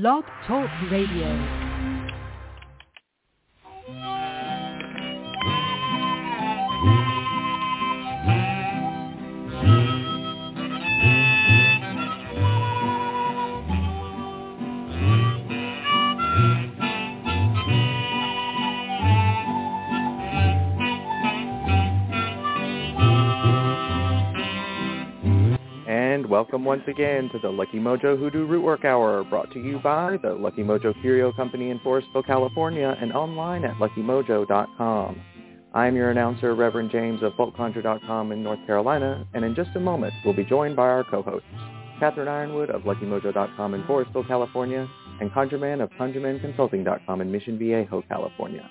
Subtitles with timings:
[0.00, 1.63] Blog Talk Radio.
[26.34, 30.32] Welcome once again to the Lucky Mojo Hoodoo Rootwork Hour, brought to you by the
[30.32, 35.20] Lucky Mojo Curio Company in Forestville, California, and online at luckymojo.com.
[35.74, 40.12] I'm your announcer, Reverend James of FolkConjure.com in North Carolina, and in just a moment
[40.24, 41.46] we'll be joined by our co-hosts,
[42.00, 44.88] Catherine Yronwode of LuckyMojo.com in Forestville, California,
[45.20, 48.68] and ConjureMan of ConjureManConsulting.com in Mission Viejo, California.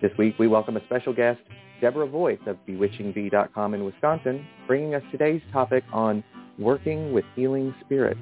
[0.00, 1.40] This week we welcome a special guest,
[1.82, 6.24] Deborah Voith of BewitchingBee.com in Wisconsin, bringing us today's topic on
[6.58, 8.20] working with healing spirits.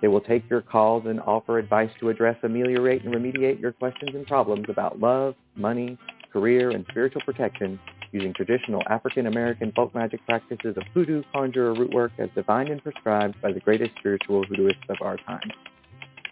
[0.00, 4.10] They will take your calls and offer advice to address, ameliorate, and remediate your questions
[4.14, 5.96] and problems about love, money,
[6.32, 7.78] career, and spiritual protection
[8.12, 12.82] using traditional African-American folk magic practices of hoodoo, conjure, or root work as divined and
[12.82, 15.50] prescribed by the greatest spiritual hoodooists of our time.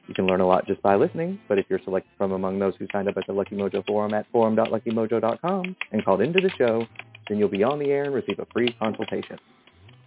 [0.07, 2.75] You can learn a lot just by listening, but if you're selected from among those
[2.79, 6.85] who signed up at the Lucky Mojo forum at forum.luckymojo.com and called into the show,
[7.29, 9.39] then you'll be on the air and receive a free consultation.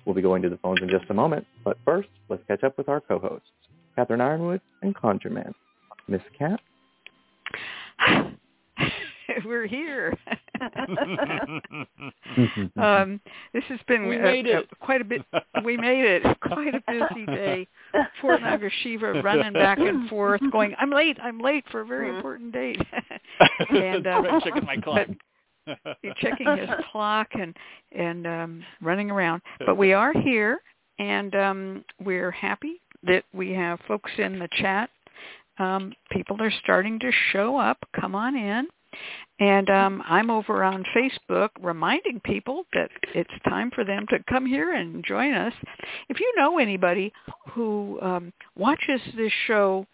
[0.05, 2.77] We'll be going to the phones in just a moment, but first, let's catch up
[2.77, 3.47] with our co-hosts,
[3.95, 5.53] Catherine Yronwode and Conjure Man.
[6.07, 6.59] Miss Cat?
[9.45, 10.13] We're here.
[12.77, 13.19] um,
[13.53, 14.69] this has been We uh, made uh, it.
[14.79, 15.23] quite a bit.
[15.63, 16.23] We made it.
[16.41, 17.67] Quite a busy day.
[18.21, 21.17] Poor Naga Shiva running back and forth, going, "I'm late.
[21.21, 22.79] I'm late for a very important date."
[23.69, 25.07] and uh, Right, checking my clock.
[25.07, 25.15] He's
[26.21, 27.55] checking his clock and
[27.91, 29.41] and um, running around.
[29.65, 30.61] But we are here,
[30.99, 34.89] and um, we're happy that we have folks in the chat.
[35.57, 37.77] Um, people are starting to show up.
[37.99, 38.67] Come on in.
[39.39, 44.45] And um, I'm over on Facebook reminding people that it's time for them to come
[44.45, 45.53] here and join us.
[46.07, 47.11] If you know anybody
[47.49, 49.85] who um, watches this show,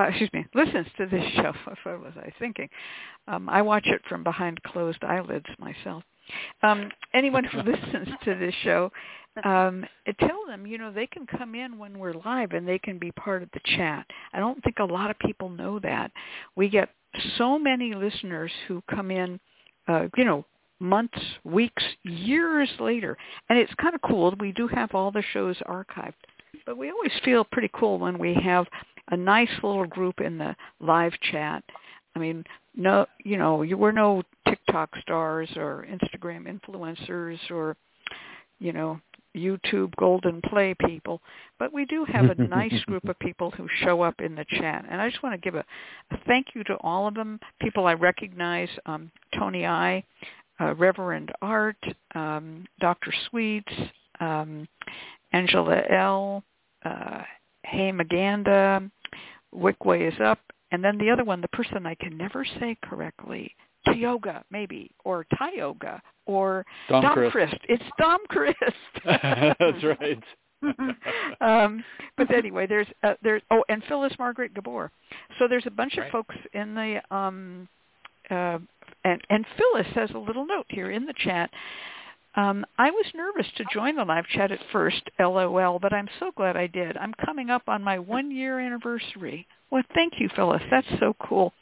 [0.00, 1.52] uh, excuse me, listens to this show,
[1.82, 2.68] what was I thinking?
[3.28, 6.02] Um, I watch it from behind closed eyelids myself.
[6.62, 8.90] Um, anyone who listens to this show,
[9.44, 9.84] um,
[10.18, 13.12] tell them, you know, they can come in when we're live and they can be
[13.12, 14.06] part of the chat.
[14.32, 16.10] I don't think a lot of people know that.
[16.56, 16.90] We get
[17.36, 19.38] so many listeners who come in,
[19.88, 20.44] uh, you know,
[20.80, 23.16] months, weeks, years later.
[23.48, 24.34] And it's kind of cool.
[24.40, 26.14] We do have all the shows archived.
[26.66, 28.66] But we always feel pretty cool when we have
[29.08, 31.64] a nice little group in the live chat.
[32.14, 32.44] I mean,
[32.74, 37.76] no, you know, you we're no TikTok stars or Instagram influencers or,
[38.58, 39.00] you know,
[39.36, 41.20] YouTube golden play people,
[41.58, 44.84] but we do have a nice group of people who show up in the chat.
[44.90, 45.64] And I just want to give a,
[46.10, 50.02] a thank you to all of them, people I recognize, um, Tony I,
[50.60, 51.82] uh, Reverend Art,
[52.14, 53.12] um, Dr.
[53.28, 53.72] Sweets,
[54.18, 54.66] um,
[55.32, 56.44] Angela L.,
[56.84, 57.22] uh,
[57.64, 58.90] Hey Maganda,
[59.54, 60.38] Wickway is up,
[60.72, 63.54] and then the other one, the person I can never say correctly,
[63.86, 67.32] Tioga maybe, or Tioga, or Dom Christ.
[67.32, 67.56] Christ.
[67.68, 68.56] It's Dom Christ.
[69.04, 70.22] That's right.
[71.40, 71.82] um,
[72.16, 74.90] but anyway, there's uh, there's oh, and Phyllis Margaret Gabor.
[75.38, 76.06] So there's a bunch Right.
[76.06, 77.68] of folks in the um,
[78.30, 78.58] uh,
[79.04, 81.50] and and Phyllis has a little note here in the chat.
[82.36, 86.30] Um, I was nervous to join the live chat at first, LOL, but I'm so
[86.36, 86.96] glad I did.
[86.96, 89.46] I'm coming up on my one year anniversary.
[89.70, 90.62] Well, thank you, Phyllis.
[90.70, 91.52] That's so cool.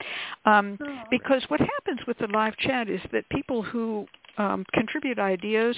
[0.45, 0.79] Um,
[1.11, 4.07] because what happens with the live chat is that people who
[4.37, 5.77] um, contribute ideas,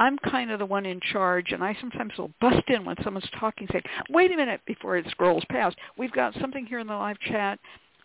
[0.00, 3.28] I'm kind of the one in charge, and I sometimes will bust in when someone's
[3.38, 5.76] talking, say, "Wait a minute!" before it scrolls past.
[5.96, 7.58] We've got something here in the live chat.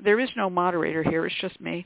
[0.03, 1.85] There is no moderator here; it's just me,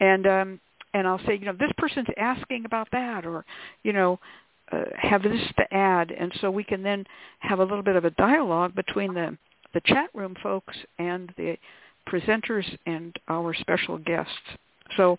[0.00, 0.60] and um,
[0.96, 3.44] and I'll say, you know, this person's asking about that, or
[3.82, 4.18] you know,
[4.72, 7.04] uh, have this to add, and so we can then
[7.40, 9.36] have a little bit of a dialogue between the
[9.74, 11.56] the chat room folks and the
[12.08, 14.32] presenters and our special guests.
[14.96, 15.18] So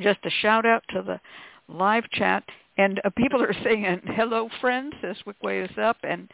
[0.00, 1.20] just a shout out to the
[1.72, 2.42] live chat.
[2.78, 5.98] And uh, people are saying, hello, friends, says Wickway is up.
[6.02, 6.28] And,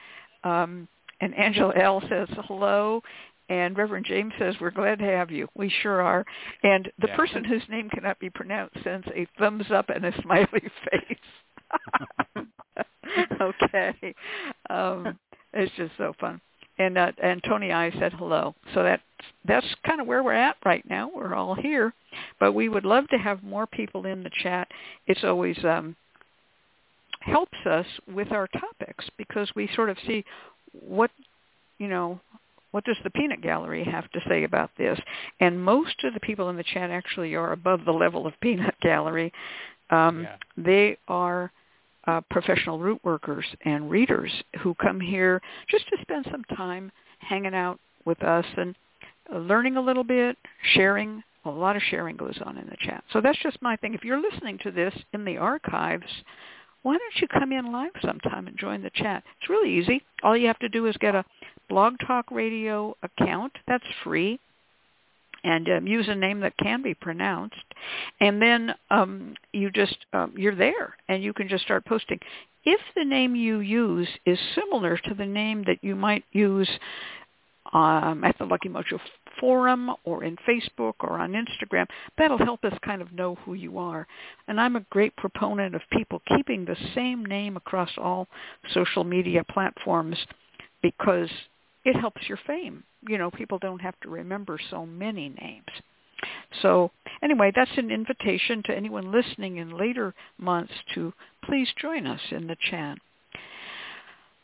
[0.45, 0.89] um,
[1.21, 2.01] and Angela L.
[2.09, 3.03] says hello.
[3.49, 5.49] And Reverend James says, we're glad to have you.
[5.55, 6.25] We sure are.
[6.63, 7.17] And the Yeah.
[7.17, 10.49] person whose name cannot be pronounced sends a thumbs up and a smiley
[10.91, 11.19] face.
[13.41, 14.15] okay.
[14.71, 15.19] Um,
[15.53, 16.41] it's just so fun.
[16.79, 18.55] And uh, and Tony I said hello.
[18.73, 19.03] So that's
[19.45, 21.11] that's kind of where we're at right now.
[21.13, 21.93] We're all here,
[22.39, 24.69] but we would love to have more people in the chat.
[25.09, 25.97] It's always um,
[27.21, 30.25] helps us with our topics because we sort of see
[30.73, 31.11] what
[31.79, 32.21] you know
[32.71, 34.99] what does the peanut gallery have to say about this?
[35.41, 38.75] And most of the people in the chat actually are above the level of peanut
[38.83, 39.33] gallery.
[39.91, 40.37] Um, Yeah.
[40.57, 41.51] They are
[42.07, 47.55] uh, professional root workers and readers who come here just to spend some time hanging
[47.55, 48.75] out with us and
[49.33, 50.37] learning a little bit,
[50.75, 51.23] sharing.
[51.45, 53.03] A lot of sharing goes on in the chat.
[53.13, 53.95] So that's just my thing.
[53.95, 56.05] If you're listening to this in the archives,
[56.83, 59.25] why don't you come in live sometime and join the chat?
[59.41, 60.03] It's really easy.
[60.23, 61.25] All you have to do is get a
[61.69, 63.53] Blog Talk Radio account.
[63.67, 64.39] That's free.
[65.45, 67.55] And um, use a name that can be pronounced,
[68.21, 72.19] and then um, you just um, you're there, and you can just start posting.
[72.65, 76.69] If the name you use is similar to the name that you might use
[77.73, 78.99] um, at the Lucky Mojo
[79.41, 81.87] forum or in Facebook or on Instagram,
[82.17, 84.07] that'll help us kind of know who you are.
[84.47, 88.29] And I'm a great proponent of people keeping the same name across all
[88.73, 90.19] social media platforms
[90.83, 91.31] because
[91.85, 92.83] it helps your fame.
[93.09, 95.67] You know, people don't have to remember so many names.
[96.63, 96.91] So
[97.23, 101.13] anyway, that's an invitation to anyone listening in later months to
[101.45, 102.99] please join us in the chat.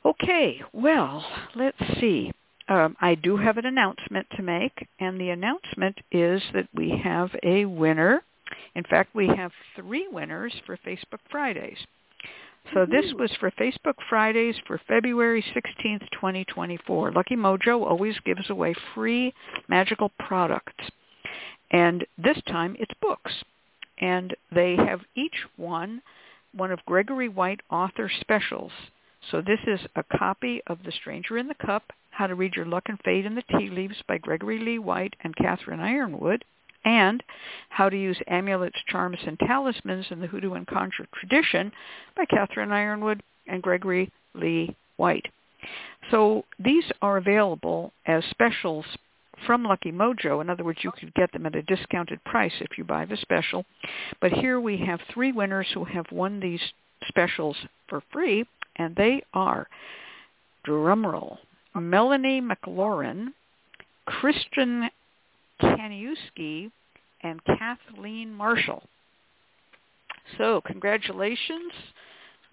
[0.04, 1.24] Okay, well,
[1.54, 2.32] let's see.
[2.68, 7.30] Um, I do have an announcement to make, and the announcement is that we have
[7.42, 8.22] a winner.
[8.74, 11.78] In fact, we have three winners for Facebook Fridays.
[12.72, 17.12] So this was for Facebook Fridays for February 16th, 2024.
[17.12, 19.34] Lucky Mojo always gives away free
[19.68, 20.84] magical products.
[21.70, 23.32] And this time it's books.
[23.98, 26.00] And they have each won
[26.52, 28.72] one of Gregory White author specials.
[29.30, 32.66] So this is a copy of The Stranger in the Cup, How to Read Your
[32.66, 36.42] Luck and Fate in the Tea Leaves by Gregory Lee White and Catherine Yronwode,
[36.84, 37.22] and
[37.70, 41.72] How to Use Amulets, Charms, and Talismans in the Hoodoo and Conjure Tradition
[42.16, 45.26] by Catherine Yronwode and Gregory Lee White.
[46.10, 48.84] So these are available as specials
[49.46, 50.40] from Lucky Mojo.
[50.40, 53.16] In other words, you could get them at a discounted price if you buy the
[53.16, 53.64] special.
[54.20, 56.60] But here we have three winners who have won these
[57.08, 57.56] specials
[57.88, 59.68] for free, and they are,
[60.66, 61.38] drumroll,
[61.74, 63.28] Melanie McLaurin,
[64.06, 64.88] Christian
[65.60, 66.70] Kaniewski,
[67.22, 68.82] and Kathleen Marshall.
[70.38, 71.72] So congratulations,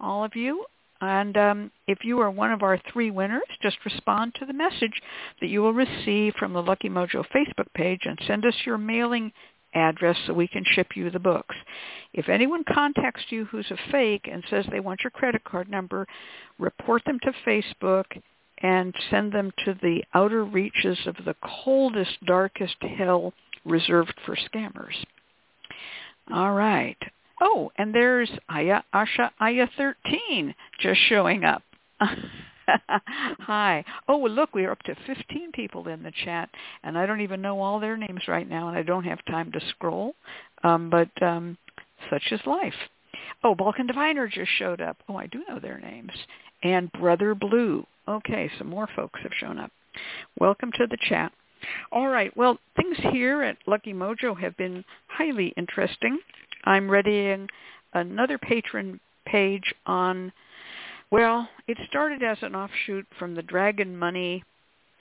[0.00, 0.64] all of you.
[1.00, 5.02] And um, if you are one of our three winners, just respond to the message
[5.40, 9.32] that you will receive from the Lucky Mojo Facebook page and send us your mailing
[9.74, 11.54] address so we can ship you the books.
[12.12, 16.06] If anyone contacts you who's a fake and says they want your credit card number,
[16.58, 18.04] report them to Facebook
[18.58, 23.32] and send them to the outer reaches of the coldest, darkest hell
[23.64, 24.94] reserved for scammers.
[26.32, 26.98] All right.
[27.40, 31.62] Oh, and there's Aya Asha Aya 13 just showing up.
[32.88, 33.84] Hi.
[34.08, 36.50] Oh, well, look, we're up to 15 people in the chat,
[36.82, 39.52] and I don't even know all their names right now, and I don't have time
[39.52, 40.14] to scroll.
[40.64, 41.58] Um, but um,
[42.10, 42.74] such is life.
[43.44, 44.96] Oh, Balkan Diviner just showed up.
[45.08, 46.12] Oh, I do know their names.
[46.62, 47.84] And Brother Blue.
[48.08, 49.70] Okay, some more folks have shown up.
[50.38, 51.32] Welcome to the chat.
[51.92, 52.36] All right.
[52.36, 56.18] Well, things here at Lucky Mojo have been highly interesting.
[56.64, 57.48] I'm readying
[57.92, 60.32] another patron page on,
[61.12, 64.42] well, it started as an offshoot from the Dragon Money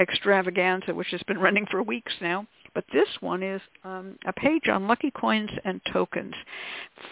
[0.01, 2.45] extravaganza, which has been running for weeks now.
[2.73, 6.33] But this one is um, a page on lucky coins and tokens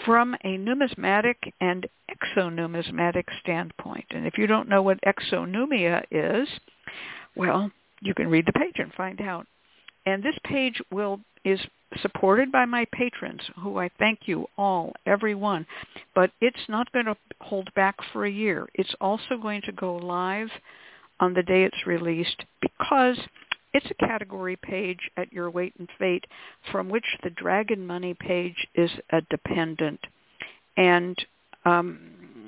[0.06, 4.06] from a numismatic and exonumismatic standpoint.
[4.12, 6.48] And if you don't know what exonumia is,
[7.36, 9.48] well, you can read the page and find out.
[10.06, 11.60] And this page will is
[12.01, 15.65] supported by my patrons, who I thank you all, every one.
[16.15, 18.67] But it's not going to hold back for a year.
[18.74, 20.50] It's also going to go live
[21.19, 23.17] on the day it's released because
[23.74, 26.25] it's a category page at your weight and fate
[26.72, 30.00] from which the Dragon Money page is a dependent.
[30.77, 31.17] And
[31.65, 32.00] um,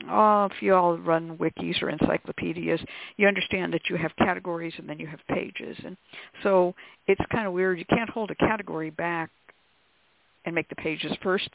[0.09, 2.79] oh, if you all run wikis or encyclopedias,
[3.17, 5.77] you understand that you have categories and then you have pages.
[5.85, 5.97] And
[6.43, 6.73] so
[7.07, 7.79] it's kind of weird.
[7.79, 9.29] You can't hold a category back
[10.45, 11.49] and make the pages first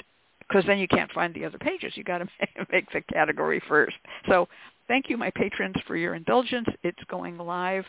[0.46, 1.92] because then you can't find the other pages.
[1.96, 2.28] You got to
[2.72, 3.96] make the category first.
[4.28, 4.48] So
[4.88, 6.68] thank you, my patrons, for your indulgence.
[6.82, 7.84] It's going live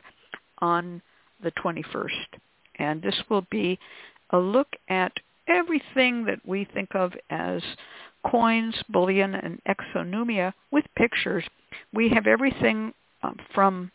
[0.59, 1.01] on
[1.43, 2.09] the 21st.
[2.79, 3.79] And this will be
[4.31, 5.11] a look at
[5.47, 7.61] everything that we think of as
[8.29, 11.43] coins, bullion, and exonumia with pictures.
[11.93, 12.93] We have everything
[13.24, 13.91] um, from,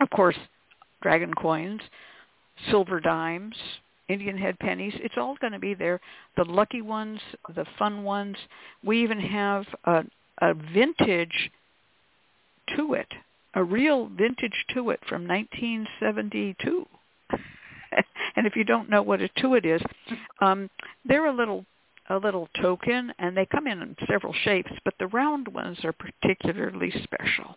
[0.00, 0.36] of course,
[1.02, 1.80] dragon coins,
[2.70, 3.56] silver dimes,
[4.08, 4.94] Indian head pennies.
[4.96, 6.00] It's all going to be there.
[6.36, 7.20] The lucky ones,
[7.54, 8.36] the fun ones.
[8.82, 10.04] We even have a,
[10.40, 11.50] a vintage
[12.76, 13.08] to it
[13.54, 16.86] a real vintage Tuit from 1972.
[18.36, 19.82] and if you don't know what a Tuit is,
[20.40, 20.68] um,
[21.04, 21.64] they're a little
[22.10, 26.92] a little token, and they come in several shapes, but the round ones are particularly
[27.02, 27.56] special.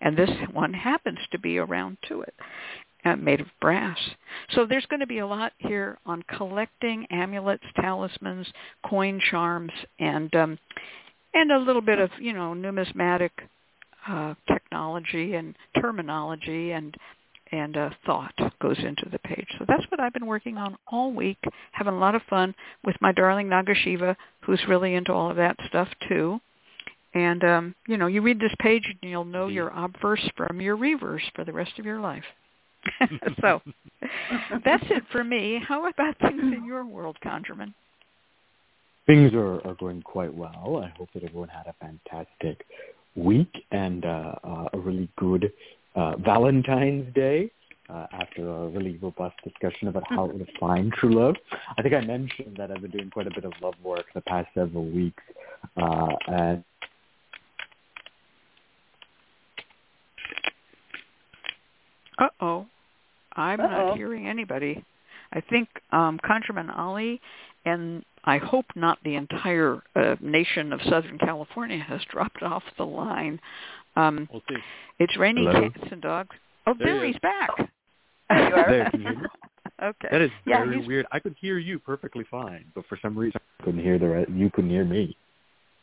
[0.00, 2.34] And this one happens to be a round it,
[3.04, 3.98] uh, made of brass.
[4.50, 8.46] So there's going to be a lot here on collecting amulets, talismans,
[8.88, 10.58] coin charms, and um,
[11.34, 13.32] and a little bit of you know numismatic
[14.06, 16.96] uh, technology and terminology and
[17.52, 19.46] and uh, thought goes into the page.
[19.58, 21.38] So that's what I've been working on all week,
[21.72, 25.56] having a lot of fun with my darling Nagasiva, who's really into all of that
[25.68, 26.40] stuff too.
[27.14, 30.76] And um, you know, you read this page and you'll know your obverse from your
[30.76, 32.24] reverse for the rest of your life.
[33.40, 33.60] so
[34.64, 35.62] that's it for me.
[35.66, 37.74] How about things in your world, ConjureMan?
[39.06, 40.82] Things are, are going quite well.
[40.84, 42.64] I hope that everyone had a fantastic
[43.14, 45.52] week and uh, uh, a really good
[45.94, 47.50] uh, Valentine's Day.
[47.90, 51.34] Uh, after a really robust discussion about how to find true love.
[51.76, 54.22] I think I mentioned that I've been doing quite a bit of love work the
[54.22, 55.22] past several weeks,
[55.76, 56.64] uh, and
[62.18, 62.66] Uh-oh.
[63.34, 63.68] I'm Uh-oh.
[63.88, 64.82] not hearing anybody.
[65.32, 67.20] I think um, ConjureMan Ali
[67.64, 72.84] and I hope not the entire uh, nation of Southern California has dropped off the
[72.84, 73.40] line.
[73.96, 74.56] Um, we'll see.
[74.98, 75.68] it's raining Hello?
[75.70, 76.36] cats and dogs.
[76.66, 77.50] Oh, There there he he's back.
[78.28, 78.70] There you are.
[78.70, 79.26] There, can you hear me?
[79.82, 80.08] okay.
[80.10, 81.06] That is Yeah, very he's- weird.
[81.12, 84.26] I could hear you perfectly fine, but for some reason I couldn't hear the re-
[84.30, 85.16] you couldn't hear me.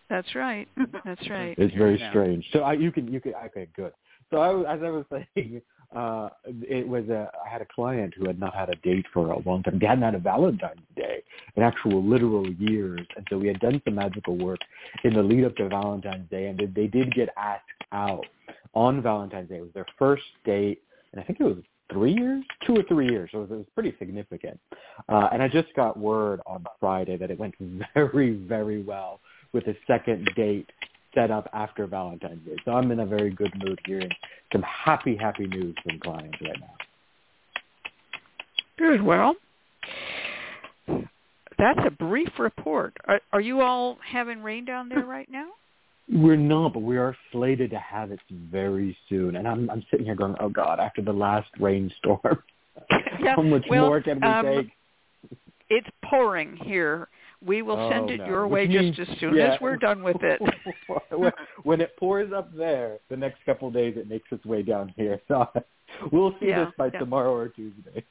[0.10, 0.68] That's right.
[1.06, 1.54] That's right.
[1.60, 2.46] It's very strange.
[2.52, 3.92] So I, you can you can okay good.
[4.32, 5.06] So I, as I was
[5.36, 5.62] saying,
[5.96, 9.32] uh, it was a I had a client who had not had a date for
[9.32, 9.80] a long time.
[9.80, 11.24] They hadn't had a Valentine's Day
[11.56, 14.60] in actual literal years, and so we had done some magical work
[15.04, 18.26] in the lead up to Valentine's Day, and they, they did get asked out
[18.76, 19.58] on Valentine's Day.
[19.58, 21.58] It was their first date, and I think it was
[21.92, 23.30] three years, two or three years.
[23.32, 24.60] So it was, it was pretty significant.
[25.08, 27.56] Uh, and I just got word on Friday that it went
[27.96, 29.22] very, very well
[29.54, 30.70] with a second date
[31.14, 32.56] set up after Valentine's Day.
[32.66, 34.12] So I'm in a very good mood hearing
[34.52, 36.74] some happy, happy news from clients right now.
[38.78, 39.02] Good.
[39.02, 39.36] Well,
[41.58, 42.96] that's a brief report.
[43.06, 45.48] Are, are you all having rain down there right now?
[46.12, 49.36] We're not, but we are slated to have it very soon.
[49.36, 52.42] And I'm I'm sitting here going, oh God, after the last rainstorm,
[53.20, 54.72] Yeah, how much well, more can we um, take?
[55.70, 57.08] It's pouring here.
[57.46, 58.26] We will oh, send Oh, it no.
[58.28, 59.54] your Which way means- just as soon yeah.
[59.54, 60.42] as we're done with it.
[61.12, 61.32] when,
[61.64, 64.94] when it pours up there, the next couple of days it makes its way down
[64.96, 65.20] here.
[65.30, 65.48] So
[66.12, 67.00] we'll see Yeah, this by yeah.
[67.00, 68.06] tomorrow or Tuesday.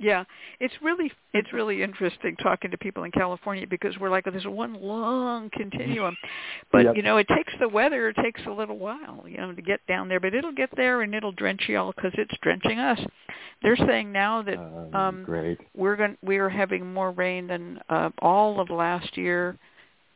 [0.00, 0.22] Yeah,
[0.60, 4.74] it's really it's really interesting talking to people in California because we're like this one
[4.80, 6.16] long continuum,
[6.72, 6.96] but Yep.
[6.96, 9.80] you know it takes the weather it takes a little while you know to get
[9.88, 13.00] down there, but it'll get there and it'll drench y'all because it's drenching us.
[13.62, 15.58] They're saying now that Um, um, great.
[15.74, 19.58] we're going we are having more rain than uh, all of last year.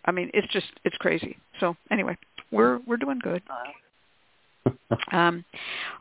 [0.04, 1.36] I mean it's just it's crazy.
[1.58, 2.16] So anyway,
[2.52, 3.42] we're we're doing good.
[5.10, 5.44] Um,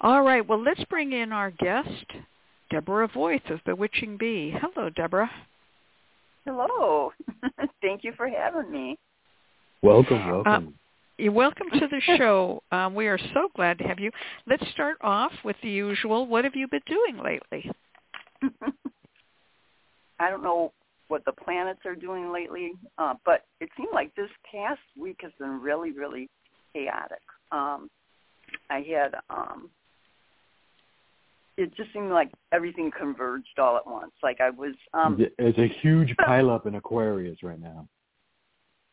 [0.01, 2.05] all right, well let's bring in our guest.
[2.71, 4.55] Deborah Voith of Bewitching Bee.
[4.61, 5.29] Hello, Deborah.
[6.45, 7.11] Hello.
[7.81, 8.97] Thank you for having me.
[9.83, 10.73] welcome, welcome.
[11.17, 12.63] You're welcome to the show.
[12.71, 14.09] Um, we are so glad to have you.
[14.47, 16.25] Let's start off with the usual.
[16.25, 17.69] What have you been doing lately?
[20.19, 20.71] I don't know
[21.09, 25.31] what the planets are doing lately, uh, but it seemed like this past week has
[25.37, 26.29] been really, really
[26.73, 27.21] chaotic.
[27.51, 27.89] Um,
[28.69, 29.69] I had, um,
[31.61, 34.11] it just seemed like everything converged all at once.
[34.23, 37.87] Like I was, um, There's a huge pileup in Aquarius right now.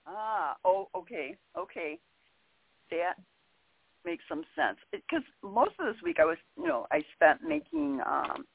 [0.07, 1.99] Ah, oh, okay, okay.
[2.91, 3.15] That
[4.05, 4.79] makes some sense.
[4.91, 8.47] Because most of this week I was, you know, I spent making um,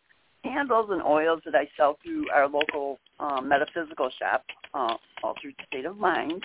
[0.43, 4.43] candles and oils that I sell through our local um, metaphysical shop,
[4.73, 6.43] uh, Altered State of Mind,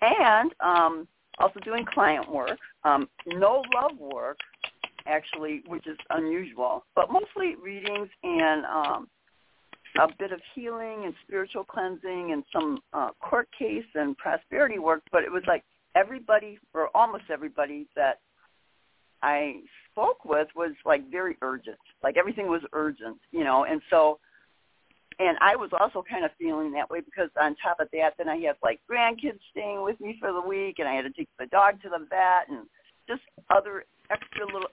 [0.00, 2.58] and um, also doing client work.
[2.84, 4.38] Um, no love work,
[5.10, 9.08] actually, which is unusual, but mostly readings and um,
[9.98, 15.02] a bit of healing and spiritual cleansing and some uh, court case and prosperity work,
[15.10, 15.64] but it was like
[15.96, 18.20] everybody or almost everybody that
[19.22, 19.56] I
[19.90, 21.78] spoke with was like very urgent.
[22.02, 24.18] Like everything was urgent, you know, and so
[25.18, 28.28] and I was also kind of feeling that way because on top of that then
[28.28, 31.28] I had like grandkids staying with me for the week and I had to take
[31.38, 32.66] the dog to the vet and
[33.08, 34.70] just other extra little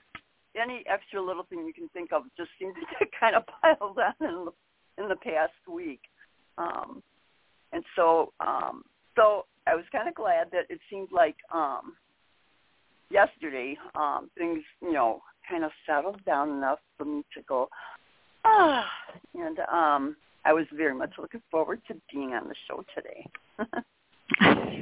[0.61, 4.27] any extra little thing you can think of just seemed to kind of piled on
[4.27, 4.51] in the
[5.03, 6.01] in the past week.
[6.57, 7.03] Um,
[7.71, 8.83] and so, um,
[9.15, 11.93] so I was kind of glad that it seemed like um,
[13.11, 17.69] yesterday um, things, you know, kind of settled down enough for me to go,
[18.45, 18.85] ah,
[19.35, 23.27] and um, I was very much looking forward to being on the show today.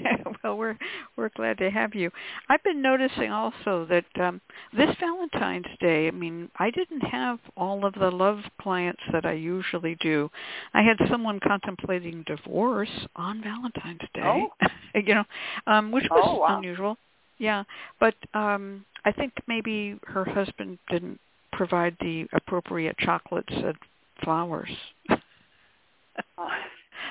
[0.43, 0.77] well, we're
[1.17, 2.11] we're glad to have you.
[2.49, 4.41] I've been noticing also that um
[4.75, 9.33] this Valentine's Day, I mean, I didn't have all of the love clients that I
[9.33, 10.29] usually do.
[10.73, 14.21] I had someone contemplating divorce on Valentine's Day.
[14.23, 14.67] Oh.
[14.95, 15.23] you know,
[15.67, 16.57] um which was Oh, wow.
[16.57, 16.97] unusual.
[17.37, 17.63] Yeah,
[17.99, 21.19] but um I think maybe her husband didn't
[21.51, 23.75] provide the appropriate chocolates and
[24.23, 24.69] flowers.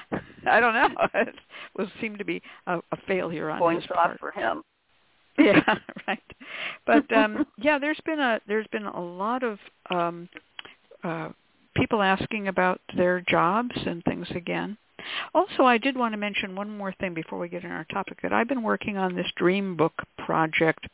[0.46, 0.88] I don't know.
[1.14, 4.18] It was seemed to be a, a failure on Going his part.
[4.20, 4.62] for him.
[5.36, 6.22] Yeah, right.
[6.86, 9.58] But um yeah, there's been a there's been a lot of
[9.90, 10.28] um
[11.02, 11.30] uh
[11.74, 14.76] people asking about their jobs and things again.
[15.34, 18.22] Also, I did want to mention one more thing before we get in our topic
[18.22, 19.92] that I've been working on this dream book
[20.24, 20.86] project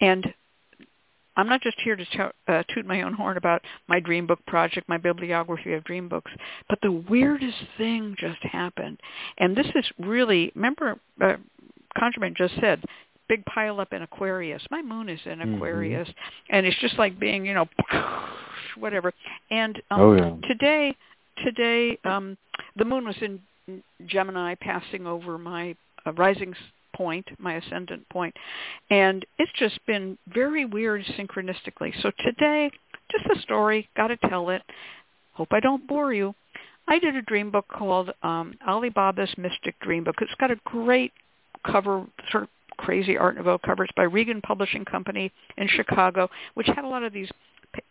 [0.00, 0.34] and
[1.36, 4.44] I'm not just here to to- uh, toot my own horn about my dream book
[4.46, 6.32] project, my bibliography of dream books,
[6.68, 8.98] but the weirdest thing just happened.
[9.38, 11.36] And this is really, remember, uh,
[12.36, 12.84] just said,
[13.28, 14.62] big pile up in Aquarius.
[14.70, 15.56] My moon is in Mhm.
[15.56, 16.08] Aquarius,
[16.50, 17.68] and it's just like being, you know,
[18.76, 19.12] whatever.
[19.50, 20.48] And um, Oh, yeah.
[20.48, 20.96] today,
[21.38, 22.36] today, um,
[22.76, 23.40] the moon was in
[24.06, 25.74] Gemini, passing over my
[26.06, 26.54] uh, rising
[26.96, 28.34] point, my ascendant point,
[28.90, 31.92] and it's just been very weird synchronistically.
[32.02, 32.70] So today,
[33.10, 34.62] just a story, got to tell it.
[35.32, 36.34] Hope I don't bore you.
[36.88, 40.16] I did a dream book called um, Alibaba's Mystic Dream Book.
[40.20, 41.12] It's got a great
[41.66, 42.48] cover, sort of
[42.78, 43.84] crazy Art Nouveau cover.
[43.84, 47.28] It's by Regan Publishing Company in Chicago, which had a lot of these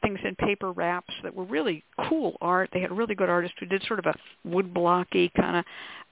[0.01, 2.69] things in paper wraps that were really cool art.
[2.73, 4.15] They had a really good artist who did sort of a
[4.47, 5.65] wood blocky kind of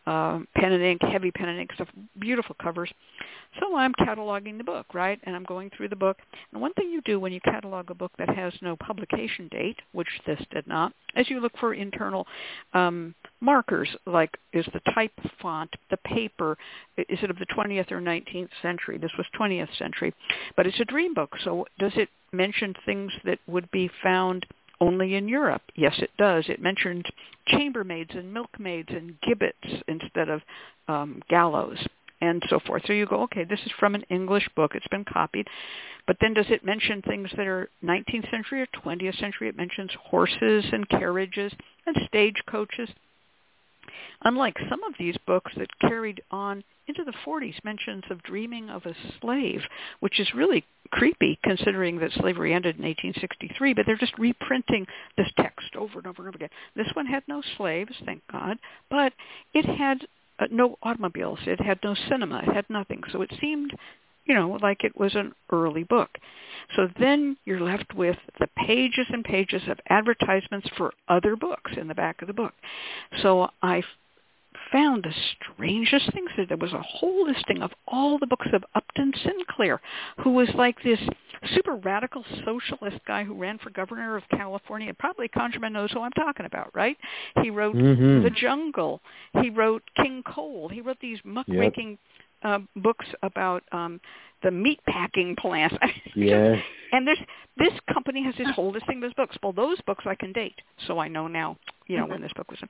[0.05, 1.87] um, pen and ink, heavy pen and ink stuff,
[2.19, 2.91] beautiful covers.
[3.59, 5.19] So I'm cataloging the book, right?
[5.23, 6.17] And I'm going through the book.
[6.51, 9.79] And one thing you do when you catalog a book that has no publication date,
[9.91, 12.25] which this did not, is you look for internal
[12.73, 16.57] um, markers, like is the type font, the paper,
[16.97, 18.97] is it of the 20th or 19th century?
[18.97, 20.13] This was 20th century.
[20.57, 24.45] But it's a dream book, so does it mention things that would be found
[24.83, 25.63] only in Europe?
[25.75, 26.45] Yes, it does.
[26.49, 27.05] It mentions
[27.47, 30.41] chambermaids and milkmaids and gibbets instead of
[30.87, 31.77] um, gallows
[32.21, 32.83] and so forth.
[32.85, 34.71] So you go, okay, this is from an English book.
[34.75, 35.47] It's been copied.
[36.05, 39.49] But then does it mention things that are 19th century or 20th century?
[39.49, 41.53] It mentions horses and carriages
[41.85, 42.89] and stagecoaches.
[44.23, 48.85] Unlike some of these books that carried on into the 40s mentions of dreaming of
[48.85, 49.61] a slave,
[49.99, 54.85] which is really creepy considering that slavery ended in 1863, but they're just reprinting
[55.17, 56.49] this text over and over and over again.
[56.75, 58.57] This one had no slaves, thank God,
[58.89, 59.13] but
[59.53, 60.05] it had
[60.39, 61.39] uh, no automobiles.
[61.45, 62.39] It had no cinema.
[62.39, 63.01] It had nothing.
[63.11, 63.71] So it seemed,
[64.25, 66.09] you know, like it was an early book.
[66.75, 71.87] So then you're left with the pages and pages of advertisements for other books in
[71.87, 72.53] the back of the book.
[73.21, 73.83] So I
[74.71, 75.13] found the
[75.53, 76.29] strangest things.
[76.37, 79.79] That there was a whole listing of all the books of Upton Sinclair,
[80.23, 80.99] who was like this
[81.53, 84.93] super radical socialist guy who ran for governor of California.
[84.93, 86.97] Probably ConjureMan knows who I'm talking about, right?
[87.41, 88.23] He wrote Mhm.
[88.23, 89.01] The Jungle.
[89.41, 90.69] He wrote King Cole.
[90.69, 91.97] He wrote these muckraking
[92.43, 93.99] uh, books about um,
[94.43, 95.75] the meat packing plants.
[96.15, 96.59] Yes.
[96.91, 97.17] And there's
[97.57, 99.35] this company has this whole listing of his books.
[99.41, 100.53] Well, those books I can date,
[100.85, 102.67] so I know now, you know, when this book was in.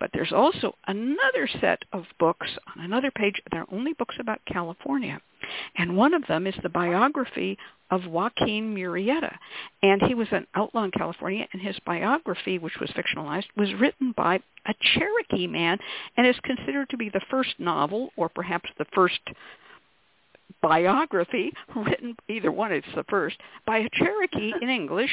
[0.00, 3.34] But there's also another set of books on another page.
[3.50, 5.20] They're only books about California,
[5.76, 7.58] and one of them is the biography
[7.90, 9.36] of Joaquin Murrieta,
[9.82, 11.46] and he was an outlaw in California.
[11.52, 15.78] And his biography, which was fictionalized, was written by a Cherokee man,
[16.16, 19.20] and is considered to be the first novel, or perhaps the first
[20.62, 25.10] biography written either one it's the first by a cherokee in english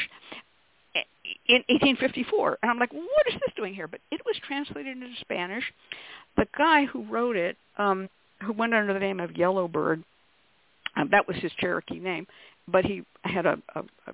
[1.47, 3.87] in 1854 and i'm like what is this doing here?
[3.87, 5.63] But it was translated into spanish.
[6.37, 8.09] The guy who wrote it um
[8.41, 10.03] who went under the name of yellowbird
[10.95, 12.27] um, that was his cherokee name
[12.67, 14.13] but he had a, a, a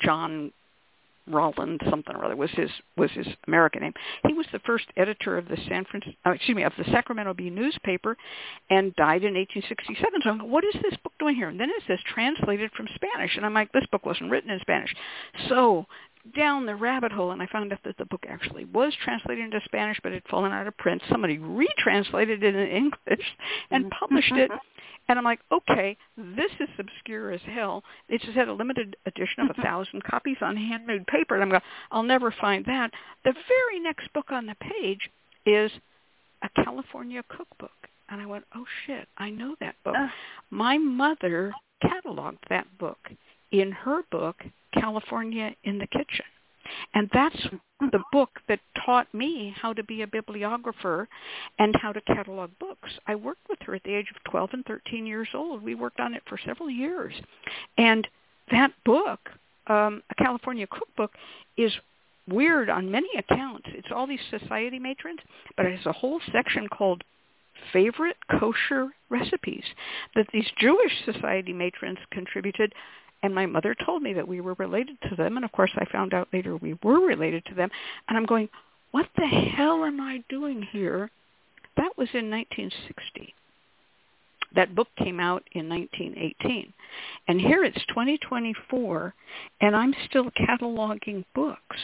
[0.00, 0.52] john
[1.28, 3.92] Rollin something or other was his was his American name.
[4.26, 7.34] He was the first editor of the San Francisco, uh, excuse me, of the Sacramento
[7.34, 8.16] Bee newspaper,
[8.70, 10.20] and died in 1867.
[10.22, 11.48] So I'm what is this book doing here?
[11.48, 14.58] And then it says translated from Spanish, and I'm like, this book wasn't written in
[14.60, 14.94] Spanish.
[15.48, 15.86] So
[16.36, 19.60] down the rabbit hole, and I found out that the book actually was translated into
[19.64, 21.02] Spanish, but had fallen out of print.
[21.08, 23.74] Somebody retranslated it in English mm-hmm.
[23.74, 24.50] and published it.
[24.50, 24.58] Mm-hmm.
[25.08, 27.82] And I'm like, okay, this is obscure as hell.
[28.08, 29.62] It just had a limited edition of a mm-hmm.
[29.62, 31.34] thousand copies on handmade paper.
[31.34, 32.92] And I'm going, I'll never find that.
[33.24, 35.10] The very next book on the page
[35.44, 35.72] is
[36.42, 37.70] a California cookbook.
[38.08, 39.96] And I went, oh shit, I know that book.
[39.98, 40.06] Uh.
[40.50, 42.98] My mother cataloged that book
[43.52, 44.42] in her book,
[44.74, 46.24] California in the Kitchen.
[46.94, 47.46] And that's
[47.80, 51.08] the book that taught me how to be a bibliographer
[51.58, 52.88] and how to catalog books.
[53.06, 55.62] I worked with her at the age of 12 and 13 years old.
[55.62, 57.14] We worked on it for several years.
[57.78, 58.06] And
[58.50, 59.20] that book,
[59.66, 61.12] um, A California Cookbook,
[61.56, 61.72] is
[62.28, 63.68] weird on many accounts.
[63.72, 65.20] It's all these society matrons,
[65.56, 67.02] but it has a whole section called
[67.72, 69.64] favorite kosher recipes
[70.14, 72.72] that these Jewish society matrons contributed
[73.22, 75.84] and my mother told me that we were related to them and of course I
[75.90, 77.70] found out later we were related to them
[78.08, 78.48] and I'm going
[78.90, 81.10] what the hell am I doing here
[81.76, 83.34] that was in 1960
[84.54, 86.72] that book came out in 1918
[87.28, 89.14] and here it's 2024
[89.60, 91.80] and I'm still cataloging books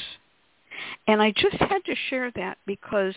[1.07, 3.15] and I just had to share that because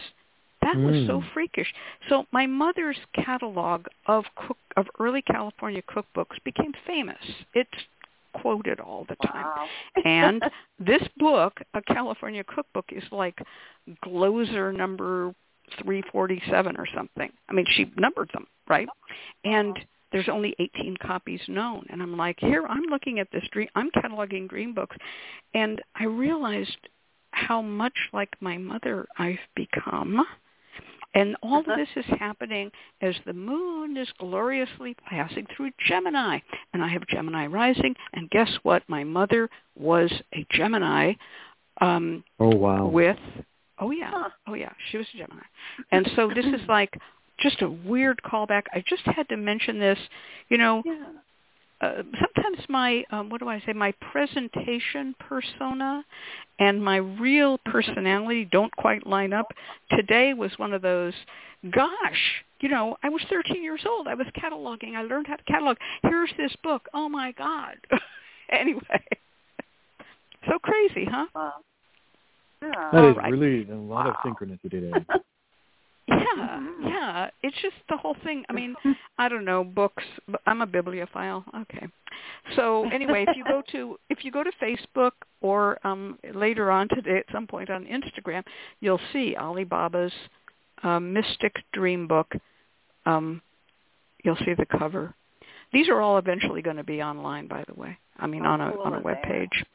[0.61, 0.85] that mm.
[0.85, 1.27] was so hmm.
[1.33, 1.73] freakish.
[2.09, 7.17] So my mother's catalog of cook of early California cookbooks became famous.
[7.53, 7.69] It's
[8.33, 9.45] quoted all the time.
[9.45, 9.67] Wow.
[10.05, 10.43] and
[10.79, 13.39] this book, a California cookbook, is like
[14.05, 15.33] Glozer number
[15.81, 17.31] 347 or something.
[17.49, 18.87] I mean, she numbered them, right?
[19.43, 19.77] And
[20.11, 21.85] there's only 18 copies known.
[21.89, 24.95] And I'm like, here, I'm looking at this dream, I'm cataloging dream books.
[25.53, 26.77] And I realized
[27.31, 30.21] how much like my mother I've become
[31.13, 31.77] and all of uh-huh.
[31.77, 32.71] this is happening
[33.01, 36.39] as the moon is gloriously passing through Gemini.
[36.73, 37.95] And I have Gemini rising.
[38.13, 38.83] And guess what?
[38.87, 41.13] My mother was a Gemini.
[41.81, 42.87] Um, oh, wow.
[42.87, 43.17] With,
[43.79, 44.27] oh, yeah.
[44.47, 44.71] Oh, yeah.
[44.89, 45.43] She was a Gemini.
[45.91, 46.97] And so this is like
[47.39, 48.63] just a weird callback.
[48.73, 49.99] I just had to mention this.
[50.49, 51.05] You know, yeah
[51.81, 56.03] uh, sometimes my um, what do I say my presentation persona
[56.59, 59.47] and my real personality don't quite line up.
[59.89, 61.13] Today was one of those.
[61.71, 64.07] Gosh, you know, I was 13 years old.
[64.07, 64.95] I was cataloging.
[64.95, 65.77] I learned how to catalog.
[66.03, 66.87] Here's this book.
[66.93, 67.75] Oh my God.
[68.51, 69.03] anyway,
[70.47, 71.25] so crazy, huh?
[71.35, 71.53] Wow.
[72.61, 72.89] Yeah.
[72.93, 73.31] That is right.
[73.31, 74.11] really a lot wow.
[74.11, 75.05] of synchronicity today.
[76.11, 77.29] Yeah, yeah.
[77.43, 78.43] It's just the whole thing.
[78.49, 78.75] I mean,
[79.17, 80.03] I don't know books.
[80.45, 81.43] I'm a bibliophile.
[81.61, 81.87] Okay.
[82.55, 86.87] So anyway, if you go to if you go to Facebook or um, later on
[86.89, 88.43] today at some point on Instagram,
[88.79, 90.13] you'll see Alibaba's
[90.83, 92.33] uh, Mystic Dream Book.
[93.05, 93.41] Um,
[94.23, 95.13] you'll see the cover.
[95.73, 97.97] These are all eventually going to be online, by the way.
[98.17, 99.65] I mean, on a on a web page.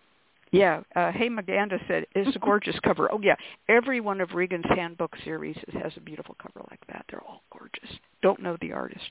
[0.52, 3.12] Yeah, uh, Hey Maganda said it's a gorgeous cover.
[3.12, 3.34] Oh yeah,
[3.68, 7.04] every one of Regan's handbook series has a beautiful cover like that.
[7.10, 7.98] They're all gorgeous.
[8.22, 9.10] Don't know the artist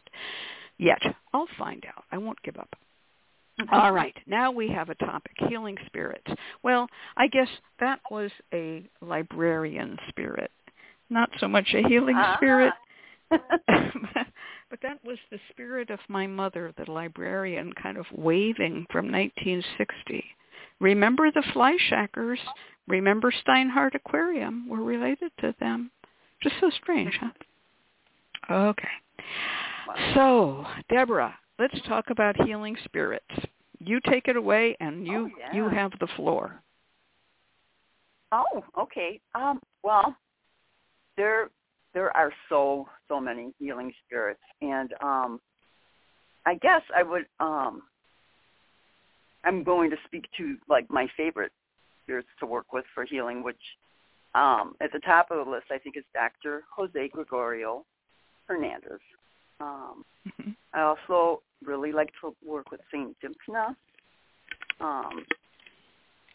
[0.77, 1.01] yet.
[1.33, 2.05] I'll find out.
[2.11, 2.75] I won't give up.
[3.71, 6.27] All right, now we have a topic, healing spirits.
[6.61, 7.47] Well, I guess
[7.79, 10.51] that was a librarian spirit,
[11.09, 12.35] not so much a healing uh-huh.
[12.37, 12.73] spirit.
[14.69, 20.23] but that was the spirit of my mother, the librarian, kind of waving from 1960
[20.79, 22.37] Remember the Fleischhackers.
[22.87, 24.67] Remember Steinhardt Aquarium.
[24.69, 25.91] We're related to them.
[26.41, 27.31] Just so strange, huh?
[28.51, 28.87] Okay.
[30.13, 33.23] So, Deborah, let's talk about healing spirits.
[33.79, 35.55] You take it away, and you oh, yeah.
[35.55, 36.61] you have the floor.
[38.31, 39.19] Oh, okay.
[39.33, 40.15] Um, well,
[41.17, 41.49] there
[41.93, 45.39] there are so so many healing spirits, and um,
[46.45, 47.83] I guess I would um,
[49.45, 51.51] I'm going to speak to like my favorite
[52.03, 53.59] spirits to work with for healing, which
[54.33, 56.63] um, at the top of the list I think is Dr.
[56.75, 57.85] Jose Gregorio
[58.47, 58.99] Hernandez.
[59.59, 60.51] Um, mm-hmm.
[60.73, 63.75] I also really like to work with Saint Dymphna,
[64.81, 65.25] um,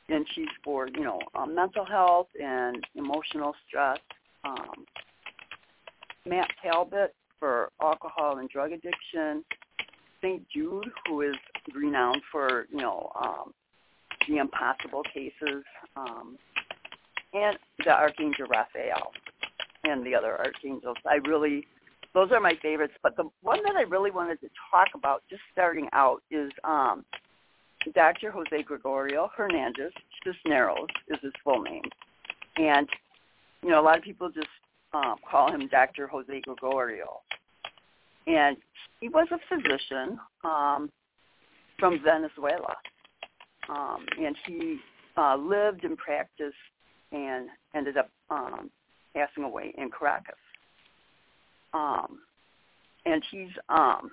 [0.09, 3.99] and she's for you know um, mental health and emotional stress.
[4.45, 4.87] Um,
[6.27, 9.45] Matt Talbot for alcohol and drug addiction.
[10.23, 10.47] St.
[10.55, 11.37] Jude, who is
[11.75, 13.53] renowned for, you know, um,
[14.29, 15.65] the impossible cases,
[15.97, 16.37] um,
[17.33, 19.13] and the Archangel Raphael
[19.85, 20.97] and the other archangels.
[21.07, 21.67] I really,
[22.15, 22.95] those are my favorites.
[23.03, 27.05] But the one that I really wanted to talk about, just starting out, is um,
[27.95, 28.31] Dr.
[28.31, 29.93] Jose Gregorio Hernandez
[30.25, 31.85] Cisneros is his full name,
[32.57, 32.89] and
[33.63, 34.49] you know a lot of people just
[34.93, 36.07] um, call him Dr.
[36.07, 37.21] Jose Gregorio,
[38.27, 38.57] and
[39.01, 40.91] he was a physician um,
[41.81, 42.77] from Venezuela,
[43.69, 44.79] um, and he
[45.17, 46.55] uh, lived and practiced
[47.11, 48.71] and ended up um,
[49.15, 50.35] passing away in Caracas.
[51.73, 52.21] Um,
[53.07, 54.11] and he's um,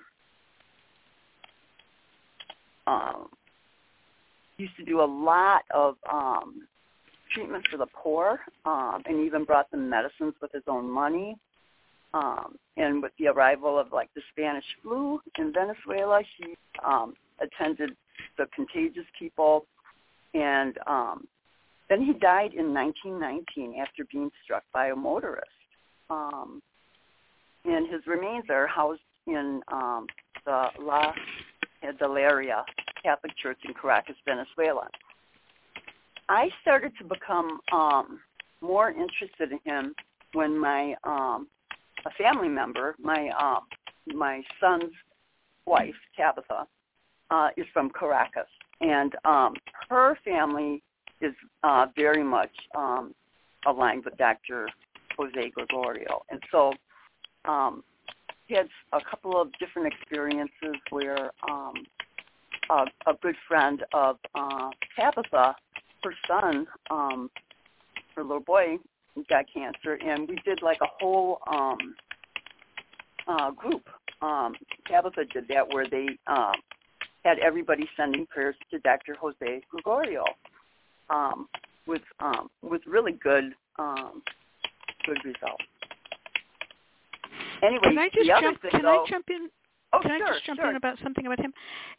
[2.86, 3.28] um,
[4.56, 6.66] used to do a lot of um,
[7.32, 11.36] treatment for the poor, um, and even brought them medicines with his own money.
[12.14, 17.90] Um, and with the arrival of like the Spanish flu in Venezuela, he um, attended
[18.38, 19.66] the contagious people,
[20.32, 21.26] and um,
[21.88, 25.46] then he died in 1919 after being struck by a motorist.
[26.08, 26.62] Um,
[27.64, 30.06] and his remains are housed in um,
[30.44, 31.12] the La
[31.82, 32.64] Candelaria
[33.02, 34.88] Catholic Church in Caracas, Venezuela.
[36.28, 38.20] I started to become um,
[38.60, 39.94] more interested in him
[40.32, 41.48] when my um,
[42.08, 43.66] a family member, my um,
[44.14, 44.92] my son's
[45.66, 46.66] wife, Tabitha,
[47.30, 48.48] uh, is from Caracas,
[48.80, 49.54] and um,
[49.88, 50.82] her family
[51.20, 53.14] is uh, very much um,
[53.66, 54.68] aligned with Dr.
[55.18, 56.72] Jose Gregorio, and so
[57.44, 57.82] um,
[58.46, 61.74] he had a couple of different experiences where um,
[62.70, 65.54] a, a good friend of uh, Tabitha,
[66.02, 67.30] her son, um,
[68.16, 68.78] her little boy,
[69.28, 71.94] got cancer, and we did like a whole um,
[73.26, 73.82] uh, group.
[74.20, 74.54] Um,
[74.86, 76.54] Tabitha did that where they um,
[77.24, 79.14] had everybody sending prayers to Dr.
[79.20, 80.24] Jose Gregorio
[81.10, 81.48] um,
[81.86, 84.22] with um, with really good um,
[85.06, 85.64] good results.
[87.62, 88.62] Anyway, can I just jump?
[88.62, 89.48] thing, Can though, I jump in?
[89.92, 90.68] Oh, Can sure, I just jump sure.
[90.70, 91.52] in about something about him?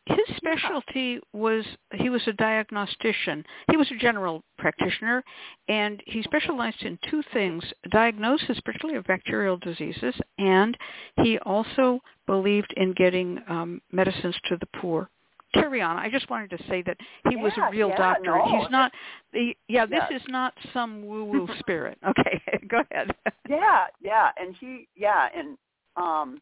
[0.06, 3.43] His specialty was he was a diagnostician.
[3.71, 5.23] He was a general practitioner,
[5.67, 10.78] and he specialized in two things: diagnosis, particularly of bacterial diseases, and
[11.23, 15.10] he also believed in getting um, medicines to the poor.
[15.52, 15.97] Carry on.
[15.97, 16.95] I just wanted to say that
[17.28, 18.38] he was a real yeah, doctor.
[18.38, 18.91] no, He's not.
[19.34, 21.97] The, yeah, this is not some woo-woo spirit.
[22.08, 23.10] Okay, go ahead.
[23.49, 25.58] Yeah, yeah, and he, yeah, and
[25.95, 26.39] um,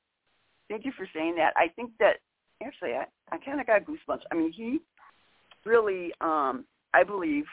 [0.69, 1.53] thank you for saying that.
[1.56, 2.17] I think that
[2.63, 4.21] actually, I, I kind of got goosebumps.
[4.32, 4.80] I mean, he
[5.65, 7.45] really, um, I believe,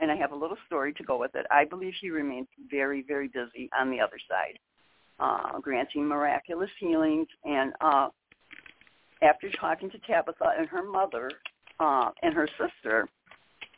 [0.00, 1.46] and I have a little story to go with it.
[1.50, 4.58] I believe he remains very, very busy on the other side,
[5.20, 7.28] uh, granting miraculous healings.
[7.44, 8.08] And uh,
[9.22, 11.30] after talking to Tabitha and her mother
[11.80, 13.08] uh, and her sister,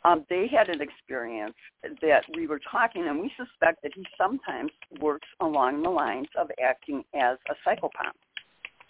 [0.05, 1.57] um, they had an experience
[2.01, 6.49] that we were talking, and we suspect that he sometimes works along the lines of
[6.63, 8.15] acting as a psychopomp,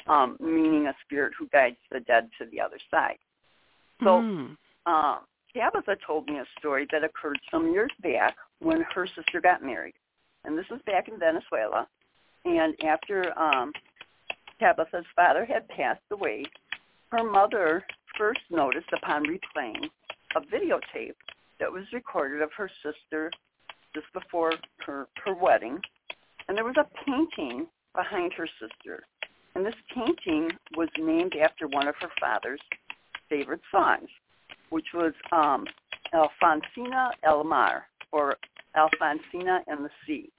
[0.07, 3.19] um, meaning a spirit who guides the dead to the other side.
[4.03, 4.57] So Mm.
[4.85, 5.19] uh,
[5.55, 9.95] Tabitha told me a story that occurred some years back when her sister got married,
[10.45, 11.89] and this was back in Venezuela.
[12.45, 13.73] And after um,
[14.61, 16.45] Tabitha's father had passed away,
[17.11, 17.85] her mother
[18.17, 19.91] first noticed upon replaying
[20.37, 21.15] a videotape
[21.59, 23.31] that was recorded of her sister
[23.95, 24.53] just before
[24.85, 25.81] her, her wedding.
[26.47, 29.05] And there was a painting behind her sister.
[29.57, 32.61] And this painting was named after one of her father's
[33.31, 34.11] favorite songs,
[34.69, 35.65] which was um,
[36.13, 38.37] Alfonsina El Mar, or
[38.77, 40.31] Alfonsina and the Sea,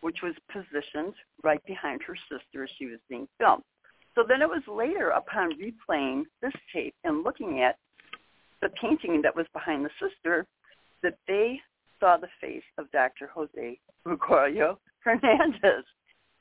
[0.00, 3.64] which was positioned right behind her sister as she was being filmed.
[4.14, 7.76] So then it was later, upon replaying this tape and looking at
[8.62, 10.46] the painting that was behind the sister,
[11.02, 11.60] that they
[12.00, 13.26] saw the face of Dr.
[13.26, 15.84] Jose Gregorio Hernandez.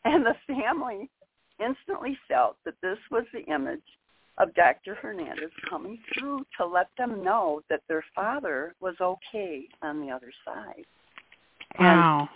[0.06, 1.10] And the family
[1.64, 3.82] instantly felt that this was the image
[4.38, 4.96] of Dr.
[4.96, 10.32] Hernandez coming through to let them know that their father was okay on the other
[10.44, 10.86] side.
[11.76, 12.30] And Wow.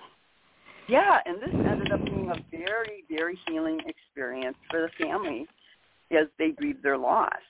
[0.88, 5.48] yeah, and this ended up being a very, very healing experience for the family
[6.12, 7.42] as they grieved their loss.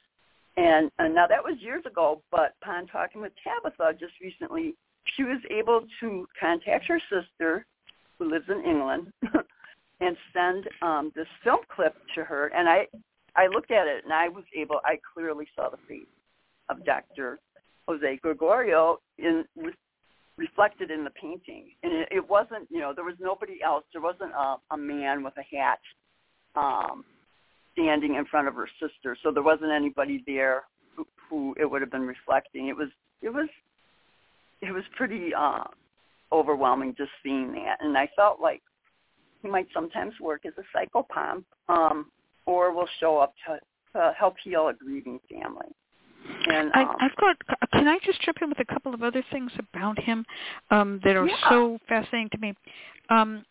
[0.55, 4.75] And, and now that was years ago, but upon talking with Tabitha just recently,
[5.15, 7.65] she was able to contact her sister,
[8.17, 9.13] who lives in England,
[9.99, 12.51] and send um, this film clip to her.
[12.55, 12.87] And I,
[13.35, 16.05] I looked at it, and I was able, I clearly saw the face
[16.69, 17.39] of Dr.
[17.87, 19.73] Jose Gregorio in re-
[20.37, 21.71] reflected in the painting.
[21.83, 23.83] And it, it wasn't, you know, there was nobody else.
[23.91, 25.79] There wasn't a, a man with a hat
[26.55, 27.03] um,
[27.73, 29.17] standing in front of her sister.
[29.23, 30.63] So there wasn't anybody there
[30.95, 32.67] who, who it would have been reflecting.
[32.67, 32.89] It was,
[33.21, 33.49] it was,
[34.61, 35.63] it was pretty uh,
[36.31, 37.77] overwhelming just seeing that.
[37.79, 38.61] And I felt like
[39.47, 42.11] he might sometimes work as a psychopomp um,
[42.45, 43.59] or will show up to,
[43.93, 45.67] to help heal a grieving family.
[46.49, 47.37] And I, um, I've got.
[47.71, 50.25] Can I just jump in with a couple of other things about him
[50.71, 51.49] um, that are Yeah.
[51.49, 52.53] so fascinating to me?
[53.09, 53.45] Um,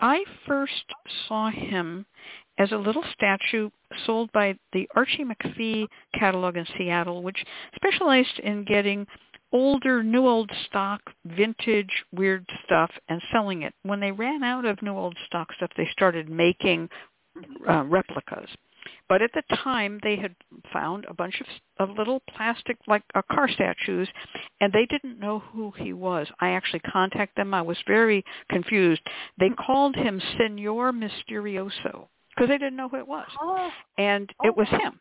[0.00, 0.84] I first
[1.28, 2.06] saw him
[2.58, 3.68] as a little statue
[4.06, 5.86] sold by the Archie McPhee
[6.18, 7.44] catalog in Seattle, which
[7.76, 9.06] specialized in getting
[9.52, 13.74] older, new old stock, vintage, weird stuff and selling it.
[13.82, 16.88] When they ran out of new old stock stuff, they started making
[17.68, 18.48] uh, replicas.
[19.08, 20.34] But at the time, they had
[20.72, 24.08] found a bunch of, of little plastic, like uh, car statues,
[24.60, 26.26] and they didn't know who he was.
[26.40, 27.54] I actually contacted them.
[27.54, 29.02] I was very confused.
[29.38, 34.48] They called him Senor Misterioso because they didn't know who it was oh, and Oh,
[34.48, 34.98] it was him.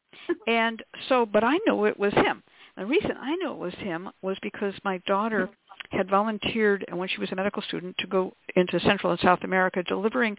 [0.48, 2.44] And so, but I knew it was him.
[2.78, 5.50] The reason I knew it was him was because my daughter
[5.90, 9.84] had volunteered when she was a medical student to go into Central and South America
[9.84, 10.38] delivering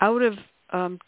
[0.00, 0.34] out of
[0.70, 0.98] um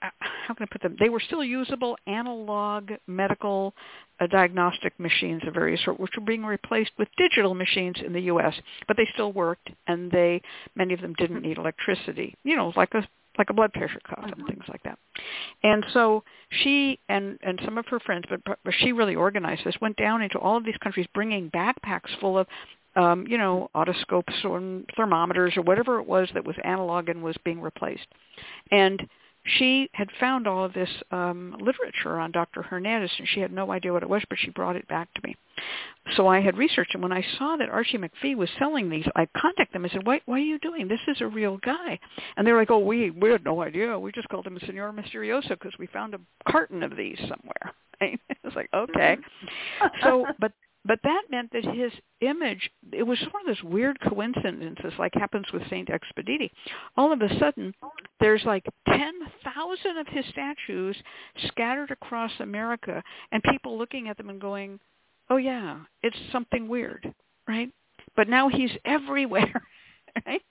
[0.00, 0.96] how can I put them?
[0.98, 3.74] They were still usable analog medical
[4.20, 8.22] uh, diagnostic machines of various sort, which were being replaced with digital machines in the
[8.22, 8.54] U.S.
[8.88, 10.42] But they still worked, and they
[10.74, 12.34] many of them didn't need electricity.
[12.42, 13.06] You know, like a
[13.38, 14.98] like a blood pressure cuff and things like that.
[15.62, 19.74] And so she and and some of her friends, but, but she really organized this,
[19.80, 22.46] went down into all of these countries, bringing backpacks full of
[22.94, 27.36] um, you know, otoscopes or thermometers or whatever it was that was analog and was
[27.44, 28.06] being replaced.
[28.70, 29.00] And
[29.44, 32.62] she had found all of this um, literature on Dr.
[32.62, 35.20] Hernandez, and she had no idea what it was, but she brought it back to
[35.24, 35.34] me.
[36.16, 39.26] So I had researched, and when I saw that Archie McPhee was selling these, I
[39.36, 39.84] contacted them.
[39.84, 40.88] I said, "Why, why are you doing?
[40.88, 41.98] This is a real guy."
[42.36, 43.98] And they were like, "Oh, we we had no idea.
[43.98, 48.18] We just called him Senor Misterioso because we found a carton of these somewhere." I
[48.44, 49.16] was like, "Okay."
[50.02, 50.52] so, but
[50.84, 55.46] but that meant that his image, it was one of those weird coincidences like happens
[55.52, 55.88] with St.
[55.88, 56.50] Expediti.
[56.96, 57.72] All of a sudden,
[58.20, 60.96] there's like 10,000 of his statues
[61.46, 64.80] scattered across America and people looking at them and going,
[65.30, 67.12] oh yeah, it's something weird,
[67.46, 67.70] right?
[68.16, 69.62] But now he's everywhere,
[70.26, 70.42] right?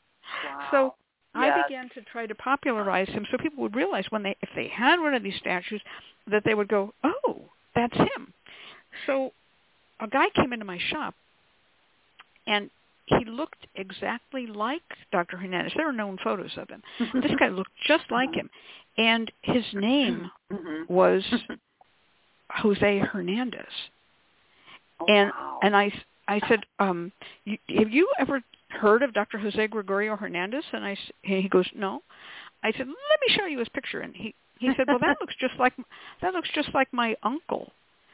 [0.46, 0.68] Wow.
[0.72, 0.96] So
[1.36, 4.70] I began to try to popularize him so people would realize when they, if they
[4.70, 5.82] had one of these statues,
[6.28, 7.42] that they would go, oh,
[7.76, 8.34] that's him.
[9.06, 9.34] So
[10.02, 11.14] a guy came into my shop
[12.48, 12.70] and
[13.06, 15.38] he looked exactly like Dr.
[15.38, 15.74] Hernandez.
[15.76, 16.82] There are known photos of him.
[17.22, 18.50] This guy looked just like him.
[18.98, 20.90] And his name Mhm.
[20.90, 21.24] was
[22.52, 23.72] Jose Hernandez.
[25.00, 25.60] Oh, And wow.
[25.64, 25.92] and I
[26.28, 27.12] I said, um,
[27.46, 29.38] you, have you ever heard of Dr.
[29.38, 30.64] Jose Gregorio Hernandez?
[30.72, 32.02] And I and he goes, no.
[32.64, 34.02] I said, let me show you his picture.
[34.02, 35.74] And he he said, well, that looks just like
[36.22, 37.72] that looks just like my uncle.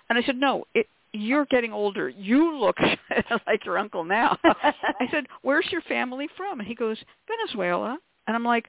[0.10, 2.10] And I said, no, it you're getting older.
[2.10, 2.78] You look
[3.48, 4.38] like your uncle now.
[4.44, 6.60] I said, where's your family from?
[6.60, 7.98] And he goes, Venezuela.
[8.28, 8.66] And I'm like,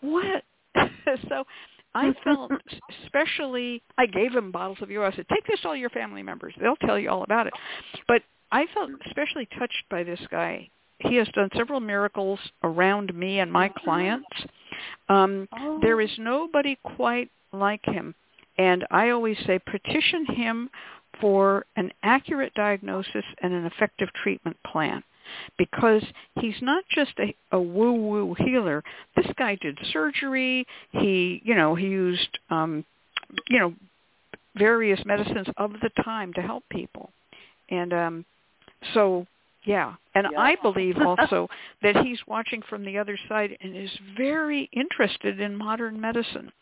[0.00, 0.42] what?
[1.28, 1.44] so
[1.94, 2.52] I felt
[3.04, 5.10] especially, I gave him bottles of euro.
[5.10, 6.54] I said, take this to all your family members.
[6.60, 7.52] They'll tell you all about it.
[8.06, 10.68] But I felt especially touched by this guy.
[10.98, 14.26] He has done several miracles around me and my clients.
[15.08, 15.78] Um, Oh.
[15.82, 18.14] there is nobody quite like him.
[18.58, 20.70] And I always say petition him
[21.20, 25.02] for an accurate diagnosis and an effective treatment plan
[25.58, 26.02] because
[26.40, 28.82] he's not just a, a woo-woo healer.
[29.16, 30.66] This guy did surgery.
[30.90, 32.84] He, you know, he used, um,
[33.48, 33.74] you know,
[34.56, 37.10] various medicines of the time to help people.
[37.68, 38.24] And um,
[38.94, 39.26] so,
[39.64, 39.94] yeah.
[40.14, 40.40] And Yeah.
[40.40, 41.48] I believe also
[41.82, 46.52] that he's watching from the other side and is very interested in modern medicine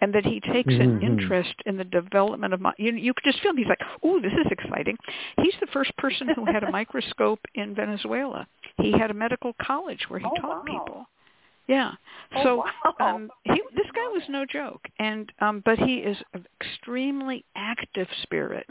[0.00, 1.02] and that he takes an Mhm.
[1.02, 4.20] interest in the development of my you, you could just feel him he's like oh
[4.20, 4.96] this is exciting
[5.42, 8.46] he's the first person who had a microscope in venezuela
[8.78, 10.72] he had a medical college where he Oh, taught wow.
[10.84, 11.06] people
[11.66, 11.92] yeah
[12.36, 12.64] Oh, so
[13.00, 13.14] wow.
[13.14, 18.08] um he this guy was no joke and um but he is an extremely active
[18.22, 18.66] spirit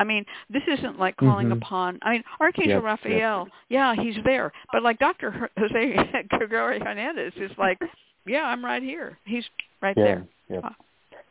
[0.00, 1.52] I mean, this isn't like calling Mhm.
[1.54, 1.98] upon.
[2.02, 2.84] I mean, Archangel Yep, yep.
[2.84, 4.52] Raphael, yeah, he's there.
[4.72, 5.50] But like Dr.
[5.58, 7.78] Jose Gregorio Hernandez is like,
[8.24, 9.18] yeah, I'm right here.
[9.24, 9.44] He's
[9.80, 10.26] right Yeah, there.
[10.48, 10.58] Yeah.
[10.58, 10.70] Uh,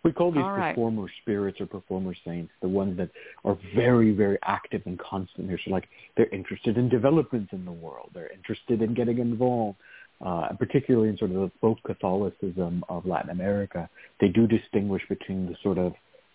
[0.03, 0.73] We call these all right.
[0.73, 3.09] performer spirits or performer saints, the ones that
[3.43, 5.49] are very, very active and constant.
[5.65, 8.11] So like they're interested in developments in the world.
[8.13, 9.77] They're interested in getting involved.
[10.19, 13.87] Uh, particularly in sort of the folk Catholicism of Latin America,
[14.19, 15.93] they do distinguish between the sort of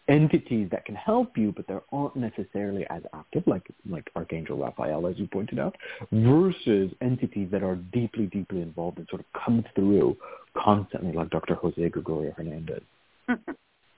[0.08, 5.06] entities that can help you, but they aren't necessarily as active, like like Archangel Raphael,
[5.08, 5.74] as you pointed out,
[6.12, 10.16] versus entities that are deeply, deeply involved and sort of come through
[10.56, 11.54] constantly, like Dr.
[11.54, 12.82] Jose Gregorio Hernandez.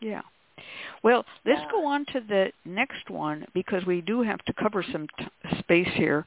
[0.01, 0.21] Yeah.
[1.03, 5.07] Well, let's go on to the next one because we do have to cover some
[5.19, 6.27] t- space here.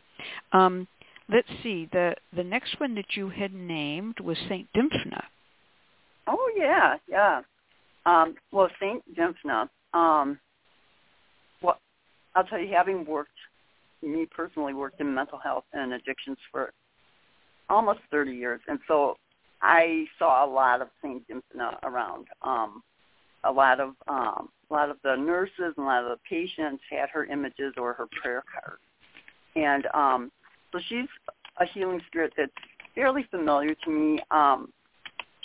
[0.52, 0.88] Um,
[1.30, 1.88] let's see.
[1.92, 5.24] The the next one that you had named was Saint Dymphna.
[6.26, 7.42] Oh yeah, yeah.
[8.06, 9.70] Um, well, Saint Dymphna.
[9.94, 10.40] Um,
[11.62, 11.80] well,
[12.36, 13.30] I'll tell you, having worked,
[14.02, 16.74] me personally worked in mental health and addictions for
[17.70, 19.18] almost 30 years, and so
[19.62, 22.28] I saw a lot of Saint Dymphna around.
[22.42, 22.84] Um,
[23.44, 26.84] a lot of um, a lot of the nurses and a lot of the patients
[26.90, 28.82] had her images or her prayer cards,
[29.56, 30.32] and um,
[30.72, 31.08] so she's
[31.60, 32.52] a healing spirit that's
[32.94, 34.20] fairly familiar to me.
[34.32, 34.72] Um,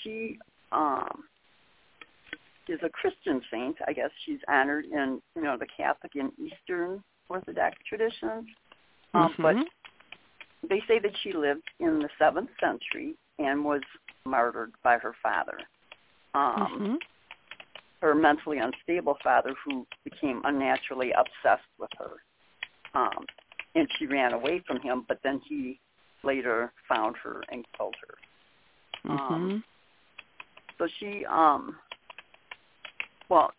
[0.02, 0.38] she
[0.72, 1.24] um,
[2.68, 3.76] is a Christian saint.
[3.86, 8.48] I guess she's honored in you know the Catholic and Eastern Orthodox traditions.
[9.14, 9.68] Um, But Mhm.
[10.68, 13.82] they say that she lived in the seventh century and was
[14.24, 15.58] martyred by her father.
[16.34, 17.02] Um, Mhm.
[18.00, 22.24] her mentally unstable father who became unnaturally obsessed with her.
[22.94, 23.26] Um,
[23.74, 25.78] and she ran away from him, but then he
[26.22, 28.18] later found her and killed her.
[29.04, 29.32] Mm-hmm.
[29.34, 29.64] Um,
[30.78, 31.78] so she, um,
[33.28, 33.52] well,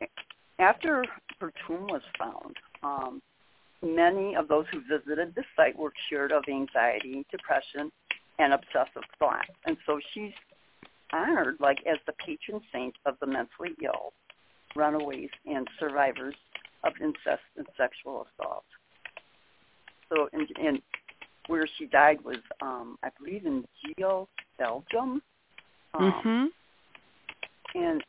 [0.60, 1.06] after
[1.40, 3.22] her tomb was found, um,
[3.82, 7.92] many of those who visited the site were cured of anxiety, depression,
[8.40, 9.50] and obsessive thoughts.
[9.66, 10.34] And so she's
[11.14, 14.14] honored like as the patron saint of the mentally ill,
[14.76, 16.36] runaways, and survivors
[16.84, 18.66] of incest and sexual assault.
[20.10, 20.82] So, and, and
[21.48, 23.66] where she died was, um, I believe, in
[23.98, 25.22] Geel, Belgium.
[25.94, 26.48] Um, mhm.
[27.76, 28.04] And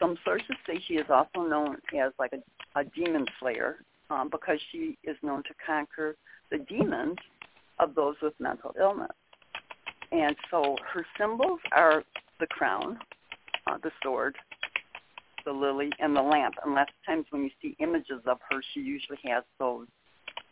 [0.00, 3.78] some sources say she is also known as like a, a demon slayer
[4.10, 6.16] um, because she is known to conquer
[6.50, 7.16] the demons
[7.78, 9.10] of those with mental illness.
[10.14, 12.04] And so her symbols are
[12.38, 13.00] the crown,
[13.66, 14.36] uh, the sword,
[15.44, 16.54] the lily, and the lamp.
[16.64, 19.88] And lots of times when you see images of her, she usually has those,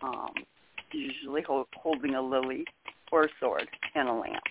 [0.02, 0.34] um,
[0.92, 2.64] usually hold, holding a lily
[3.12, 4.42] or a sword and a lamp.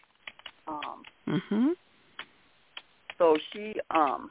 [0.67, 1.75] Um, Mhm.
[3.17, 4.29] so she um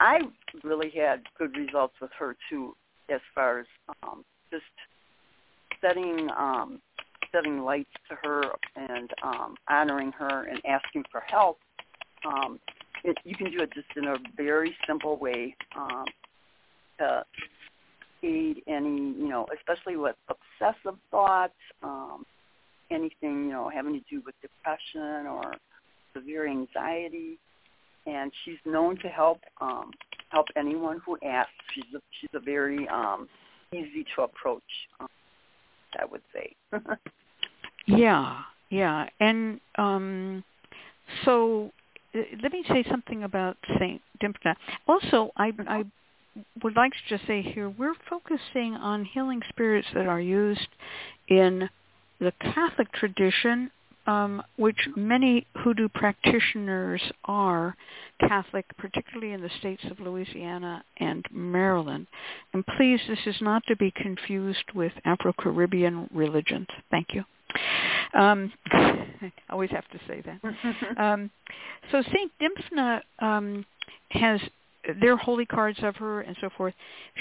[0.00, 0.20] I
[0.62, 2.76] really had good results with her too
[3.08, 3.66] as far as
[4.02, 4.64] um just
[5.80, 6.82] setting um
[7.32, 8.42] setting lights to her
[8.76, 11.58] and um honoring her and asking for help
[12.24, 12.58] um
[13.04, 16.04] it, you can do it just in a very simple way um
[16.98, 17.24] to
[18.22, 22.24] aid any you know especially with obsessive thoughts um
[22.90, 25.54] anything you know having to do with depression or
[26.14, 27.38] severe anxiety
[28.06, 29.90] and she's known to help um,
[30.30, 31.52] help anyone who asks.
[31.74, 33.28] She's a, she's a very um,
[33.72, 34.62] easy to approach,
[35.00, 35.08] um,
[35.98, 36.54] I would say.
[37.86, 40.44] Yeah, yeah, and um,
[41.24, 41.70] so
[42.14, 44.54] uh, let me say something about Saint Dymphna.
[44.86, 45.84] Also, I, I
[46.62, 50.68] would like to just say here we're focusing on healing spirits that are used
[51.28, 51.68] in
[52.20, 53.70] the Catholic tradition,
[54.06, 57.76] um, which many hoodoo practitioners are
[58.20, 62.06] Catholic, particularly in the states of Louisiana and Maryland.
[62.52, 66.68] And please, this is not to be confused with Afro-Caribbean religions.
[66.90, 67.24] Thank you.
[68.14, 70.40] Um, I always have to say that.
[71.02, 71.30] Um,
[71.90, 73.64] so Saint Dymphna um,
[74.10, 74.40] has
[75.00, 76.74] their holy cards of her and so forth.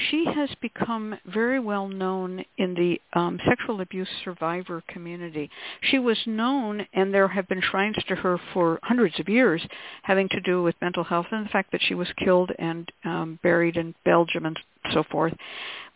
[0.09, 5.49] She has become very well known in the um, sexual abuse survivor community.
[5.82, 9.61] She was known, and there have been shrines to her for hundreds of years,
[10.03, 13.39] having to do with mental health and the fact that she was killed and um,
[13.43, 14.59] buried in Belgium and
[14.93, 15.34] so forth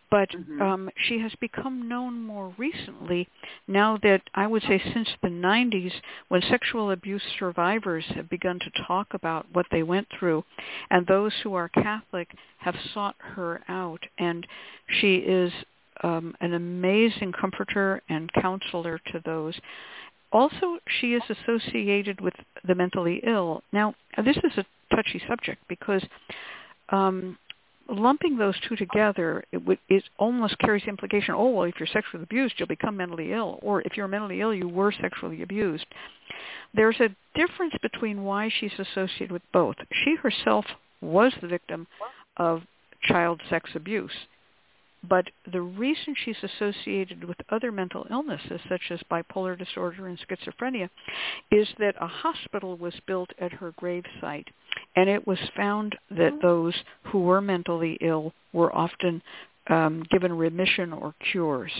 [0.09, 0.61] but Mhm.
[0.61, 3.27] um, she has become known more recently
[3.67, 5.93] now that I would say since the 90s
[6.27, 10.43] when sexual abuse survivors have begun to talk about what they went through
[10.89, 14.45] and those who are Catholic have sought her out and
[14.87, 15.51] she is
[16.03, 19.59] um, an amazing comforter and counselor to those.
[20.31, 22.33] Also, she is associated with
[22.67, 23.63] the mentally ill.
[23.71, 26.03] Now, this is a touchy subject because
[26.89, 27.37] um,
[27.89, 31.87] lumping those two together, it, would, it almost carries the implication, oh, well, if you're
[31.87, 33.59] sexually abused, you'll become mentally ill.
[33.61, 35.85] Or if you're mentally ill, you were sexually abused.
[36.73, 39.75] There's a difference between why she's associated with both.
[40.03, 40.65] She herself
[41.01, 41.87] was the victim
[42.37, 42.61] of
[43.03, 44.11] child sex abuse.
[45.09, 50.89] But the reason she's associated with other mental illnesses, such as bipolar disorder and schizophrenia,
[51.51, 54.47] is that a hospital was built at her gravesite,
[54.95, 59.21] and it was found that those who were mentally ill were often
[59.67, 61.71] um, given remission or cures.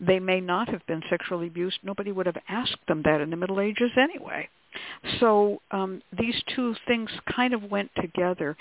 [0.00, 1.78] They may not have been sexually abused.
[1.82, 4.48] Nobody would have asked them that in the Middle Ages anyway.
[5.20, 8.56] So um, these two things kind of went together,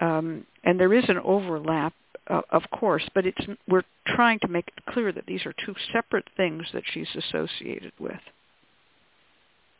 [0.00, 1.92] um, and there is an overlap
[2.28, 5.74] uh, of course, but it's we're trying to make it clear that these are two
[5.92, 8.20] separate things that she's associated with.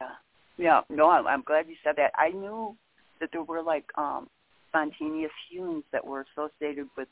[0.01, 0.09] yeah,
[0.57, 0.81] yeah.
[0.89, 2.13] No, I'm, I'm glad you said that.
[2.17, 2.75] I knew
[3.21, 4.29] that there were like um,
[4.71, 7.09] spontaneous healings that were associated with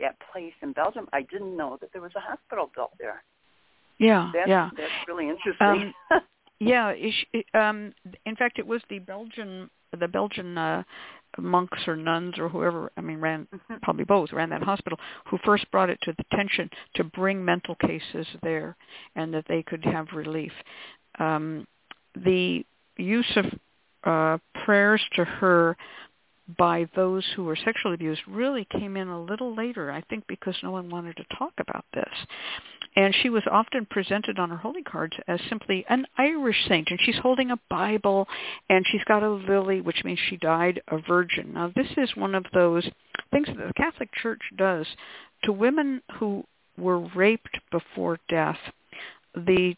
[0.00, 1.08] that place in Belgium.
[1.12, 3.22] I didn't know that there was a hospital built there.
[3.98, 5.92] Yeah, That's, yeah, that's really interesting.
[6.60, 6.94] yeah.
[6.96, 7.92] It, um,
[8.24, 9.68] in fact, it was the Belgian
[9.98, 10.82] the Belgian uh,
[11.38, 13.82] monks or nuns or whoever I mean ran Mhm.
[13.82, 17.74] probably both ran that hospital who first brought it to the attention to bring mental
[17.76, 18.76] cases there
[19.14, 20.52] and that they could have relief.
[21.18, 21.66] Um,
[22.14, 22.64] the
[22.96, 23.46] use of
[24.04, 25.76] uh, prayers to her
[26.56, 30.54] by those who were sexually abused really came in a little later, I think because
[30.62, 32.08] no one wanted to talk about this.
[32.96, 36.88] And she was often presented on her holy cards as simply an Irish saint.
[36.90, 38.26] And she's holding a Bible
[38.68, 41.54] and she's got a lily, which means she died a virgin.
[41.54, 42.88] Now, this is one of those
[43.30, 44.86] things that the Catholic Church does
[45.44, 46.44] to women who
[46.76, 48.58] were raped before death.
[49.34, 49.76] The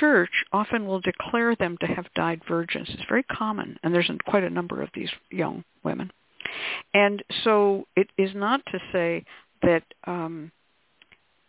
[0.00, 2.88] church often will declare them to have died virgins.
[2.90, 6.10] It's very common, and there's quite a number of these young women.
[6.92, 9.24] And so it is not to say
[9.62, 10.52] that um,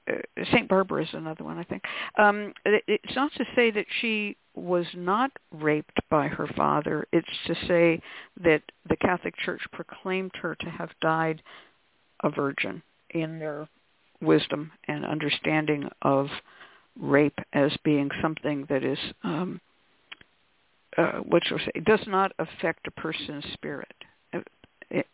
[0.09, 0.13] uh,
[0.51, 1.83] Saint Barbara is another one, I think.
[2.17, 7.05] Um, it, it's not to say that she was not raped by her father.
[7.11, 8.01] It's to say
[8.43, 11.41] that the Catholic Church proclaimed her to have died
[12.23, 13.67] a virgin in their
[14.21, 16.27] wisdom and understanding of
[16.99, 19.59] rape as being something that is um,
[20.97, 23.93] uh, what shall I say does not affect a person's spirit
[24.33, 24.39] uh,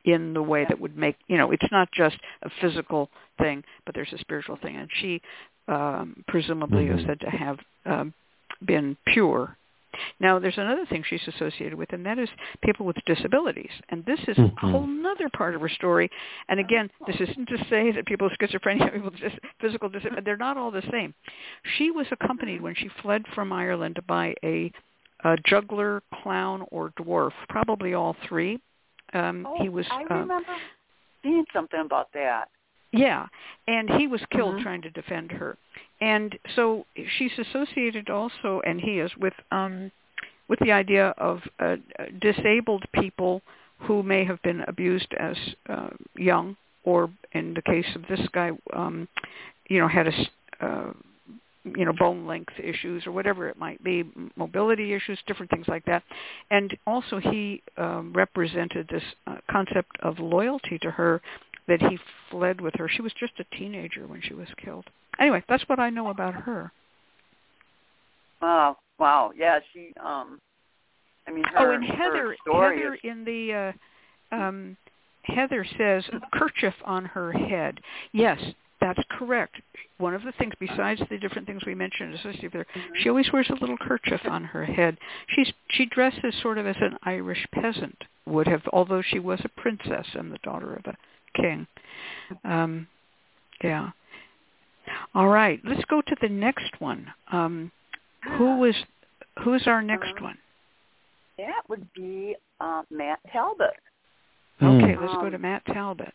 [0.06, 3.10] in the way that would make you know it's not just a physical
[3.40, 5.22] thing but there's a spiritual thing and she
[5.68, 7.00] um, presumably mm-hmm.
[7.00, 8.14] is said to have um,
[8.66, 9.58] been pure
[10.20, 12.30] now, there's another thing she's associated with, and that is
[12.64, 13.72] people with disabilities.
[13.90, 14.66] And this is mm-hmm.
[14.66, 16.10] a whole other part of her story.
[16.50, 20.38] And again, this isn't to say that people with schizophrenia, people with physical disability, they're
[20.38, 21.14] not all the same.
[21.78, 24.72] She was accompanied when she fled from Ireland by a,
[25.24, 28.60] a juggler, clown, or dwarf, probably all three.
[29.14, 29.86] Um, oh, he was.
[29.92, 30.46] I uh, remember
[31.24, 32.46] seeing something about that.
[32.94, 33.26] Yeah,
[33.68, 34.64] and he was killed mm-hmm.
[34.64, 35.58] trying to defend her
[36.02, 36.86] and so
[37.18, 39.92] she's associated also, and he is with um,
[40.50, 41.78] with the idea of uh,
[42.20, 43.42] disabled people
[43.78, 45.38] who may have been abused as
[45.70, 49.08] uh, young, or in the case of this guy, um,
[49.70, 50.92] you know, had a uh,
[51.64, 54.04] you know bone length issues or whatever it might be,
[54.36, 56.02] mobility issues, different things like that.
[56.50, 61.22] And also he um, represented this uh, concept of loyalty to her
[61.68, 62.00] that he
[62.32, 62.90] fled with her.
[62.90, 64.86] She was just a teenager when she was killed
[65.20, 66.72] anyway, that's what I know about her.
[68.42, 69.94] Wow, wow, yeah, she.
[70.04, 70.40] um
[71.28, 73.00] I mean, oh, her, oh, and Heather, Heather is...
[73.04, 73.74] in the
[74.32, 74.78] uh, um
[75.24, 77.80] Heather says a kerchief on her head.
[78.12, 78.40] Yes,
[78.80, 79.56] that's correct.
[80.00, 82.94] One of the things, besides the different things we mentioned associated with her, mm-hmm.
[83.00, 84.98] she always wears a little kerchief on her head.
[85.30, 89.62] She's she dresses sort of as an Irish peasant would have, although she was a
[89.62, 91.68] princess and the daughter of a king.
[92.44, 92.88] Um,
[93.64, 93.92] yeah.
[95.14, 97.08] All right, let's go to the next one.
[97.32, 97.72] Um,
[98.38, 98.76] who was
[99.44, 100.38] who's our next um, one?
[101.38, 103.76] That would be uh, Matt Talbot.
[104.62, 106.14] Okay, let's um, go to Matt Talbot.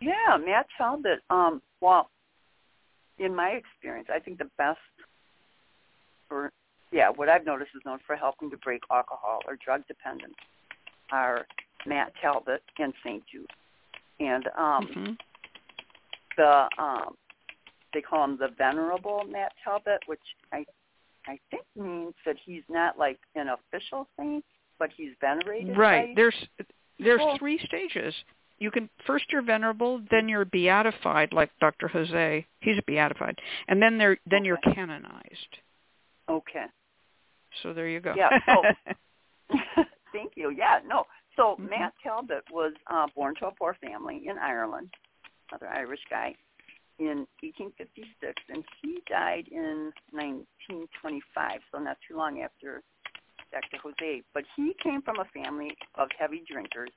[0.00, 1.20] Yeah, Matt Talbot.
[1.30, 2.10] Um, well,
[3.18, 4.78] in my experience, I think the best
[6.28, 6.52] for
[6.92, 10.34] yeah, what I've noticed is known for helping to break alcohol or drug dependence
[11.10, 11.46] are
[11.86, 13.22] Matt Talbot and St.
[13.30, 13.50] Jude.
[14.20, 15.12] And um, mm-hmm.
[16.36, 17.14] the um,
[17.94, 20.20] they call him the Venerable Matt Talbot, which
[20.52, 20.64] I
[21.26, 24.44] I think means that he's not like an official saint,
[24.78, 25.76] but he's venerated.
[25.76, 26.14] Right.
[26.14, 26.34] There's
[26.98, 28.14] there's three stages.
[28.58, 31.88] You can first you're venerable, then you're beatified, like Dr.
[31.88, 32.46] Jose.
[32.60, 34.46] He's beatified, and then they're then okay.
[34.46, 35.56] you're canonized.
[36.28, 36.64] Okay.
[37.62, 38.14] So there you go.
[38.16, 38.30] Yeah.
[38.46, 38.62] So,
[40.12, 40.50] thank you.
[40.50, 40.80] Yeah.
[40.86, 41.04] No.
[41.36, 41.68] So mm-hmm.
[41.68, 44.90] Matt Talbot was uh, born to a poor family in Ireland,
[45.50, 46.34] another Irish guy,
[46.98, 52.82] in 1856, and he died in 1925, so not too long after
[53.52, 53.78] Dr.
[53.82, 54.22] Jose.
[54.34, 56.90] But he came from a family of heavy drinkers,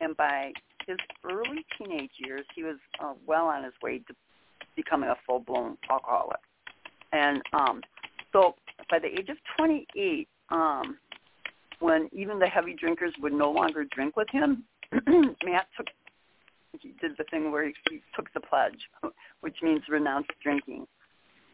[0.00, 0.52] and by
[0.86, 4.14] his early teenage years, he was uh, well on his way to
[4.76, 6.40] becoming a full-blown alcoholic.
[7.12, 7.82] And um,
[8.32, 8.54] so
[8.90, 10.98] by the age of 28, um,
[11.80, 14.64] when even the heavy drinkers would no longer drink with him,
[15.44, 15.86] Matt took
[16.80, 18.88] he did the thing where he, took the pledge,
[19.40, 20.86] which means renounced drinking.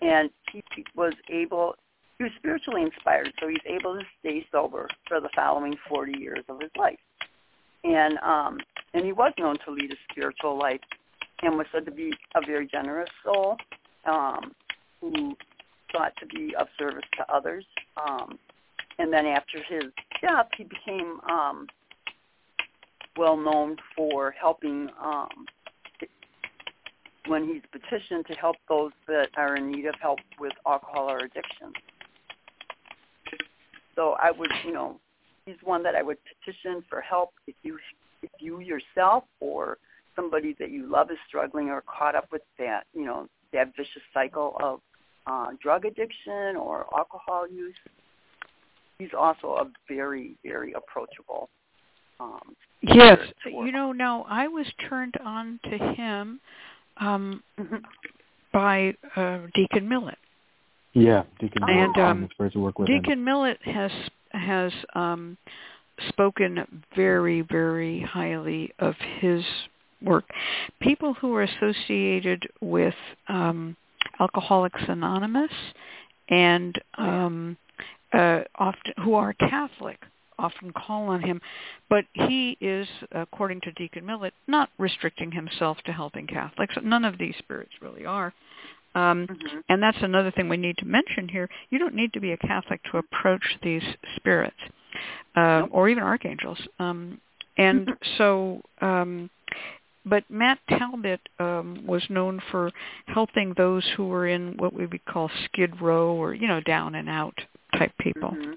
[0.00, 0.62] And he
[0.94, 1.76] was able,
[2.18, 6.44] he was spiritually inspired, so he's able to stay sober for the following 40 years
[6.48, 6.98] of his life.
[7.84, 8.58] And um,
[8.94, 10.80] and he was known to lead a spiritual life,
[11.42, 13.56] and was said to be a very generous soul,
[14.06, 14.52] um,
[15.00, 15.36] who
[15.92, 17.64] sought to be of service to others.
[17.96, 18.38] Um,
[18.98, 19.84] and then after his
[20.20, 21.66] death, he became um,
[23.16, 25.28] well known for helping um,
[27.26, 31.18] when he's petitioned to help those that are in need of help with alcohol or
[31.18, 31.72] addiction.
[33.94, 35.00] So I would, you know,
[35.46, 37.78] he's one that I would petition for help if you
[38.22, 39.78] if you yourself or
[40.16, 44.02] somebody that you love is struggling or caught up with that, you know, that vicious
[44.12, 44.80] cycle of
[45.26, 47.76] uh, drug addiction or alcohol use.
[48.98, 51.50] He's also a very, very approachable
[52.24, 56.40] Um, Yes, spirit to work you know, now I was turned on to him
[56.98, 57.82] um, Mhm.
[58.52, 60.18] by uh, Deacon Millett.
[60.92, 63.00] Yeah, Deacon And, Millett, um, the spirits who work with him.
[63.00, 63.90] Deacon Millett has
[64.32, 65.38] has um,
[66.08, 69.44] spoken very, very highly of his
[70.02, 70.28] work.
[70.80, 72.94] People who are associated with
[73.28, 73.76] um,
[74.20, 75.52] Alcoholics Anonymous
[76.28, 77.56] and um,
[78.12, 80.00] uh, often who are Catholic
[80.38, 81.40] often call on him,
[81.88, 86.74] but he is, according to Deacon Millett, not restricting himself to helping Catholics.
[86.82, 88.32] None of these spirits really are.
[88.96, 89.64] Um, Mhm.
[89.68, 91.48] and that's another thing we need to mention here.
[91.70, 93.82] You don't need to be a Catholic to approach these
[94.16, 94.60] spirits
[95.34, 95.70] uh, Nope.
[95.72, 96.60] or even archangels.
[96.78, 97.20] Um,
[97.56, 99.28] and so, um,
[100.06, 102.70] but Matt Talbot um, was known for
[103.06, 106.94] helping those who were in what we would call skid row or, you know, down
[106.94, 107.36] and out
[107.76, 108.30] type people.
[108.30, 108.56] Mhm.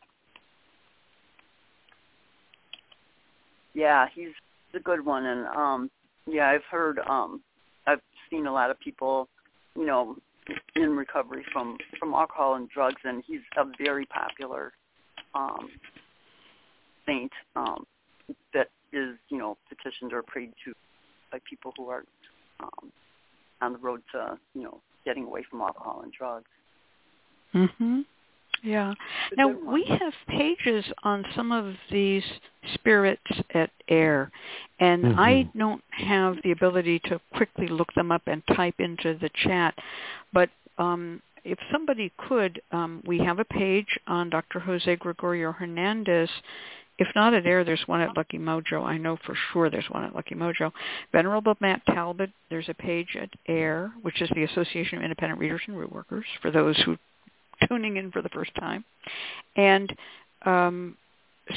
[3.77, 4.33] Yeah, he's
[4.73, 5.91] a good one, and um,
[6.25, 7.41] yeah, I've heard, um,
[7.85, 9.29] I've seen a lot of people,
[9.75, 10.15] you know,
[10.75, 14.73] in recovery from from alcohol and drugs, and he's a very popular
[15.35, 15.69] um,
[17.05, 17.85] saint um,
[18.51, 20.73] that is, you know, petitioned or prayed to
[21.31, 22.03] by people who are
[22.59, 22.91] um,
[23.61, 26.49] on the road to, you know, getting away from alcohol and drugs.
[27.53, 28.05] Mhm.
[28.63, 28.93] Yeah.
[29.35, 32.23] Now we have pages on some of these
[32.73, 33.21] spirits
[33.53, 34.31] at AIR,
[34.79, 35.57] and I Mhm.
[35.57, 39.77] don't have the ability to quickly look them up and type into the chat.
[40.33, 44.59] But um, if somebody could, um, we have a page on Dr.
[44.59, 46.29] Jose Gregorio Hernandez.
[46.99, 48.83] If not at AIR, there's one at Lucky Mojo.
[48.83, 50.71] I know for sure there's one at Lucky Mojo.
[51.11, 55.61] Venerable Matt Talbot, there's a page at AIR, which is the Association of Independent Readers
[55.67, 56.97] and Root Workers, for those who
[57.67, 58.83] tuning in for the first time.
[59.55, 59.95] And
[60.45, 60.97] um,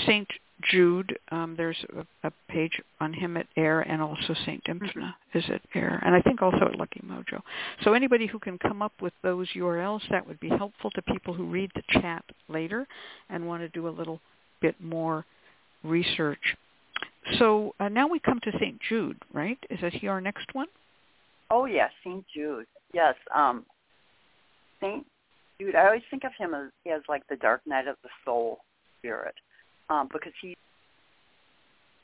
[0.06, 0.28] St.
[0.70, 4.62] Jude, um, there's a, a page on him at AIR, and also St.
[4.64, 7.40] Dymphna is at AIR, and I think also at Lucky Mojo.
[7.82, 11.34] So anybody who can come up with those URLs, that would be helpful to people
[11.34, 12.86] who read the chat later
[13.28, 14.20] and want to do a little
[14.60, 15.24] bit more
[15.82, 16.56] research.
[17.38, 18.78] So uh, now we come to St.
[18.88, 19.58] Jude, right?
[19.70, 20.66] Is that he our next one?
[21.50, 22.66] Oh yes, Saint Jude.
[22.92, 23.64] Yes, um,
[24.80, 25.06] Saint
[25.60, 25.76] Jude.
[25.76, 28.60] I always think of him as, as like the dark night of the soul
[28.98, 29.34] spirit,
[29.90, 30.56] um, because he,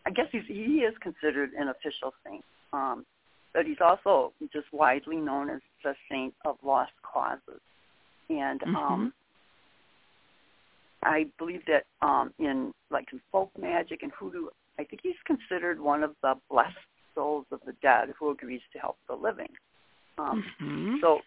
[0.07, 3.07] I guess he's he is considered an official saint, um,
[3.55, 7.61] but he's also just widely known as the saint of lost causes,
[8.29, 9.13] and um,
[11.03, 14.49] I believe that um, in like in folk magic and hoodoo,
[14.79, 16.77] I think he's considered one of the blessed
[17.15, 19.49] souls of the dead who agrees to help the living.
[20.19, 21.01] Um, Mhm.
[21.01, 21.21] so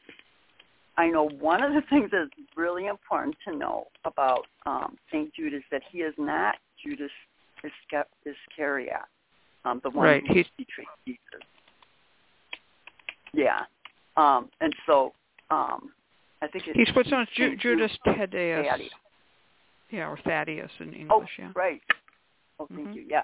[0.99, 5.33] I know one of the things that's really important to know about um, St.
[5.33, 7.11] Jude is that he is not Judas
[8.25, 8.93] Iscariot,
[9.65, 11.19] um, the one Right, who betrayed Jesus.
[13.33, 13.61] Yeah.
[14.17, 15.13] Um, and so
[15.51, 15.91] um,
[16.41, 18.65] I think it's He's what's known as Ju- Judas Thaddeus.
[18.69, 18.89] Thaddeus.
[19.91, 21.51] Yeah, or Thaddeus in Oh, English, yeah.
[21.55, 21.81] right.
[22.59, 22.95] Oh, thank Mhm.
[22.95, 23.05] you.
[23.09, 23.23] Yeah.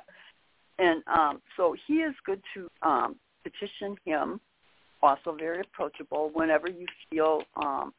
[0.80, 4.40] And um, so he is good to um, petition him.
[5.06, 7.94] Also very approachable whenever you feel um,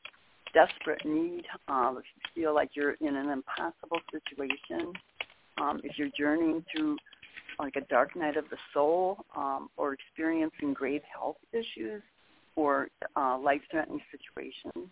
[0.52, 1.44] desperate need.
[1.68, 4.92] Um, if you feel like you're in an impossible situation,
[5.62, 6.96] um, if you're journeying through
[7.60, 12.02] like a dark night of the soul, um, or experiencing grave health issues,
[12.56, 14.90] or uh, life-threatening situations,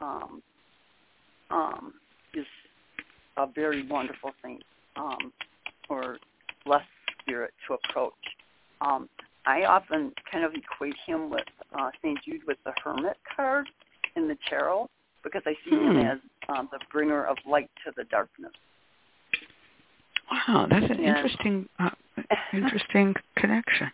[0.00, 0.42] um,
[1.50, 1.92] um,
[2.32, 2.46] is
[3.36, 4.60] a very wonderful thing
[4.96, 5.30] um,
[5.90, 6.16] or
[6.64, 6.86] blessed
[7.20, 8.14] spirit to approach.
[8.80, 9.10] Um,
[9.46, 11.44] I often kind of equate him with
[11.78, 12.18] uh, St.
[12.24, 13.68] Jude with the Hermit card
[14.16, 14.88] in the tarot
[15.22, 16.06] because I see him Hmm.
[16.06, 16.18] as
[16.48, 18.52] um, the bringer of light to the darkness.
[20.30, 21.16] Wow, that's an Yeah.
[21.16, 21.90] interesting, uh,
[22.52, 23.90] interesting connection.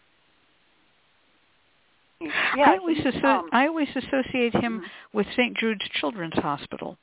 [2.21, 4.91] yeah, I always asso- um, I always associate him mhm.
[5.13, 5.57] with St.
[5.57, 6.97] Jude's Children's Hospital,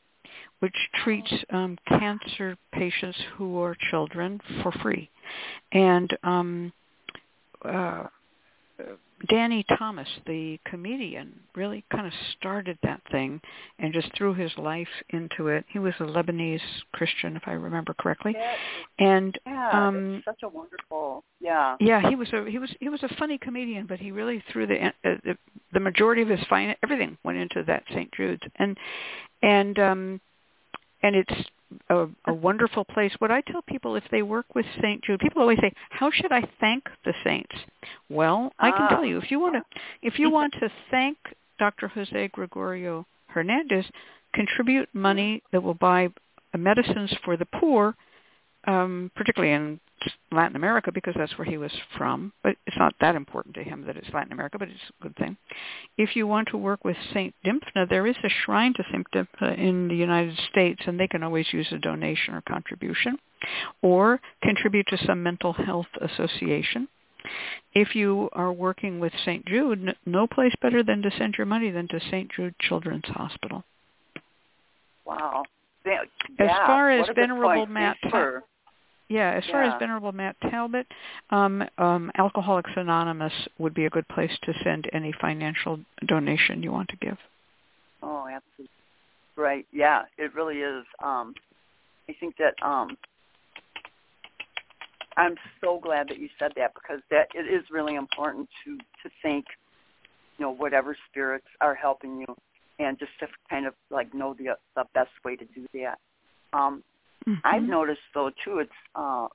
[0.60, 5.10] which treats um, cancer patients who are children for free.
[5.72, 6.74] And um,
[7.64, 8.08] uh,
[9.30, 13.40] Danny Thomas, the comedian, really kind of started that thing
[13.80, 15.64] and just threw his life into it.
[15.70, 16.60] He was a Lebanese
[16.92, 18.36] Christian, if I remember correctly.
[19.00, 21.78] And yeah, um, such a wonderful, yeah.
[21.80, 24.68] yeah, he was a he was he was a funny comedian, but he really threw
[24.68, 25.38] the uh, the,
[25.72, 28.12] the majority of his fine everything went into that St.
[28.12, 28.78] Jude's, and
[29.42, 30.22] and um
[31.02, 31.50] and it's
[31.90, 33.14] a, a wonderful place.
[33.20, 35.04] What I tell people if they work with St.
[35.04, 37.56] Jude, people always say, "How should I thank the saints?"
[38.10, 38.90] Well, I can Ah.
[38.90, 39.64] tell you if you want to
[40.02, 41.18] if you want to thank
[41.60, 41.88] Dr.
[41.90, 43.86] Jose Gregorio Hernandez,
[44.34, 46.10] contribute money that will buy
[46.58, 47.96] medicines for the poor
[48.66, 49.80] um, particularly in
[50.32, 53.86] Latin America because that's where he was from, but it's not that important to him
[53.86, 55.38] that it's Latin America, but it's a good thing.
[55.98, 57.34] If you want to work with St.
[57.46, 59.06] Dymphna, there is a shrine to St.
[59.14, 63.18] Dymphna in the United States, and they can always use a donation or contribution
[63.82, 66.88] or contribute to some mental health association.
[67.74, 69.46] If you are working with St.
[69.46, 72.30] Jude, no place better than to send your money than to St.
[72.36, 73.64] Jude Children's Hospital.
[75.06, 75.44] Wow.
[75.86, 76.04] Yeah,
[76.40, 77.98] as far as Venerable Matt,
[79.14, 79.76] yeah, as far yeah.
[79.76, 80.88] as Venerable Matt Talbot,
[81.30, 86.72] um, um, Alcoholics Anonymous would be a good place to send any financial donation you
[86.72, 87.18] want to give.
[88.02, 88.70] Oh, absolutely.
[89.36, 89.68] Right.
[89.72, 90.84] Yeah, it really is.
[91.04, 91.36] Um,
[92.10, 92.98] I think that um,
[95.16, 99.14] I'm so glad that you said that because that it is really important to to
[99.22, 99.46] thank,
[100.40, 102.36] you know, whatever spirits are helping you,
[102.80, 106.00] and just to kind of like know the the best way to do that.
[106.52, 106.84] Um,
[107.28, 107.34] mm-hmm.
[107.44, 109.28] I've noticed though too, it's uh,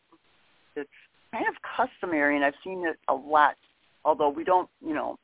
[0.77, 0.91] it's
[1.33, 3.57] kind of customary, and I've seen it a lot.
[4.05, 5.19] Although we don't, you know,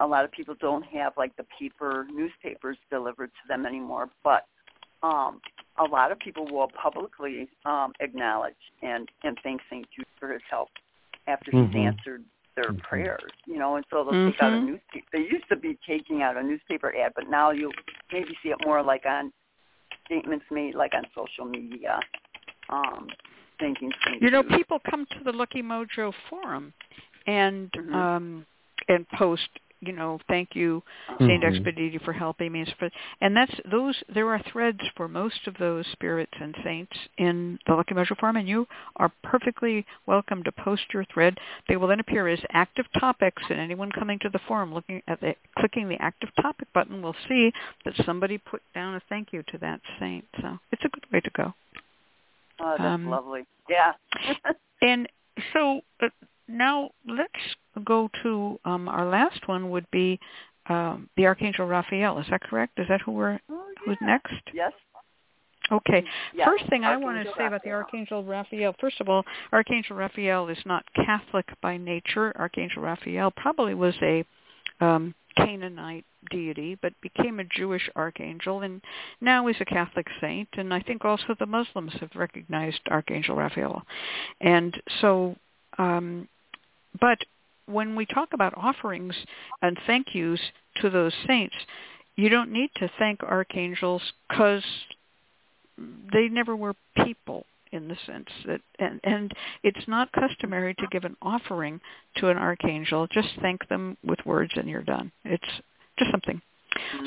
[0.00, 4.46] a lot of people don't have like the paper newspapers delivered to them anymore, but
[5.02, 5.40] um,
[5.78, 9.86] a lot of people will publicly um, acknowledge and, and thank St.
[9.94, 10.68] Jude for his help
[11.26, 11.66] after Mhm.
[11.66, 12.24] he's answered
[12.54, 12.82] their Mhm.
[12.82, 14.66] prayers, you know, and so they'll take out a Mhm.
[14.66, 15.06] newspaper.
[15.12, 17.72] They used to be taking out a newspaper ad, but now you
[18.10, 19.32] maybe see it more like on
[20.12, 21.98] statements made like on social media,
[22.68, 23.08] um,
[23.58, 24.22] thanking St.
[24.22, 26.72] You know, people come to the Lucky Mojo forum
[27.26, 27.94] and Mhm.
[27.94, 28.46] um
[28.88, 29.48] and post,
[29.82, 30.82] you know, thank you
[31.18, 31.50] Saint Mhm.
[31.50, 32.64] Expediti for helping me,
[33.20, 34.00] and that's those.
[34.08, 38.36] There are threads for most of those spirits and saints in the Lucky Mojo Forum,
[38.36, 38.66] and you
[38.96, 41.38] are perfectly welcome to post your thread.
[41.66, 45.20] They will then appear as active topics, and anyone coming to the forum looking at
[45.20, 47.52] the clicking the active topic button will see
[47.84, 50.26] that somebody put down a thank you to that saint.
[50.40, 51.54] So it's a good way to go.
[52.60, 53.46] Oh, that's um, lovely.
[53.68, 53.94] Yeah.
[54.82, 55.08] And
[55.52, 56.08] so uh,
[56.48, 57.32] now let's
[57.84, 60.18] go to um, our last one would be
[60.68, 62.18] um, the Archangel Raphael.
[62.18, 62.78] Is that correct?
[62.78, 64.34] Is that who we're Oh, who's next?
[64.52, 64.72] Yes.
[65.70, 66.04] Okay.
[66.34, 66.48] Yes.
[66.48, 69.96] First thing I want to Archangel say about the Archangel Raphael, first of all, Archangel
[69.96, 72.36] Raphael is not Catholic by nature.
[72.36, 74.24] Archangel Raphael probably was a
[74.80, 78.82] um, Canaanite deity, but became a Jewish archangel, and
[79.20, 80.48] now is a Catholic saint.
[80.54, 83.82] And I think also the Muslims have recognized Archangel Raphael.
[84.40, 85.36] And so,
[85.78, 86.28] um,
[87.00, 87.18] but
[87.66, 89.14] when we talk about offerings
[89.62, 90.40] and thank yous
[90.80, 91.54] to those saints,
[92.16, 94.64] you don't need to thank archangels because
[96.12, 101.04] they never were people in the sense that and and it's not customary to give
[101.04, 101.80] an offering
[102.16, 103.06] to an archangel.
[103.10, 105.10] Just thank them with words and you're done.
[105.24, 105.42] It's
[105.98, 106.42] just something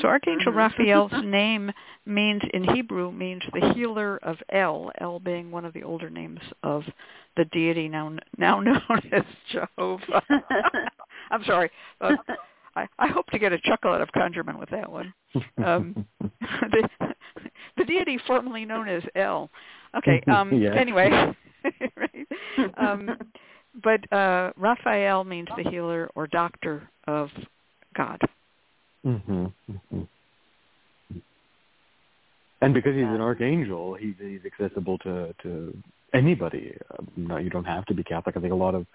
[0.00, 0.56] so archangel Mhm.
[0.56, 1.72] raphael's name
[2.04, 6.40] means in hebrew means the healer of el el being one of the older names
[6.62, 6.84] of
[7.36, 8.80] the deity now now known
[9.12, 10.22] as jehovah
[11.30, 12.12] i'm sorry uh,
[12.74, 15.14] I, I hope to get a chuckle out of ConjureMan with that one
[15.64, 16.06] um,
[16.40, 16.88] the,
[17.76, 19.50] the deity formerly known as El.
[19.96, 20.22] Okay.
[20.28, 20.74] Um, Yes.
[20.78, 21.10] Anyway,
[21.96, 22.28] right?
[22.76, 23.16] Um,
[23.82, 27.28] but uh, Raphael means the healer or doctor of
[27.94, 28.20] God.
[29.06, 30.08] Mhm, mhm.
[32.60, 35.76] And because he's an archangel, he's he's accessible to to
[36.12, 36.76] anybody.
[36.90, 38.36] Uh, no, you don't have to be Catholic.
[38.36, 38.86] I think a lot of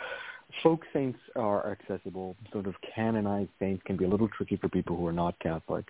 [0.62, 2.36] folk saints are accessible.
[2.52, 5.86] Sort of canonized saints can be a little tricky for people who are not Catholic.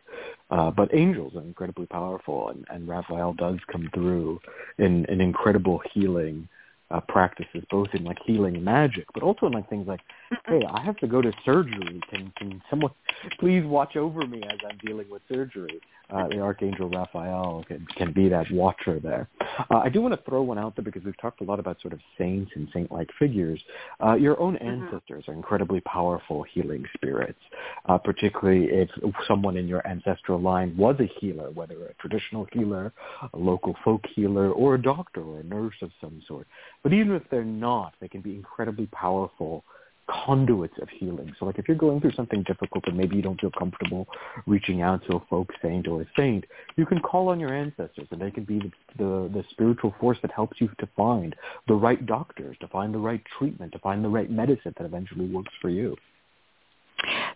[0.51, 4.39] Uh, but angels are incredibly powerful, and, and Raphael does come through
[4.77, 6.47] in in incredible healing
[6.91, 10.01] uh, practices, both in like healing and magic, but also in like things like,
[10.47, 12.01] hey, I have to go to surgery.
[12.09, 12.91] Can can someone
[13.39, 15.81] please watch over me as I'm dealing with surgery?
[16.11, 19.29] Uh, the Archangel Raphael can, can be that watcher there.
[19.69, 21.79] Uh, I do want to throw one out there because we've talked a lot about
[21.81, 23.61] sort of saints and saint-like figures.
[24.03, 27.39] Uh, your own ancestors are incredibly powerful healing spirits,
[27.85, 28.89] uh, particularly if
[29.25, 32.91] someone in your ancestral line was a healer, whether a traditional healer,
[33.33, 36.45] a local folk healer, or a doctor or a nurse of some sort.
[36.83, 39.63] But even if they're not, they can be incredibly powerful
[40.09, 41.33] conduits of healing.
[41.39, 44.07] So like if you're going through something difficult and maybe you don't feel comfortable
[44.45, 48.07] reaching out to a folk saint or a saint, you can call on your ancestors
[48.11, 51.35] and they can be the, the, the spiritual force that helps you to find
[51.67, 55.27] the right doctors, to find the right treatment, to find the right medicine that eventually
[55.27, 55.95] works for you.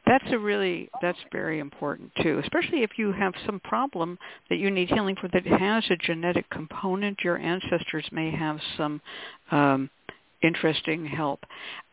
[0.08, 4.70] That's a really that's very important too, especially if you have some problem that you
[4.70, 7.24] need healing for that has a genetic component.
[7.24, 9.02] Your ancestors may have some
[9.52, 9.90] um,
[10.44, 11.40] interesting help.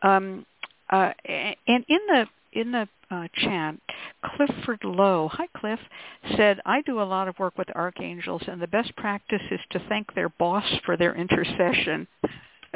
[0.03, 0.45] Um,
[0.89, 3.75] uh, and in the in the uh, chat,
[4.23, 5.79] Clifford Lowe, hi Cliff,
[6.35, 9.81] said, I do a lot of work with archangels, and the best practice is to
[9.89, 12.07] thank their boss for their intercession.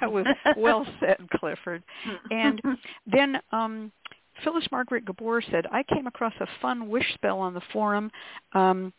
[0.00, 1.82] that was well said, Clifford.
[2.30, 2.60] And
[3.06, 3.92] then um,
[4.42, 8.10] Phyllis Margaret Gabor said, I came across a fun wish spell on the forum
[8.52, 8.92] um,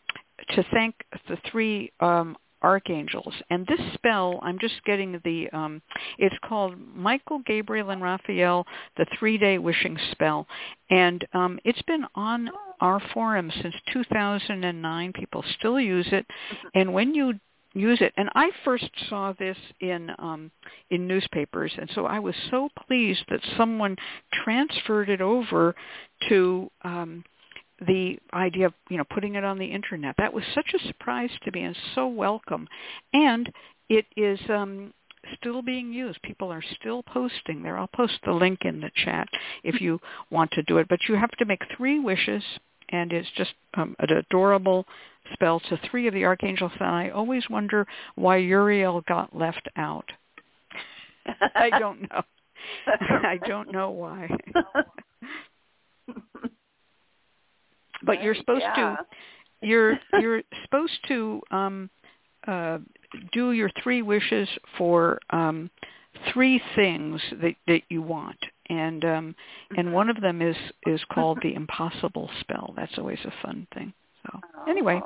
[0.49, 0.95] to thank
[1.27, 3.33] the three um, archangels.
[3.49, 5.81] And this spell, I'm just getting the, um,
[6.17, 8.65] it's called Michael, Gabriel, and Raphael,
[8.97, 10.47] the three-day wishing spell.
[10.89, 12.49] And um, it's been on
[12.81, 15.13] our forum since 2009.
[15.13, 16.25] People still use it.
[16.73, 17.33] And when you
[17.76, 18.13] use it.
[18.17, 20.51] And I first saw this in um,
[20.89, 23.95] in newspapers, and so I was so pleased that someone
[24.43, 25.76] transferred it over
[26.30, 27.23] to um,
[27.86, 30.15] the idea of you know putting it on the internet.
[30.17, 32.67] That was such a surprise to me and so welcome.
[33.13, 33.51] And
[33.89, 34.93] it is um,
[35.38, 36.21] still being used.
[36.21, 37.78] People are still posting there.
[37.78, 39.28] I'll post the link in the chat
[39.63, 39.99] if you
[40.30, 40.88] want to do it.
[40.88, 42.43] But you have to make three wishes,
[42.96, 44.86] and it's just um, an adorable
[45.34, 46.72] spell to three of the archangels.
[46.80, 47.86] And I always wonder
[48.16, 50.10] why Uriel got left out.
[51.56, 52.22] I don't know.
[52.88, 54.30] I don't know why.
[58.04, 58.76] but you're supposed yeah.
[58.76, 58.98] to
[59.62, 61.89] you're you're supposed to um
[62.48, 62.78] uh
[63.32, 65.70] do your three wishes for um
[66.32, 68.38] three things that that you want
[68.70, 69.36] and um
[69.78, 70.55] and one of them is
[70.86, 73.93] is called the impossible spell that's always a fun thing
[74.24, 74.99] so anyway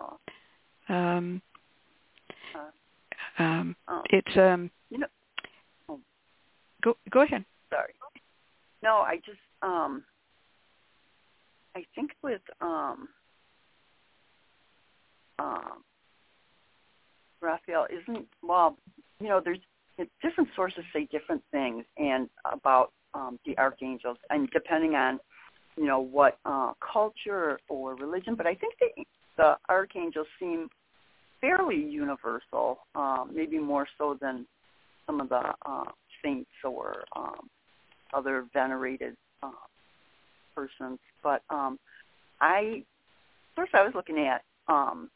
[0.90, 0.94] Oh.
[0.94, 1.42] um
[3.38, 4.02] um Oh.
[4.10, 5.08] it's um You know-
[5.90, 6.00] oh.
[6.84, 7.94] go go ahead Sorry.
[8.82, 10.04] No, I just um
[11.76, 13.08] I think with um
[15.38, 15.84] um
[17.42, 18.78] Raphael isn't well,
[19.20, 19.60] you know, there's
[20.22, 25.20] different sources say different things and about um the archangels and depending on
[25.78, 29.04] you know what uh culture or religion, but I think the
[29.38, 30.70] the archangels seem
[31.42, 34.46] fairly universal, um maybe more so than
[35.06, 35.86] some of the uh
[36.24, 37.50] saints or um
[38.14, 39.52] other venerated uh,
[40.56, 41.00] persons.
[41.24, 41.80] But um,
[42.42, 42.84] I
[43.56, 45.10] first I was looking at um,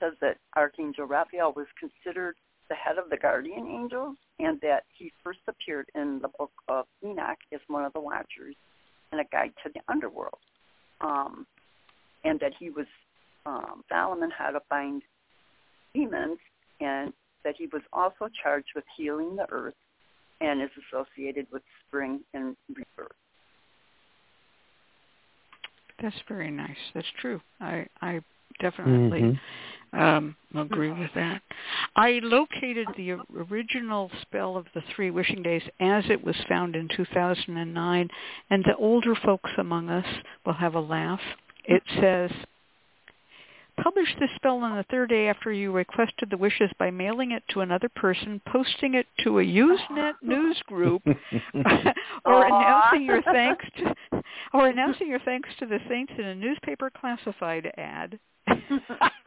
[0.00, 2.36] says that Archangel Raphael was considered
[2.68, 6.86] the head of the guardian angels, and that he first appeared in the book of
[7.04, 8.56] Enoch as one of the Watchers
[9.12, 10.38] and a guide to the underworld,
[11.00, 11.46] um,
[12.24, 12.86] and that he was
[13.46, 15.02] um, Solomon how to bind
[15.94, 16.38] demons,
[16.80, 17.12] and
[17.44, 19.74] that he was also charged with healing the earth
[20.40, 23.12] and is associated with spring and rebirth.
[26.02, 26.76] That's very nice.
[26.94, 27.40] That's true.
[27.60, 28.20] I I
[28.60, 29.40] definitely Mhm.
[29.94, 31.42] Um, agree with that.
[31.96, 33.12] I located the
[33.50, 38.08] original spell of the three wishing days as it was found in 2009,
[38.50, 40.06] and the older folks among us
[40.44, 41.20] will have a laugh.
[41.64, 42.30] It says,
[43.82, 47.42] publish this spell on the third day after you requested the wishes by mailing it
[47.50, 51.02] to another person, posting it to a Usenet news group,
[52.24, 54.22] or announcing your thanks to,
[54.52, 58.18] or announcing your thanks to the saints in a newspaper classified ad.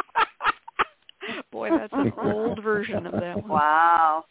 [1.52, 3.48] Boy, that's an old version of that one.
[3.50, 4.26] Wow.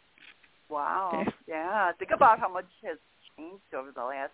[0.69, 1.23] Wow.
[1.25, 1.31] Yeah.
[1.47, 1.91] Yeah.
[1.99, 2.97] Think about how much has
[3.37, 4.31] changed over the last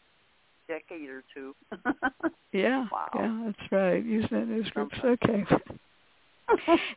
[0.67, 1.53] decade or two.
[2.53, 3.09] Yeah, Wow.
[3.15, 4.05] yeah, that's right.
[4.05, 4.95] Usenet news groups.
[5.03, 5.43] Okay.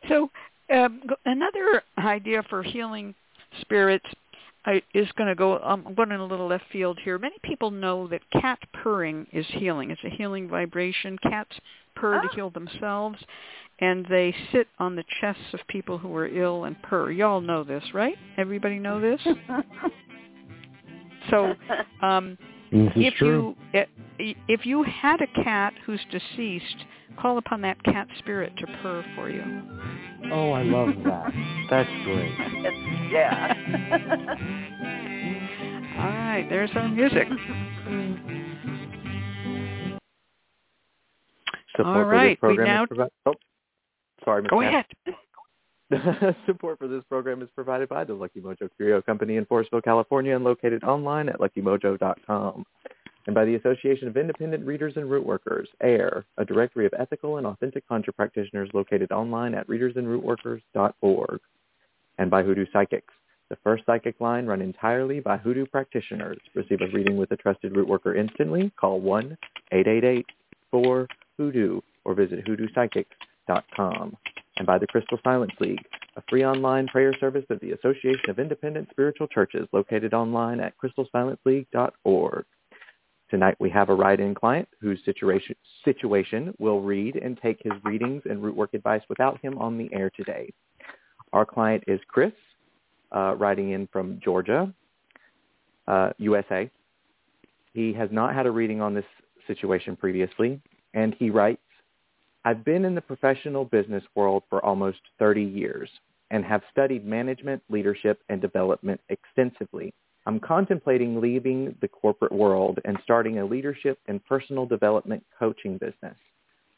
[0.07, 0.29] So
[0.71, 3.15] um, another idea for healing
[3.61, 4.05] spirits
[4.65, 5.57] I, is going to go.
[5.59, 7.17] Um, I'm going in a little left field here.
[7.17, 9.89] Many people know that cat purring is healing.
[9.91, 11.17] It's a healing vibration.
[11.23, 11.55] Cats
[11.95, 12.35] purr to Ah.
[12.35, 13.17] heal themselves,
[13.79, 17.11] and they sit on the chests of people who are ill and purr.
[17.11, 18.15] Y'all know this, right?
[18.37, 19.21] Everybody know this.
[21.29, 21.53] So
[22.01, 22.37] um,
[22.71, 23.55] This if true.
[23.73, 23.83] you
[24.49, 26.85] if you had a cat who's deceased,
[27.21, 29.43] call upon that cat spirit to purr for you.
[30.31, 31.31] Oh, I love that.
[31.69, 32.31] That's great.
[33.07, 33.53] Yeah.
[35.97, 37.25] All right, there's our music.
[41.75, 43.11] Support All for right, this program we now- is provided.
[43.25, 43.33] Oh,
[44.27, 44.49] sorry, Ms.
[44.49, 44.85] Go Matt.
[45.05, 45.15] ahead.
[46.45, 50.35] Support for this program is provided by the Lucky Mojo Curio Company in Forestville, California,
[50.35, 52.65] and located online at luckymojo.com.
[53.25, 57.37] And by the Association of Independent Readers and Root Workers, AIR, a directory of ethical
[57.37, 61.39] and authentic conjure practitioners located online at readersandrootworkers.org.
[62.17, 63.13] And by Hoodoo Psychics,
[63.49, 66.37] the first psychic line run entirely by Hoodoo practitioners.
[66.53, 68.71] Receive a reading with a trusted root worker instantly.
[68.79, 72.45] Call 1-888-4-HOODOO or visit
[73.49, 75.83] and by the Crystal Silence League,
[76.15, 80.73] a free online prayer service of the Association of Independent Spiritual Churches located online at
[80.77, 82.45] crystalsilenceleague.org.
[83.29, 88.23] Tonight we have a write-in client whose situation, situation will read and take his readings
[88.29, 90.51] and root work advice without him on the air today.
[91.33, 92.31] Our client is Chris,
[93.15, 94.73] uh, writing in from Georgia,
[95.87, 96.69] uh, USA.
[97.73, 99.05] He has not had a reading on this
[99.45, 100.61] situation previously,
[100.93, 101.61] and he writes,
[102.45, 105.89] I've been in the professional business world for almost 30 years
[106.31, 109.93] and have studied management, leadership, and development extensively.
[110.25, 116.15] I'm contemplating leaving the corporate world and starting a leadership and personal development coaching business.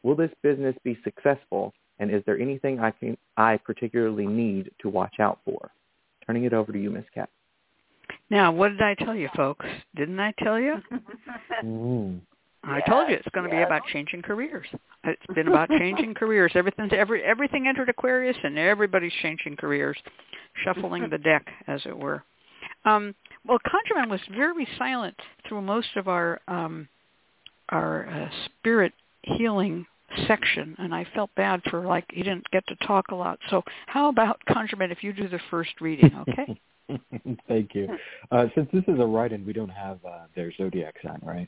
[0.03, 4.89] Will this business be successful, and is there anything I, can, I particularly need to
[4.89, 5.71] watch out for?
[6.25, 7.29] Turning it over to you, Miss Cat.
[8.29, 9.65] Now, what did I tell you, folks?
[9.95, 10.75] Didn't I tell you?
[11.65, 12.21] Mm.
[12.63, 14.67] I told you it's going to be about changing careers.
[15.03, 16.51] It's been about changing careers.
[16.55, 19.97] Everything's every everything entered Aquarius, and everybody's changing careers,
[20.63, 22.23] shuffling the deck, as it were.
[22.85, 23.15] Um,
[23.47, 25.15] well, ConjureMan was very silent
[25.47, 26.87] through most of our um,
[27.69, 28.93] our uh, spirit
[29.23, 29.85] healing
[30.27, 33.39] section, and I felt bad for like he didn't get to talk a lot.
[33.49, 36.59] So, how about ConjureMan if you do the first reading, okay?
[37.47, 37.87] Thank you.
[38.31, 41.47] Uh, since this is a write-in, we don't have uh, their zodiac sign, right?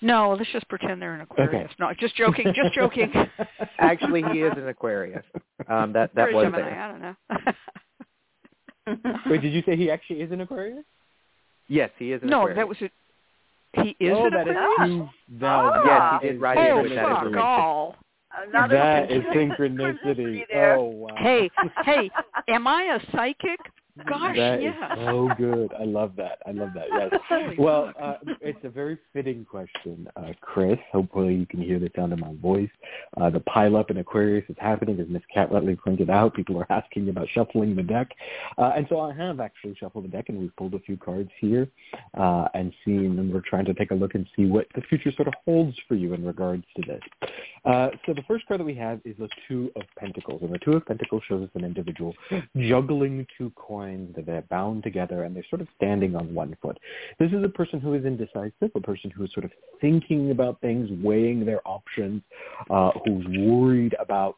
[0.00, 1.70] No, let's just pretend they're an Aquarius.
[1.78, 3.12] No, just joking, just joking.
[3.78, 5.24] Actually, he is an Aquarius.
[5.68, 6.80] Um, that that Or was Gemini, there.
[6.80, 7.14] I don't know.
[9.30, 10.84] Wait, did you say he actually is an Aquarius?
[11.68, 12.30] Yes, he is an Aquarius.
[12.30, 12.56] no, Aquarius.
[12.56, 12.92] that was it.
[13.98, 14.88] He is oh, an that is Aquarius.
[14.88, 15.80] too valid.
[15.84, 17.96] Yes, he did write Oh, with that fuck all.
[18.48, 20.76] Another That is synchronicity synchronicity.
[20.76, 21.08] Oh wow.
[21.18, 21.50] Hey,
[21.84, 22.10] hey,
[22.48, 23.60] am I a psychic?
[24.06, 24.98] Gosh, That is yes.
[25.06, 25.72] so good.
[25.78, 26.38] I love that.
[26.46, 26.86] I love that.
[26.92, 27.54] Yes.
[27.58, 30.78] Well, uh, it's a very fitting question, uh, Chris.
[30.92, 32.70] Hopefully you can hear the sound of my voice.
[33.16, 36.34] Uh, the pile up in Aquarius is happening, as Miss Cat Rutley pointed out.
[36.34, 38.10] People are asking about shuffling the deck.
[38.56, 41.30] Uh, and so I have actually shuffled the deck, and we've pulled a few cards
[41.40, 41.68] here
[42.16, 45.12] uh, and seen, and we're trying to take a look and see what the future
[45.16, 47.00] sort of holds for you in regards to this.
[47.64, 50.58] Uh, so the first card that we have is the Two of Pentacles, and the
[50.58, 52.14] Two of Pentacles shows us an individual
[52.56, 56.78] juggling two coins that they're bound together and they're sort of standing on one foot.
[57.18, 60.60] This is a person who is indecisive, a person who is sort of thinking about
[60.60, 62.22] things, weighing their options,
[62.70, 64.36] uh, who's worried about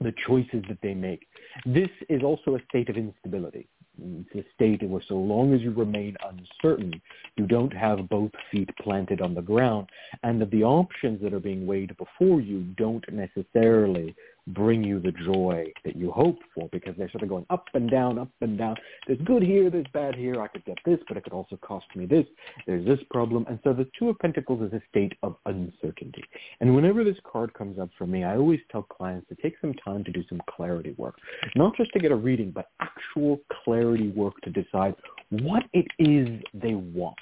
[0.00, 1.26] the choices that they make.
[1.64, 3.68] This is also a state of instability.
[3.96, 7.00] It's a state where so long as you remain uncertain,
[7.36, 9.88] you don't have both feet planted on the ground,
[10.24, 14.14] and that the options that are being weighed before you don't necessarily
[14.48, 17.90] bring you the joy that you hope for because they're sort of going up and
[17.90, 18.76] down, up and down.
[19.06, 20.40] There's good here, there's bad here.
[20.40, 22.26] I could get this, but it could also cost me this.
[22.66, 23.46] There's this problem.
[23.48, 26.24] And so the Two of Pentacles is a state of uncertainty.
[26.60, 29.74] And whenever this card comes up for me, I always tell clients to take some
[29.74, 31.16] time to do some clarity work.
[31.56, 34.94] Not just to get a reading, but actual clarity work to decide
[35.30, 37.16] what it is they want.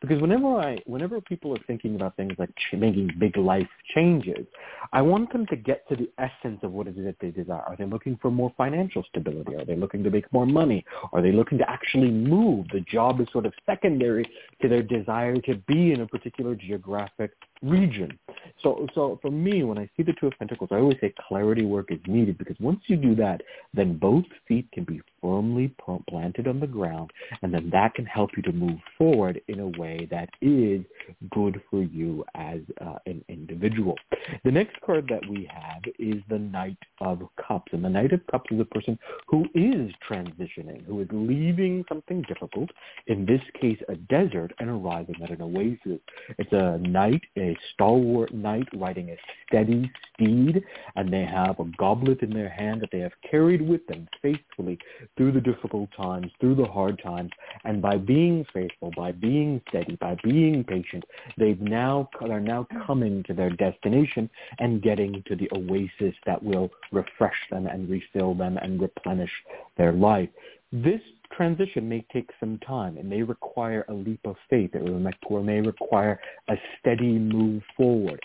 [0.00, 4.46] Because whenever I, whenever people are thinking about things like ch- making big life changes,
[4.92, 7.62] I want them to get to the essence of what it is that they desire.
[7.66, 9.54] Are they looking for more financial stability?
[9.54, 10.84] Are they looking to make more money?
[11.12, 12.66] Are they looking to actually move?
[12.72, 14.28] The job is sort of secondary
[14.62, 17.32] to their desire to be in a particular geographic
[17.62, 18.18] region.
[18.62, 21.64] So, so for me, when I see the Two of Pentacles, I always say clarity
[21.64, 23.42] work is needed because once you do that,
[23.74, 25.74] then both feet can be firmly
[26.08, 27.10] planted on the ground,
[27.42, 30.82] and then that can help you to move forward in a way that is
[31.30, 33.96] good for you as uh, an individual.
[34.44, 38.24] The next card that we have is the Knight of Cups, and the Knight of
[38.30, 38.96] Cups is a person
[39.26, 42.70] who is transitioning, who is leaving something difficult,
[43.08, 46.00] in this case a desert, and arriving at an oasis.
[46.38, 49.16] It's a knight, a stalwart knight riding a
[49.48, 50.62] steady steed,
[50.94, 54.78] and they have a goblet in their hand that they have carried with them faithfully
[55.16, 57.30] through the difficult times, through the hard times,
[57.64, 61.04] and by being faithful, by being steady, by being patient,
[61.38, 66.70] they've now are now coming to their destination and getting to the oasis that will
[66.92, 69.32] refresh them and refill them and replenish
[69.76, 70.28] their life.
[70.72, 71.00] This
[71.32, 72.96] transition may take some time.
[72.98, 74.74] It may require a leap of faith.
[74.74, 78.20] It may- may require a steady move forward.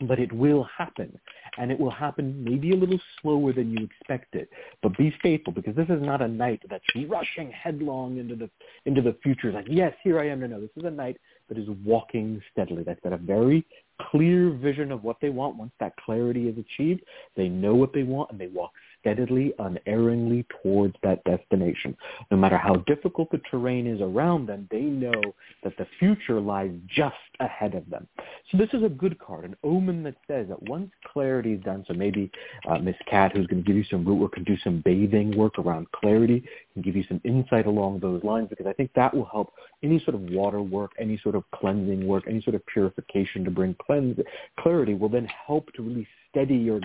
[0.00, 1.18] But it will happen.
[1.58, 4.48] And it will happen maybe a little slower than you expected.
[4.82, 8.50] But be faithful because this is not a knight that's rushing headlong into the
[8.84, 9.52] into the future.
[9.52, 10.40] Like, yes, here I am.
[10.40, 10.60] No, no.
[10.60, 11.16] This is a knight
[11.48, 12.82] that is walking steadily.
[12.82, 13.64] That's got a very
[14.10, 15.56] clear vision of what they want.
[15.56, 17.02] Once that clarity is achieved,
[17.36, 21.96] they know what they want and they walk steadily, unerringly towards that destination.
[22.30, 25.20] No matter how difficult the terrain is around them, they know
[25.62, 28.06] that the future lies just ahead of them.
[28.50, 31.84] So this is a good card, an omen that says that once clarity is done,
[31.86, 32.30] so maybe
[32.68, 35.36] uh, Miss Cat, who's going to give you some root work, can do some bathing
[35.36, 39.14] work around clarity, can give you some insight along those lines because I think that
[39.14, 42.64] will help any sort of water work, any sort of cleansing work, any sort of
[42.66, 44.18] purification to bring cleanse,
[44.58, 46.80] clarity will then help to really steady your,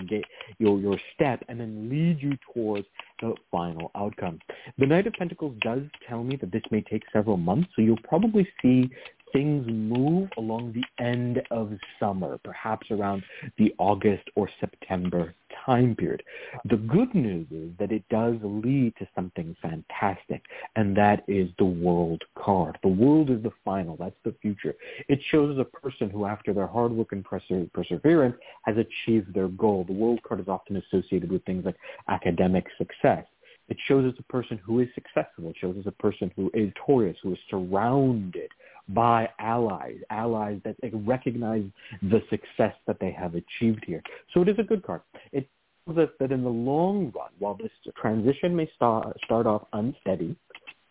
[0.58, 2.86] your, your step and then lead you towards
[3.20, 4.38] the final outcome.
[4.78, 7.96] The Knight of Pentacles does tell me that this may take several months, so you'll
[8.04, 8.90] probably see
[9.32, 13.22] things move along the end of summer, perhaps around
[13.58, 15.34] the August or September
[15.64, 16.22] time period.
[16.64, 20.42] The good news is that it does lead to something fantastic,
[20.76, 22.78] and that is the world card.
[22.82, 23.96] The world is the final.
[23.96, 24.74] That's the future.
[25.08, 29.84] It shows a person who, after their hard work and perseverance, has achieved their goal.
[29.84, 31.76] The world card is often associated with things like
[32.08, 33.24] academic success.
[33.68, 35.48] It shows us a person who is successful.
[35.48, 38.50] It shows us a person who is victorious, who is surrounded
[38.88, 41.64] by allies, allies that recognize
[42.02, 44.02] the success that they have achieved here.
[44.34, 45.02] So it is a good card.
[45.32, 45.48] It
[45.86, 47.70] tells us that in the long run, while this
[48.00, 50.36] transition may start, start off unsteady,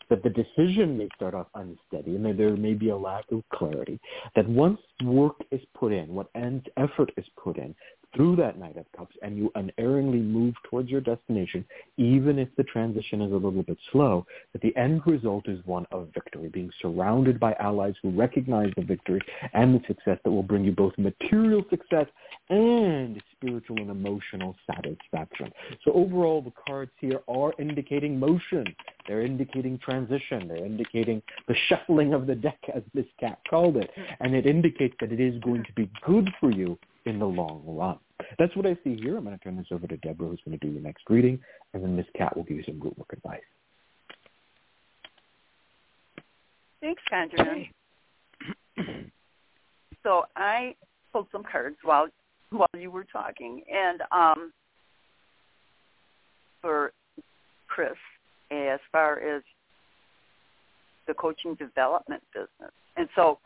[0.10, 3.42] that the decision may start off unsteady and that there may be a lack of
[3.54, 4.00] clarity,
[4.36, 7.74] that once work is put in, what effort is put in,
[8.16, 11.66] through that Knight of Cups and you unerringly move towards your destination,
[11.98, 15.86] even if the transition is a little bit slow, that the end result is one
[15.92, 19.22] of victory, being surrounded by allies who recognize the victory
[19.54, 22.08] and the success that will bring you both material success
[22.50, 25.52] and spiritual and emotional satisfaction.
[25.84, 28.66] So overall, the cards here are indicating motion.
[29.08, 30.48] They're indicating transition.
[30.48, 33.90] They're indicating the shuffling of the deck, as Miss Cat called it.
[34.20, 37.64] And it indicates that it is going to be good for you in the long
[37.66, 37.98] run.
[38.38, 39.18] That's what I see here.
[39.18, 41.40] I'm going to turn this over to Deborah, who's going to do the next reading,
[41.74, 43.42] and then Miss Cat will give you some root work advice.
[46.82, 47.66] Thanks, Conjurer.
[50.04, 50.76] so I
[51.12, 52.08] pulled some cards while
[52.50, 54.52] while you were talking, and um,
[56.62, 56.92] for
[57.68, 57.92] Chris,
[58.50, 59.42] as far as
[61.08, 63.40] the coaching development business, and so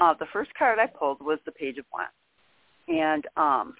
[0.00, 2.10] uh, the first card I pulled was the Page of Wands.
[2.88, 3.74] And um,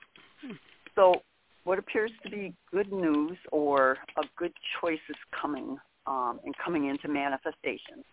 [0.95, 1.23] so
[1.65, 6.89] what appears to be good news or a good choice is coming um, and coming
[6.89, 8.05] into manifestation.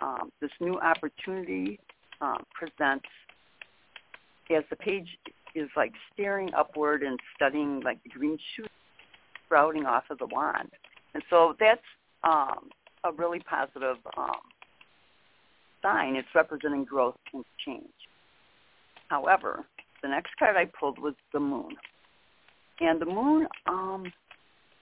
[0.00, 1.78] Um, this new opportunity
[2.20, 3.06] um, presents
[4.54, 5.18] as the page
[5.54, 8.70] is like staring upward and studying like the green shoots
[9.44, 10.70] sprouting off of the wand.
[11.14, 11.80] And so that's
[12.24, 12.70] um,
[13.04, 14.40] a really positive um,
[15.82, 16.16] sign.
[16.16, 17.86] It's representing growth and change.
[19.08, 19.64] However,
[20.06, 21.74] the next card I pulled was the moon.
[22.80, 24.12] And the moon, um,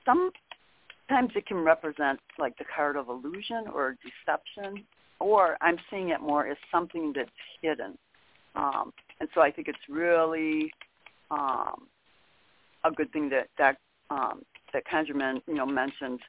[0.04, 4.84] sometimes it can represent like the card of illusion or deception,
[5.20, 7.30] or I'm seeing it more as something that's
[7.62, 7.96] hidden.
[8.54, 10.70] Um, and so I think it's really
[11.30, 11.86] um,
[12.84, 13.78] a good thing that that
[14.10, 14.42] um,
[14.74, 16.20] that ConjureMan, you know, mentioned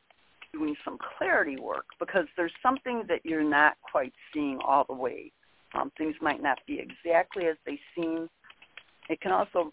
[0.54, 5.32] doing some clarity work because there's something that you're not quite seeing all the way.
[5.74, 8.30] Um, things might not be exactly as they seem,
[9.10, 9.72] it can also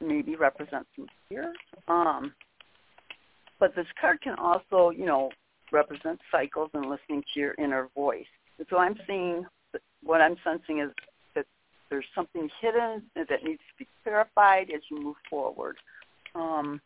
[0.00, 1.52] maybe represent some fear.
[1.88, 2.32] Um,
[3.58, 5.30] but this card can also, you know,
[5.72, 8.26] represent cycles and listening to your inner voice.
[8.58, 9.44] And so I'm seeing,
[10.02, 10.90] what I'm sensing is
[11.34, 11.46] that
[11.90, 15.76] there's something hidden that needs to be clarified as you move forward.
[16.34, 16.80] Um,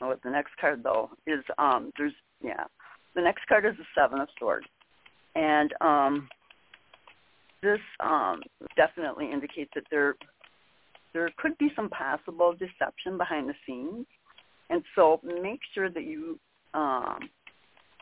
[0.00, 2.64] oh, the next card though is um, there's yeah,
[3.14, 4.66] the next card is the Seven of Swords,
[5.34, 6.28] and um,
[7.62, 8.42] this um,
[8.76, 10.16] definitely indicates that there
[11.14, 14.06] there could be some possible deception behind the scenes.
[14.68, 16.38] And so make sure that you
[16.74, 17.30] um,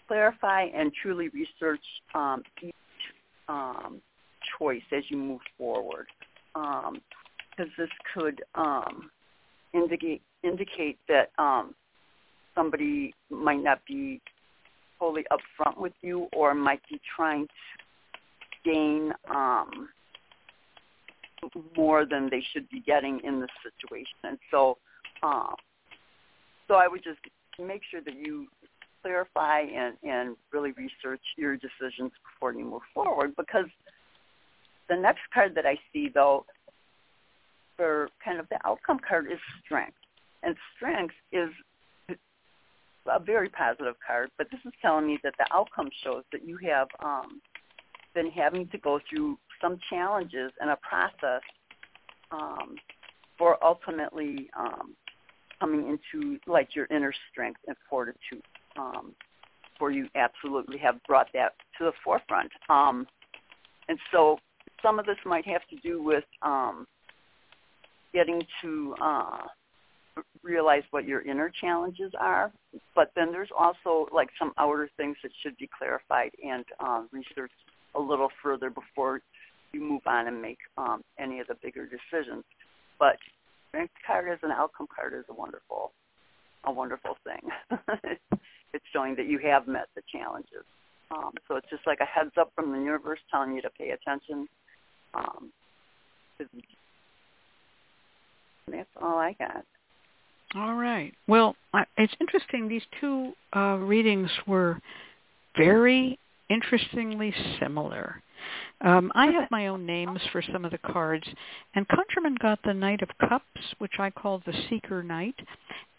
[0.09, 1.85] clarify and truly research
[2.15, 2.73] um, each
[3.49, 4.01] um,
[4.59, 6.07] choice as you move forward.
[6.55, 6.93] Because
[7.59, 9.11] um, this could um,
[9.75, 11.75] indicate, indicate that um,
[12.55, 14.21] somebody might not be
[14.99, 19.89] fully upfront with you or might be trying to gain um,
[21.77, 24.16] more than they should be getting in this situation.
[24.24, 24.78] And so,
[25.23, 25.55] um,
[26.69, 27.20] so I would just
[27.59, 28.47] make sure that you
[29.02, 33.66] clarify and, and really research your decisions before you move forward because
[34.89, 36.47] the next card that I see though
[37.77, 39.97] for kind of the outcome card is strength.
[40.43, 41.51] And strength is
[43.06, 46.59] a very positive card, but this is telling me that the outcome shows that you
[46.59, 47.40] have um,
[48.14, 51.40] been having to go through some challenges and a process
[52.30, 52.74] um,
[53.39, 54.94] for ultimately um,
[55.60, 58.43] coming into like your inner strength and fortitude.
[58.76, 59.14] Um,
[59.82, 62.52] where you absolutely have brought that to the forefront.
[62.68, 63.05] Um,
[63.89, 64.39] and so
[64.80, 66.86] some of this might have to do with um,
[68.14, 69.39] getting to uh,
[70.44, 72.52] realize what your inner challenges are.
[72.94, 77.55] But then there's also like some outer things that should be clarified and um, researched
[77.97, 79.20] a little further before
[79.73, 82.44] you move on and make um, any of the bigger decisions.
[82.99, 83.16] But
[83.69, 85.93] strength card as an outcome card is a wonderful,
[86.65, 87.78] a wonderful thing.
[88.73, 90.65] it's showing that you have met the challenges.
[91.11, 93.90] Um, so it's just like a heads up from the universe telling you to pay
[93.90, 94.49] attention.
[95.15, 95.53] Um,
[98.69, 99.65] that's all I got.
[100.55, 101.12] All right.
[101.27, 101.57] Well,
[101.97, 102.69] it's interesting.
[102.69, 104.78] These two uh, readings were
[105.57, 106.19] very
[106.51, 108.23] interestingly similar.
[108.81, 111.27] Um, I have my own names for some of the cards,
[111.74, 115.36] and ConjureMan got the Knight of Cups, which I call the Seeker Knight,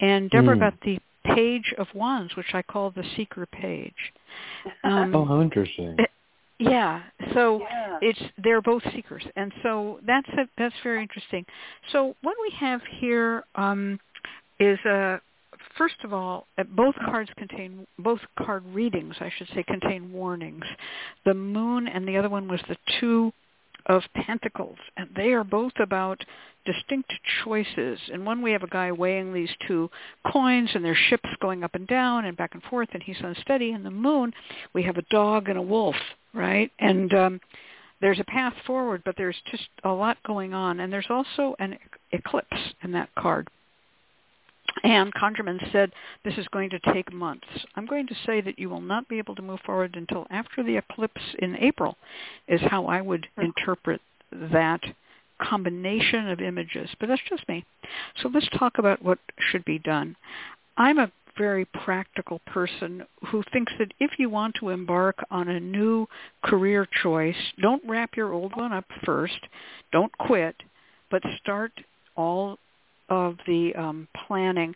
[0.01, 0.59] and Deborah mm.
[0.59, 3.93] got the Page of Wands, which I call the Seeker Page.
[4.83, 5.95] Um, oh, how interesting!
[5.97, 6.09] It,
[6.59, 7.01] yeah,
[7.33, 7.97] so yeah.
[8.01, 11.45] it's they're both seekers, and so that's a, that's very interesting.
[11.91, 13.99] So what we have here um,
[14.59, 15.19] is a
[15.77, 20.65] first of all, uh, both cards contain both card readings, I should say, contain warnings.
[21.25, 23.33] The moon and the other one was the two
[23.87, 26.23] of pentacles, and they are both about
[26.65, 27.11] distinct
[27.43, 27.99] choices.
[28.11, 29.89] And one we have a guy weighing these two
[30.31, 33.71] coins, and their ships going up and down and back and forth, and he's unsteady.
[33.71, 34.31] And the moon,
[34.73, 35.95] we have a dog and a wolf,
[36.33, 36.71] right?
[36.79, 37.41] And um,
[38.01, 40.79] there's a path forward, but there's just a lot going on.
[40.79, 41.77] And there's also an
[42.11, 43.49] eclipse in that card.
[44.83, 45.91] And ConjureMan said
[46.25, 47.47] this is going to take months.
[47.75, 50.63] I'm going to say that you will not be able to move forward until after
[50.63, 51.95] the eclipse in April
[52.47, 54.01] is how I would interpret
[54.31, 54.81] that
[55.41, 56.89] combination of images.
[56.99, 57.65] But that's just me.
[58.21, 59.19] So let's talk about what
[59.51, 60.15] should be done.
[60.77, 65.59] I'm a very practical person who thinks that if you want to embark on a
[65.59, 66.07] new
[66.43, 69.39] career choice, don't wrap your old one up first.
[69.91, 70.55] Don't quit,
[71.09, 71.71] but start
[72.15, 72.57] all
[73.13, 74.73] of the um, planning.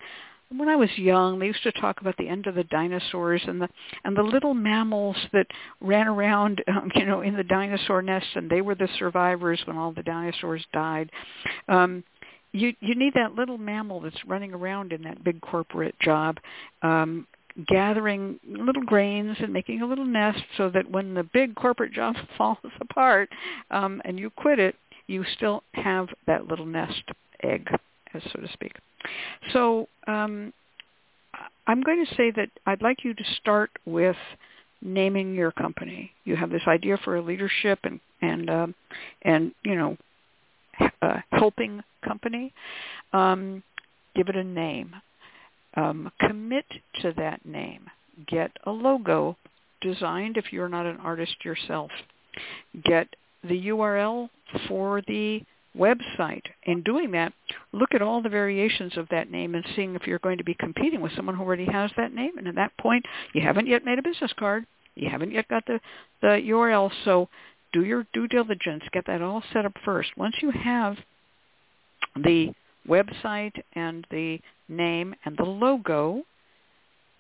[0.55, 3.61] When I was young, they used to talk about the end of the dinosaurs and
[3.61, 3.67] the
[4.05, 5.47] and the little mammals that
[5.81, 9.77] ran around, um, you know, in the dinosaur nest, and they were the survivors when
[9.77, 11.09] all the dinosaurs died.
[11.67, 12.03] Um,
[12.53, 16.37] you you need that little mammal that's running around in that big corporate job
[16.81, 17.27] um
[17.67, 22.15] gathering little grains and making a little nest so that when the big corporate job
[22.37, 23.29] falls apart
[23.71, 24.75] um and you quit it
[25.07, 27.03] you still have that little nest
[27.43, 27.67] egg
[28.13, 28.73] so to speak.
[29.53, 30.53] So um,
[31.67, 34.15] I'm going to say that I'd like you to start with
[34.81, 36.11] naming your company.
[36.23, 38.67] You have this idea for a leadership and and uh,
[39.23, 39.97] and you know
[41.01, 42.53] uh, helping company.
[43.13, 43.63] Um,
[44.15, 44.95] give it a name.
[45.75, 46.65] Um, commit
[47.01, 47.85] to that name.
[48.27, 49.37] Get a logo
[49.81, 51.91] designed if you're not an artist yourself.
[52.83, 53.07] Get
[53.43, 54.29] the URL
[54.67, 55.41] for the
[55.77, 56.43] website.
[56.63, 57.33] In doing that,
[57.71, 60.55] look at all the variations of that name and seeing if you're going to be
[60.55, 62.37] competing with someone who already has that name.
[62.37, 64.65] And at that point, you haven't yet made a business card.
[64.95, 65.79] You haven't yet got the,
[66.21, 66.91] the URL.
[67.05, 67.29] So
[67.73, 68.83] do your due diligence.
[68.91, 70.09] Get that all set up first.
[70.17, 70.97] Once you have
[72.15, 72.51] the
[72.87, 74.39] website and the
[74.69, 76.23] name and the logo,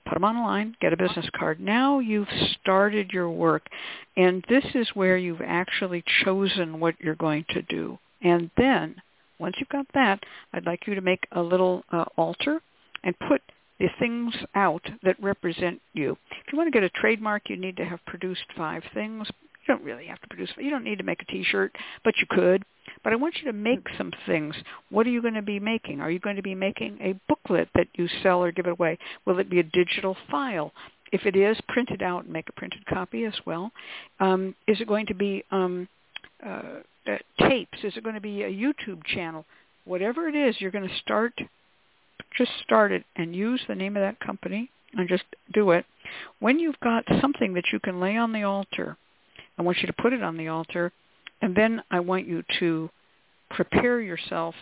[0.05, 1.59] put them online, get a business card.
[1.59, 2.27] Now you've
[2.59, 3.67] started your work,
[4.15, 7.99] and this is where you've actually chosen what you're going to do.
[8.21, 8.95] And then,
[9.39, 10.23] once you've got that,
[10.53, 12.61] I'd like you to make a little uh, altar
[13.03, 13.41] and put
[13.79, 16.17] the things out that represent you.
[16.45, 19.27] If you want to get a trademark, you need to have produced five things.
[19.41, 20.49] You don't really have to produce.
[20.57, 22.63] You don't need to make a T-shirt, but you could.
[23.03, 24.55] But I want you to make some things.
[24.89, 26.01] What are you going to be making?
[26.01, 28.97] Are you going to be making a booklet that you sell or give away?
[29.25, 30.71] Will it be a digital file?
[31.11, 33.71] If it is, print it out and make a printed copy as well.
[34.19, 35.87] Um, is it going to be um,
[36.45, 37.17] uh, uh,
[37.47, 37.79] tapes?
[37.83, 39.45] Is it going to be a YouTube channel?
[39.85, 41.33] Whatever it is, you're going to start,
[42.37, 45.23] just start it and use the name of that company and just
[45.53, 45.85] do it.
[46.39, 48.97] When you've got something that you can lay on the altar,
[49.57, 50.91] I want you to put it on the altar,
[51.41, 52.89] and then I want you to
[53.49, 54.55] prepare yourself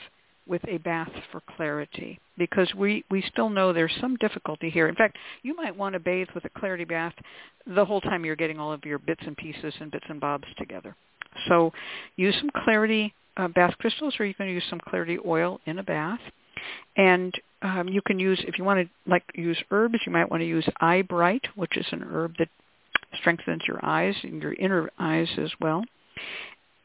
[0.48, 4.88] with a bath for clarity because we, we still know there's some difficulty here.
[4.88, 7.14] In fact, you might want to bathe with a clarity bath
[7.66, 10.48] the whole time you're getting all of your bits and pieces and bits and bobs
[10.58, 10.96] together.
[11.48, 11.72] So
[12.16, 15.84] use some clarity uh, bath crystals or you can use some clarity oil in a
[15.84, 16.20] bath.
[16.96, 20.42] And um, you can use, if you want to like use herbs, you might want
[20.42, 22.50] to use eye bright, which is an herb that
[23.20, 25.84] strengthens your eyes and your inner eyes as well.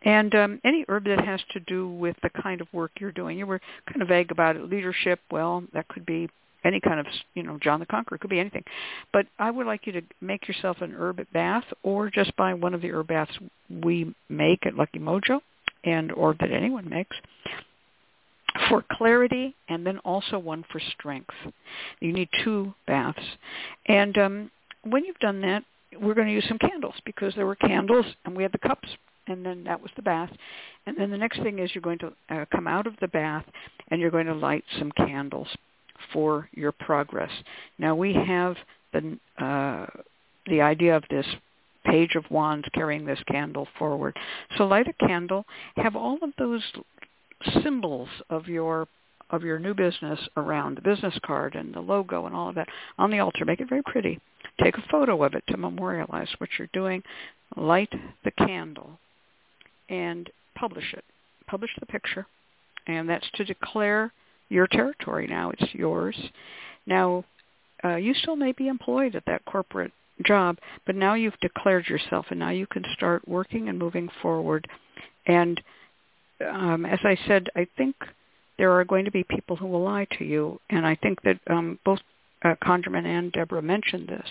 [0.02, 3.38] And um, any herb that has to do with the kind of work you're doing.
[3.38, 4.68] You were kind of vague about it.
[4.68, 6.28] Leadership, well, that could be
[6.64, 8.16] any kind of, you know, John the Conqueror.
[8.16, 8.64] It could be anything.
[9.12, 12.74] But I would like you to make yourself an herb bath or just buy one
[12.74, 13.32] of the herb baths
[13.82, 15.40] we make at Lucky Mojo
[15.84, 17.16] and or that anyone makes.
[18.68, 21.34] for clarity and then also one for strength.
[22.00, 23.22] You need two baths.
[23.86, 24.50] And um,
[24.84, 25.64] when you've done that,
[26.00, 28.88] we're going to use some candles because there were candles and we had the cups
[29.26, 30.30] and then that was the bath.
[30.86, 33.44] And then the next thing is you're going to uh, come out of the bath
[33.88, 35.48] and you're going to light some candles
[36.12, 37.30] for your progress.
[37.78, 38.56] Now we have
[38.92, 39.86] the uh,
[40.46, 41.26] the idea of this
[41.84, 44.16] page of wands carrying this candle forward.
[44.56, 45.44] So light a candle,
[45.76, 46.62] have all of those
[47.62, 48.86] symbols of your
[49.30, 52.68] of your new business around the business card and the logo and all of that
[52.98, 53.44] on the altar.
[53.44, 54.20] Make it very pretty.
[54.62, 57.02] Take a photo of it to memorialize what you're doing.
[57.56, 57.92] Light
[58.24, 58.98] the candle
[59.88, 61.04] and publish it.
[61.46, 62.26] Publish the picture.
[62.86, 64.12] And that's to declare
[64.50, 65.50] your territory now.
[65.50, 66.16] It's yours.
[66.86, 67.24] Now,
[67.82, 69.92] uh, you still may be employed at that corporate
[70.26, 74.68] job, but now you've declared yourself and now you can start working and moving forward.
[75.26, 75.60] And
[76.46, 77.96] um, as I said, I think
[78.58, 81.38] there are going to be people who will lie to you, and I think that
[81.48, 82.00] um, both
[82.44, 84.26] uh, ConjureMan and Deborah mentioned this.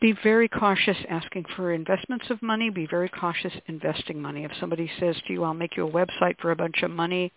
[0.00, 2.70] Be very cautious asking for investments of money.
[2.70, 4.44] Be very cautious investing money.
[4.44, 7.32] If somebody says to you, I'll make you a website for a bunch of money,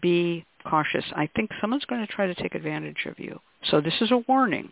[0.00, 1.04] be cautious.
[1.14, 3.40] I think someone's going to try to take advantage of you.
[3.70, 4.70] So this is a warning.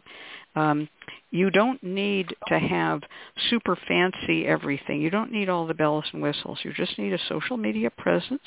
[0.54, 0.88] Um,
[1.30, 3.02] you don't need to have
[3.50, 5.00] super fancy everything.
[5.00, 6.58] You don't need all the bells and whistles.
[6.62, 8.42] You just need a social media presence.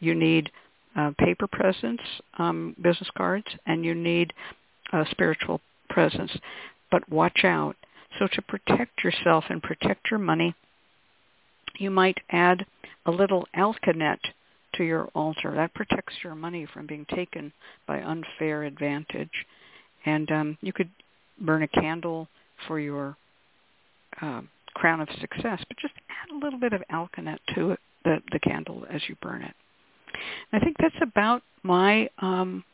[0.00, 0.50] You need
[0.96, 2.00] uh, paper presence,
[2.38, 4.32] um, business cards, and you need
[4.92, 6.30] a spiritual presence.
[6.90, 7.76] But watch out.
[8.18, 10.54] So to protect yourself and protect your money,
[11.78, 12.66] you might add
[13.06, 14.18] a little alkanet
[14.82, 15.52] your altar.
[15.54, 17.52] That protects your money from being taken
[17.86, 19.46] by unfair advantage.
[20.04, 20.90] And um, you could
[21.40, 22.28] burn a candle
[22.66, 23.16] for your
[24.20, 24.42] uh,
[24.74, 28.38] crown of success, but just add a little bit of alkanet to it, the, the
[28.38, 29.54] candle as you burn it.
[30.52, 32.64] I think that's about my um,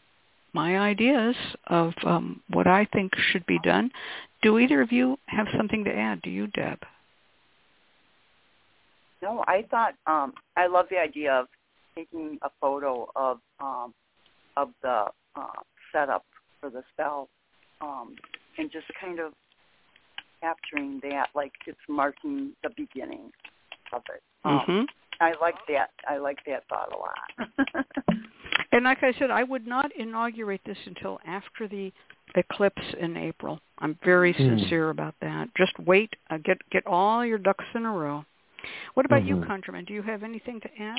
[0.54, 1.36] my ideas
[1.66, 3.90] of um, what I think should be done.
[4.42, 6.22] Do either of you have something to add?
[6.22, 6.78] Do you, Deb?
[9.22, 11.46] No, I thought um, I love the idea of
[11.98, 13.92] taking a photo of um,
[14.56, 15.06] of the
[15.36, 15.60] uh,
[15.92, 16.24] setup
[16.60, 17.28] for the spell
[17.80, 18.14] um,
[18.58, 19.32] and just kind of
[20.40, 23.30] capturing that, like it's marking the beginning
[23.92, 24.22] of it.
[24.44, 24.84] Um, mm-hmm.
[25.20, 25.90] I like that.
[26.08, 27.66] I like that thought a lot.
[28.72, 31.92] and like I said, I would not inaugurate this until after the
[32.36, 33.60] eclipse in April.
[33.78, 34.58] I'm very mm.
[34.58, 35.48] sincere about that.
[35.56, 36.14] Just wait.
[36.30, 38.24] Uh, get get all your ducks in a row.
[38.94, 39.42] What about mm-hmm.
[39.42, 39.86] you, ConjureMan?
[39.86, 40.98] Do you have anything to add?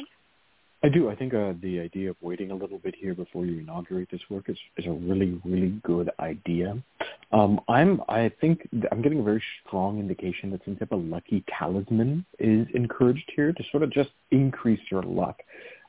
[0.82, 1.10] I do.
[1.10, 4.22] I think uh, the idea of waiting a little bit here before you inaugurate this
[4.30, 6.82] work is, is a really, really good idea.
[7.34, 11.44] Um, I'm, I think I'm getting a very strong indication that some type of lucky
[11.60, 15.42] talisman is encouraged here to sort of just increase your luck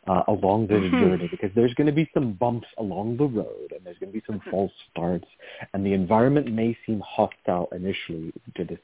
[0.06, 0.98] uh, along the mm-hmm.
[0.98, 4.18] journey because there's going to be some bumps along the road and there's going to
[4.18, 4.50] be some mm-hmm.
[4.50, 5.26] false starts
[5.74, 8.78] and the environment may seem hostile initially to this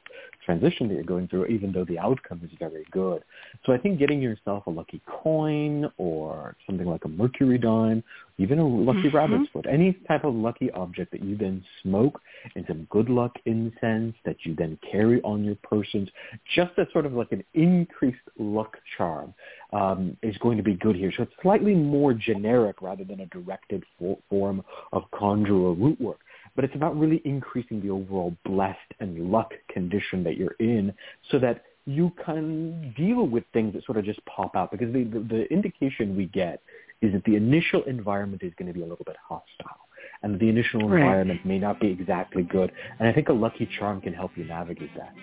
[0.45, 3.25] transition that you're going through even though the outcome is very good.
[3.65, 8.05] So I think getting yourself a lucky coin or something like a mercury dime,
[8.39, 9.17] even a lucky mm-hmm.
[9.17, 12.21] rabbit's foot, any type of lucky object that you then smoke
[12.55, 16.09] and some good luck incense that you then carry on your persons,
[16.55, 19.33] just as sort of like an increased luck charm
[19.73, 21.13] um, is going to be good here.
[21.17, 26.21] So it's slightly more generic rather than a directed for, form of conjurer root work.
[26.55, 30.93] But it's about really increasing the overall blessed and luck condition that you're in
[31.31, 35.05] so that you can deal with things that sort of just pop out because the,
[35.05, 36.61] the, the indication we get
[37.03, 39.87] is that the initial environment is going to be a little bit hostile
[40.23, 41.01] and the initial right.
[41.01, 42.73] environment may not be exactly good.
[42.99, 45.15] And I think a lucky charm can help you navigate that.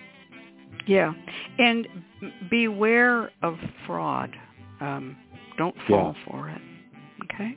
[0.86, 1.12] Yeah,
[1.58, 1.86] and
[2.50, 3.56] beware of
[3.86, 4.34] fraud.
[4.80, 5.16] Um,
[5.56, 6.30] don't fall yeah.
[6.30, 6.60] for it.
[7.24, 7.56] Okay.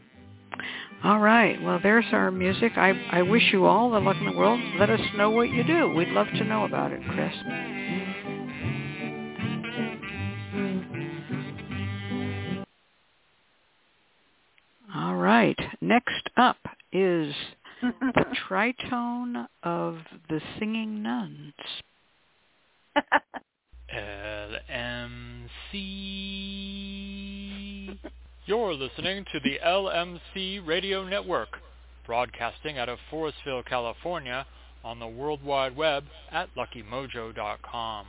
[1.03, 1.61] All right.
[1.61, 2.73] Well, there's our music.
[2.77, 4.59] I I wish you all the luck in the world.
[4.79, 5.93] Let us know what you do.
[5.93, 7.33] We'd love to know about it, Chris.
[14.95, 15.59] All right.
[15.81, 16.57] Next up
[16.91, 17.33] is
[17.81, 19.97] the tritone of
[20.29, 21.53] the singing nuns.
[23.93, 25.47] LMC.
[28.45, 31.49] You're listening to the LMC Radio Network,
[32.05, 34.45] broadcasting out of Forestville, California,
[34.83, 38.05] on the World Wide Web at luckymojo.com.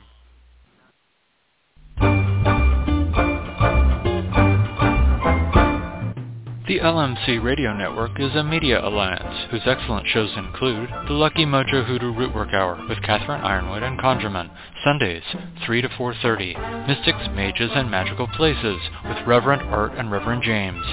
[6.69, 11.83] The LMC Radio Network is a media alliance whose excellent shows include The Lucky Mojo
[11.83, 14.51] Hoodoo Rootwork Hour with Catherine Yronwode and ConjureMan,
[14.83, 15.23] Sundays,
[15.65, 20.85] 3 to 4.30, Mystics, Mages, and Magical Places with Reverend Art and Reverend James,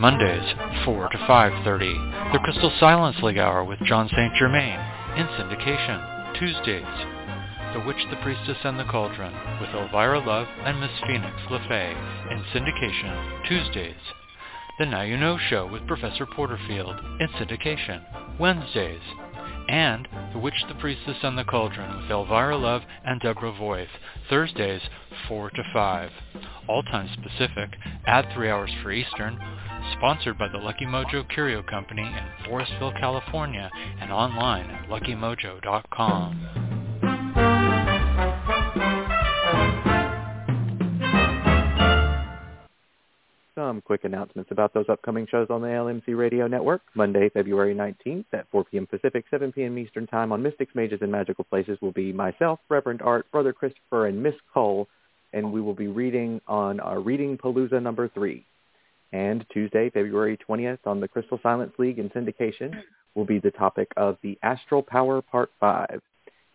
[0.00, 0.52] Mondays,
[0.84, 2.32] 4 to 5.30.
[2.32, 4.34] The Crystal Silence League Hour with John St.
[4.34, 4.80] Germain
[5.14, 6.34] in syndication.
[6.40, 7.06] Tuesdays,
[7.72, 12.42] The Witch, the Priestess, and the Cauldron with Elvira Love and Miss Phoenix LeFae in
[12.50, 13.46] syndication.
[13.46, 13.94] Tuesdays,
[14.80, 18.00] The Now You Know Show with Professor Porterfield in syndication.
[18.40, 19.02] Wednesdays,
[19.68, 23.90] and The Witch, the Priestess, and the Cauldron with Elvira Love and Deborah Voith,
[24.30, 24.80] Thursdays
[25.28, 26.10] 4 to 5.
[26.66, 27.68] All times Pacific,
[28.06, 29.38] add 3 hours for Eastern,
[29.98, 33.70] sponsored by the Lucky Mojo Curio Company in Forestville, California,
[34.00, 36.59] and online at luckymojo.com.
[43.60, 46.80] Some quick announcements about those upcoming shows on the LMC Radio Network.
[46.94, 48.86] Monday, February 19th at 4 p.m.
[48.86, 49.76] Pacific, 7 p.m.
[49.76, 54.06] Eastern Time on Mystics, Mages, and Magical Places will be myself, Reverend Art, Brother Christopher,
[54.06, 54.88] and Miss Cole,
[55.34, 58.42] and we will be reading on our Reading Palooza number 3.
[59.12, 62.74] And Tuesday, February 20th on the Crystal Silence League in syndication
[63.14, 66.00] will be the topic of the Astral Power Part 5.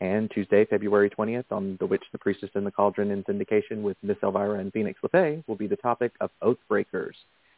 [0.01, 3.95] And Tuesday, February 20th on The Witch, the Priestess, and the Cauldron in syndication with
[4.03, 7.13] Miss Elvira and Phoenix LeFae will be the topic of Oathbreakers.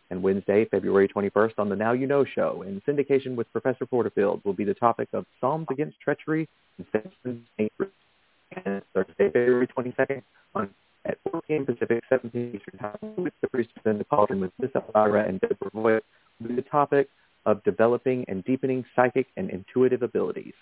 [0.10, 4.42] And Wednesday, February 21st on the Now You Know Show in syndication with Professor Porterfield
[4.46, 6.48] will be the topic of Psalms Against Treachery
[6.78, 6.86] and
[7.26, 10.22] And Thursday, February 22nd
[10.56, 10.70] on
[11.06, 11.66] at 4 p.m.
[11.66, 12.54] Pacific, 7 p.m.
[12.56, 16.02] Eastern Time with the Priestess and the Cauldron with Miss Elvira and Deborah Voith
[16.40, 17.10] will be the topic
[17.46, 20.54] of developing and deepening psychic and intuitive abilities.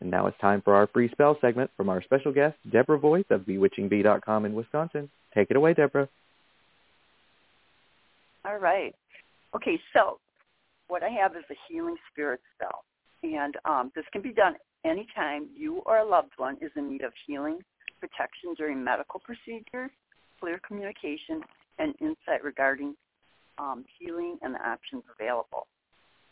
[0.00, 3.30] And now it's time for our free spell segment from our special guest, Deborah Voith
[3.30, 5.10] of BewitchingBee.com in Wisconsin.
[5.34, 6.08] Take it away, Deborah.
[8.44, 8.94] All right.
[9.54, 10.18] Okay, so
[10.88, 12.84] what I have is a healing spirit spell.
[13.22, 14.54] And um, this can be done
[14.84, 17.60] anytime you or a loved one is in need of healing,
[18.00, 19.90] protection during medical procedures,
[20.40, 21.40] clear communication,
[21.78, 22.94] and insight regarding
[23.58, 25.66] um, healing and the options available.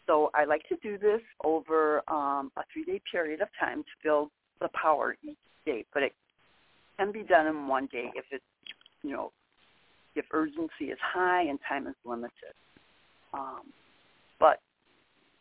[0.07, 4.31] So I like to do this over um, a three-day period of time to build
[4.61, 6.13] the power each day, but it
[6.99, 8.45] can be done in one day if it's,
[9.03, 9.33] you know,
[10.15, 12.55] if urgency is high and time is limited.
[13.33, 13.63] Um,
[14.39, 14.61] but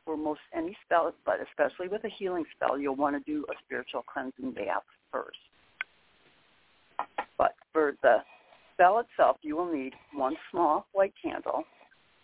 [0.05, 3.53] for most any spell, but especially with a healing spell, you'll want to do a
[3.65, 5.37] spiritual cleansing bath first.
[7.37, 8.17] But for the
[8.73, 11.63] spell itself, you will need one small white candle,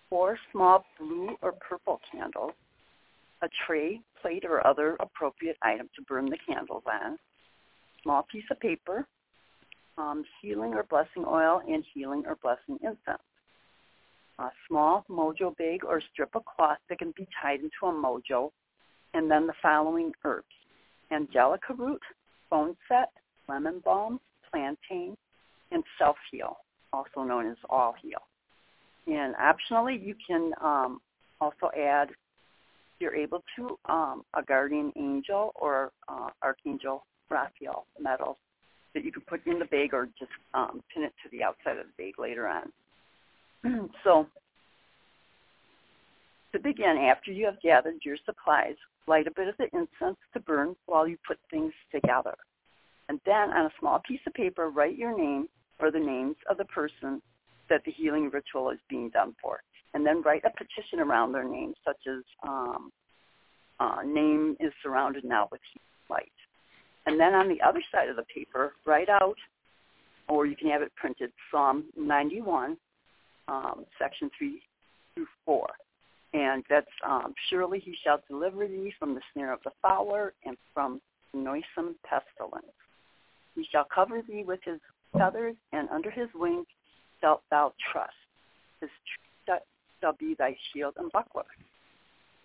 [0.10, 2.54] four small blue or purple candles,
[3.42, 7.18] a tray, plate, or other appropriate item to burn the candles on,
[8.04, 9.06] small piece of paper,
[9.98, 13.22] um, healing or blessing oil, and healing or blessing incense.
[14.40, 18.52] A small mojo bag or strip of cloth that can be tied into a mojo,
[19.14, 20.46] and then the following herbs.
[21.12, 22.02] Angelica root,
[22.52, 23.08] boneset,
[23.50, 24.20] lemon balm,
[24.52, 25.18] plantain,
[25.72, 26.58] and self-heal,
[26.94, 28.27] also known as all heal.
[29.08, 31.02] And optionally, you can um,
[31.40, 32.16] also add, if
[33.00, 38.38] you're able to, um, a guardian angel or uh, archangel Raphael medal
[38.94, 41.78] that you can put in the bag or just um, pin it to the outside
[41.78, 43.90] of the bag later on.
[44.04, 44.28] so
[46.54, 48.76] to begin, after you have gathered your supplies,
[49.08, 52.36] light a bit of the incense to burn while you put things together.
[53.10, 55.48] And then on a small piece of paper, write your name
[55.80, 57.22] or the names of the person
[57.70, 59.62] that the healing ritual is being done for.
[59.94, 62.92] And then write a petition around their name, such as um,
[63.80, 65.62] uh, name is surrounded now with
[66.10, 66.32] light.
[67.06, 69.38] And then on the other side of the paper, write out,
[70.28, 72.78] or you can have it printed, Psalm 91,
[73.48, 74.62] um, section 3
[75.16, 75.68] through 4.
[76.34, 80.58] And that's, um, surely he shall deliver thee from the snare of the fowler and
[80.74, 81.02] from
[81.34, 82.66] noisome pestilence.
[83.56, 84.80] He shall cover thee with his
[85.18, 86.68] feathers, and under his wings
[87.22, 88.14] shalt thou trust.
[88.82, 88.90] His
[90.02, 91.46] shall be thy shield and buckler.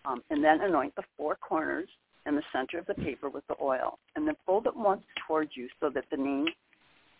[0.04, 1.88] Um, and then anoint the four corners
[2.26, 3.98] and the center of the paper with the oil.
[4.16, 6.46] And then fold it once towards you so that the name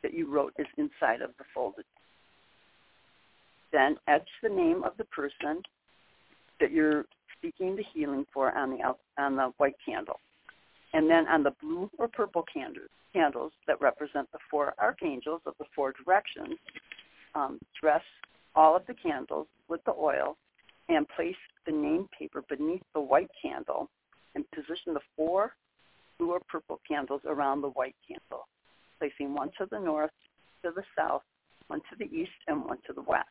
[0.02, 1.84] that you wrote is inside of the folded.
[3.72, 5.62] Then etch the name of the person
[6.60, 7.04] that you're
[7.40, 10.20] seeking the healing for on the on the white candle.
[10.92, 15.54] And then on the blue or purple candles, candles that represent the four archangels of
[15.58, 16.58] the four directions,
[17.34, 18.02] um, dress
[18.54, 20.36] all of the candles with the oil
[20.88, 21.36] and place
[21.66, 23.88] the name paper beneath the white candle
[24.34, 25.54] and position the four
[26.18, 28.46] blue or purple candles around the white candle,
[28.98, 30.10] placing one to the north,
[30.62, 31.22] to the south,
[31.68, 33.28] one to the east, and one to the west.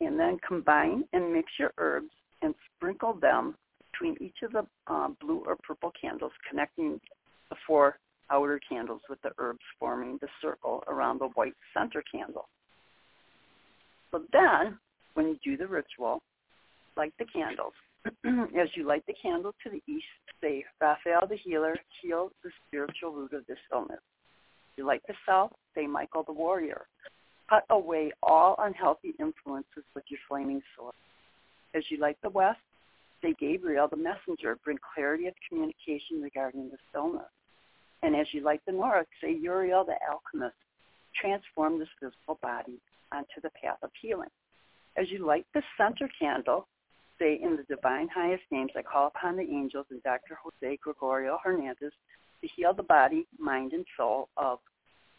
[0.00, 2.10] And then combine and mix your herbs
[2.42, 3.54] and sprinkle them
[3.92, 7.00] between each of the uh, blue or purple candles, connecting
[7.50, 7.98] the four
[8.30, 12.48] outer candles with the herbs forming the circle around the white center candle.
[14.12, 14.78] So then,
[15.14, 16.22] when you do the ritual,
[16.96, 17.72] light the candles.
[18.24, 20.04] As you light the candle to the east,
[20.40, 24.00] say, Raphael the healer, heal the spiritual root of this illness.
[24.76, 26.82] You light the south, say, Michael the warrior.
[27.48, 30.94] Cut away all unhealthy influences with your flaming sword.
[31.74, 32.60] As you light the west,
[33.22, 37.30] say, Gabriel the messenger, bring clarity of communication regarding this illness.
[38.02, 40.56] And as you light the north, say, Uriel the alchemist,
[41.18, 42.80] transform this physical body
[43.12, 44.28] onto the path of healing.
[44.96, 46.66] As you light the center candle,
[47.18, 50.38] say in the divine highest names, I call upon the angels and Dr.
[50.42, 51.92] Jose Gregorio Hernandez
[52.40, 54.58] to heal the body, mind, and soul of,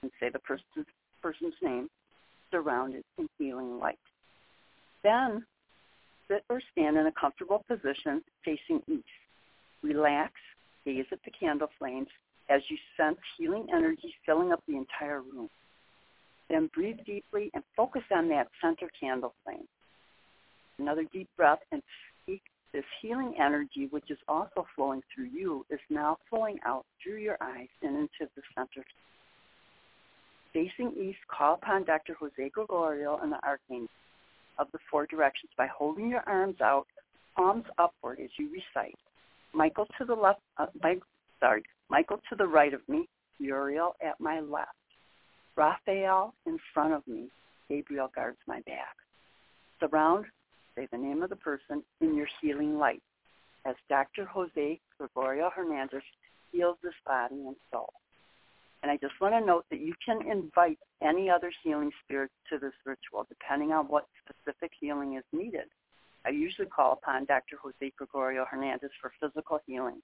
[0.02, 0.88] and say the person's,
[1.22, 1.90] person's name,
[2.52, 3.98] surrounded in healing light.
[5.04, 5.46] Then
[6.28, 9.04] sit or stand in a comfortable position facing east.
[9.82, 10.34] Relax,
[10.86, 12.08] gaze at the candle flames
[12.50, 15.50] as you sense healing energy filling up the entire room.
[16.54, 19.68] Then breathe deeply and focus on that center candle flame.
[20.78, 21.82] Another deep breath and
[22.22, 22.44] speak
[22.74, 27.38] this healing energy, which is also flowing through you, is now flowing out through your
[27.42, 28.86] eyes and into the center.
[30.54, 32.16] Facing east, call upon Dr.
[32.20, 33.90] Jose Gregorio and the Archangel
[34.60, 36.86] of the four directions by holding your arms out,
[37.36, 39.00] palms upward as you recite.
[39.56, 40.68] Michael to the left, uh,
[41.40, 43.10] sorry, Michael to the right of me,
[43.40, 44.70] Uriel at my left.
[45.56, 47.30] Raphael in front of me,
[47.70, 48.96] Gabriel guards my back.
[49.80, 50.26] Surround,
[50.76, 53.02] say the name of the person, in your healing light
[53.66, 54.26] as Dr.
[54.26, 56.04] Jose Gregorio Hernandez
[56.52, 57.94] heals this body and soul.
[58.82, 62.60] And I just want to note that you can invite any other healing spirit to
[62.60, 65.68] this ritual depending on what specific healing is needed.
[66.26, 67.58] I usually call upon Dr.
[67.62, 70.02] Jose Gregorio Hernandez for physical healing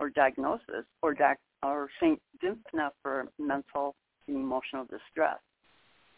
[0.00, 2.20] or diagnosis or, doc, or St.
[2.42, 3.94] Dymphna for mental
[4.28, 5.38] and emotional distress.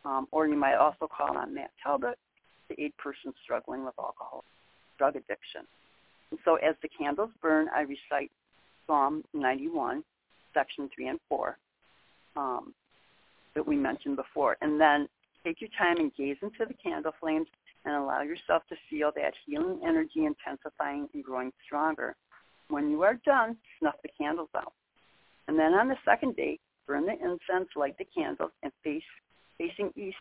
[0.05, 2.19] Um, or you might also call on Matt Talbot
[2.69, 4.45] to aid persons struggling with alcohol,
[4.99, 5.63] drug addiction.
[6.31, 8.31] And so as the candles burn, I recite
[8.87, 10.05] Psalm 91,
[10.55, 11.59] section 3 and 4
[12.37, 12.75] um,
[13.55, 14.57] that we mentioned before.
[14.61, 15.09] And then
[15.45, 17.47] take your time and gaze into the candle flames
[17.85, 22.17] and allow yourself to feel that healing energy intensifying and growing stronger.
[22.69, 24.73] When you are done, snuff the candles out.
[25.47, 29.03] And then on the second day, burn the incense, light the candles, and face
[29.59, 30.17] facing east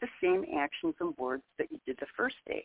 [0.00, 2.64] the same actions and words that you did the first day.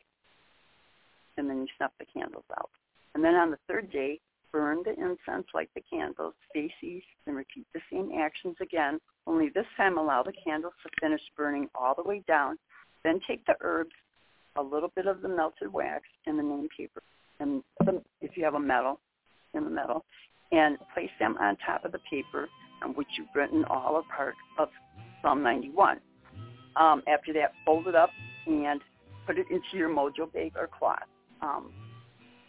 [1.37, 2.69] And then you snuff the candles out.
[3.15, 4.19] And then on the third day,
[4.51, 9.49] burn the incense, light the candles, face east, and repeat the same actions again, only
[9.49, 12.57] this time allow the candles to finish burning all the way down.
[13.03, 13.93] Then take the herbs,
[14.55, 17.01] a little bit of the melted wax, and the name paper,
[17.39, 18.99] and the, if you have a medal,
[19.53, 20.03] in the medal,
[20.51, 22.49] and place them on top of the paper
[22.95, 24.69] which you've written all or part of
[25.21, 25.99] Psalm 91.
[26.75, 28.09] Um, after that, fold it up
[28.47, 28.81] and
[29.25, 30.99] put it into your mojo bag or cloth.
[31.41, 31.71] Um,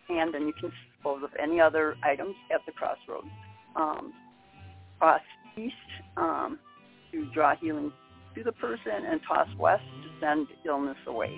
[0.08, 3.26] and then you can dispose of any other items at the crossroads.
[3.76, 4.12] Um,
[4.98, 5.20] toss
[5.56, 5.74] east
[6.16, 6.58] um,
[7.12, 7.92] to draw healing
[8.34, 11.36] to the person and toss west to send illness away.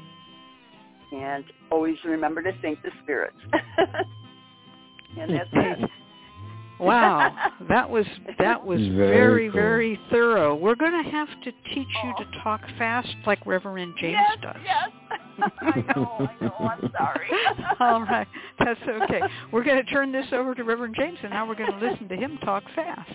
[1.14, 3.36] And always remember to thank the spirits.
[5.20, 5.90] and that's it.
[6.82, 7.34] Wow,
[7.68, 8.06] that was
[8.38, 10.56] that was very very, Very very, thorough.
[10.56, 14.62] We're going to have to teach you to talk fast like Reverend James yes, does.
[14.64, 14.90] yes.
[15.60, 16.54] I know, I know.
[16.58, 17.28] I'm sorry.
[17.80, 18.26] All right,
[18.58, 19.20] that's okay.
[19.52, 22.08] We're going to turn this over to Reverend James, and now we're going to listen
[22.08, 23.10] to him talk fast.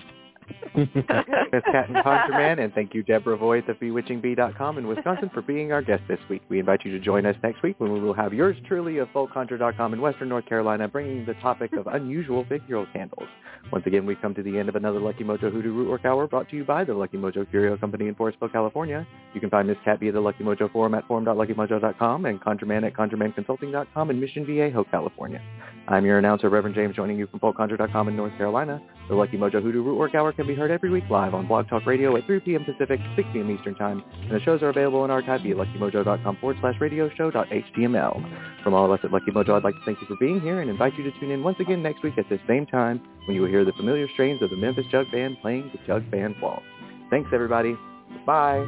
[0.76, 5.72] Miss Cat and ConjureMan, and thank you, Deborah Voith of BewitchingBee.com in Wisconsin for being
[5.72, 6.42] our guest this week.
[6.50, 9.08] We invite you to join us next week when we will have yours truly of
[9.10, 13.28] FolkConjure.com in Western North Carolina bringing the topic of unusual figural candles.
[13.72, 16.50] Once again, we come to the end of another Lucky Mojo Hoodoo Rootwork Hour brought
[16.50, 19.06] to you by the Lucky Mojo Curio Company in Forestville, California.
[19.34, 22.94] You can find Miss Cat via the Lucky Mojo forum at forum.luckymojo.com and ConjureMan at
[22.94, 25.42] ConjureManConsulting.com in Mission Viejo, California.
[25.88, 28.82] I'm your announcer, Reverend James, joining you from FolkConjure.com in North Carolina.
[29.10, 31.86] The Lucky Mojo Hoodoo Rootwork Hour can be heard every week live on Blog Talk
[31.86, 32.66] Radio at 3 p.m.
[32.66, 33.50] Pacific, 6 p.m.
[33.50, 38.64] Eastern Time, and the shows are available in archive via luckymojo.com forward slash radio show.html.
[38.64, 40.60] From all of us at Lucky Mojo, I'd like to thank you for being here
[40.60, 43.36] and invite you to tune in once again next week at this same time when
[43.36, 46.36] you will hear the familiar strains of the Memphis Jug Band playing the Jug Band
[46.42, 46.64] Waltz.
[47.10, 47.78] Thanks, everybody.
[48.26, 48.66] Bye.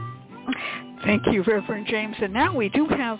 [1.03, 2.15] Thank you, Reverend James.
[2.21, 3.19] And now we do have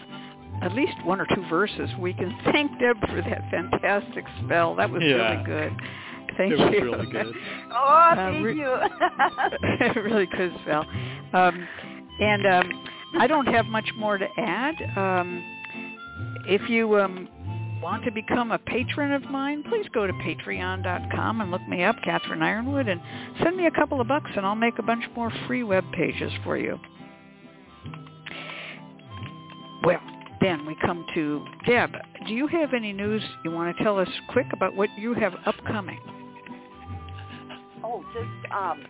[0.61, 1.89] at least one or two verses.
[1.99, 4.75] We can thank Deb for that fantastic spell.
[4.75, 5.15] That was Yeah.
[5.15, 5.73] really good.
[6.39, 6.83] Thank It was you.
[6.85, 7.35] really good.
[7.71, 10.01] Oh, thank re- you.
[10.01, 10.85] really good spell.
[11.33, 11.67] Um,
[12.21, 12.85] and um,
[13.19, 14.75] I don't have much more to add.
[14.97, 15.43] Um,
[16.47, 17.27] if you um,
[17.83, 21.97] want to become a patron of mine, please go to patreon.com and look me up,
[22.05, 23.01] Catherine Yronwode, and
[23.43, 26.31] send me a couple of bucks, and I'll make a bunch more free web pages
[26.45, 26.79] for you.
[29.83, 29.99] Well,
[30.39, 31.91] then we come to Deb.
[32.27, 35.33] Do you have any news you want to tell us quick about what you have
[35.45, 35.99] upcoming?
[37.89, 38.85] Oh, just um,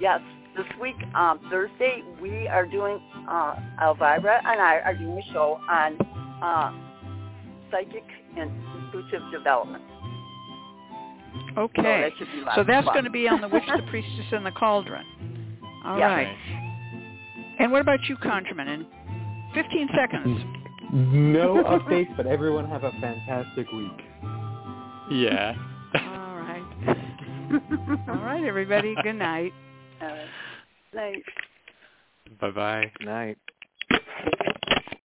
[0.00, 0.20] yes.
[0.56, 5.58] This week, um, Thursday, we are doing uh, Elvira and I are doing a show
[5.68, 5.98] on
[6.40, 6.72] uh,
[7.72, 8.04] psychic
[8.38, 8.52] and
[8.84, 9.82] intuitive development.
[11.58, 11.82] Okay.
[11.82, 14.52] So, that be So that's going to be on the Witch, the Priestess, and the
[14.52, 15.04] Cauldron.
[15.84, 16.06] All Yeah.
[16.06, 16.36] right.
[17.58, 18.68] And what about you, ConjureMan?
[18.72, 18.86] In
[19.54, 20.40] 15 seconds.
[20.92, 24.00] No updates, but everyone have a fantastic week.
[25.10, 25.54] Yeah.
[25.94, 27.13] All right.
[28.08, 28.96] All right, everybody.
[29.02, 29.52] Good night.
[30.00, 30.26] Uh,
[30.92, 31.22] nice.
[32.40, 32.92] Bye bye.
[33.00, 33.38] Night.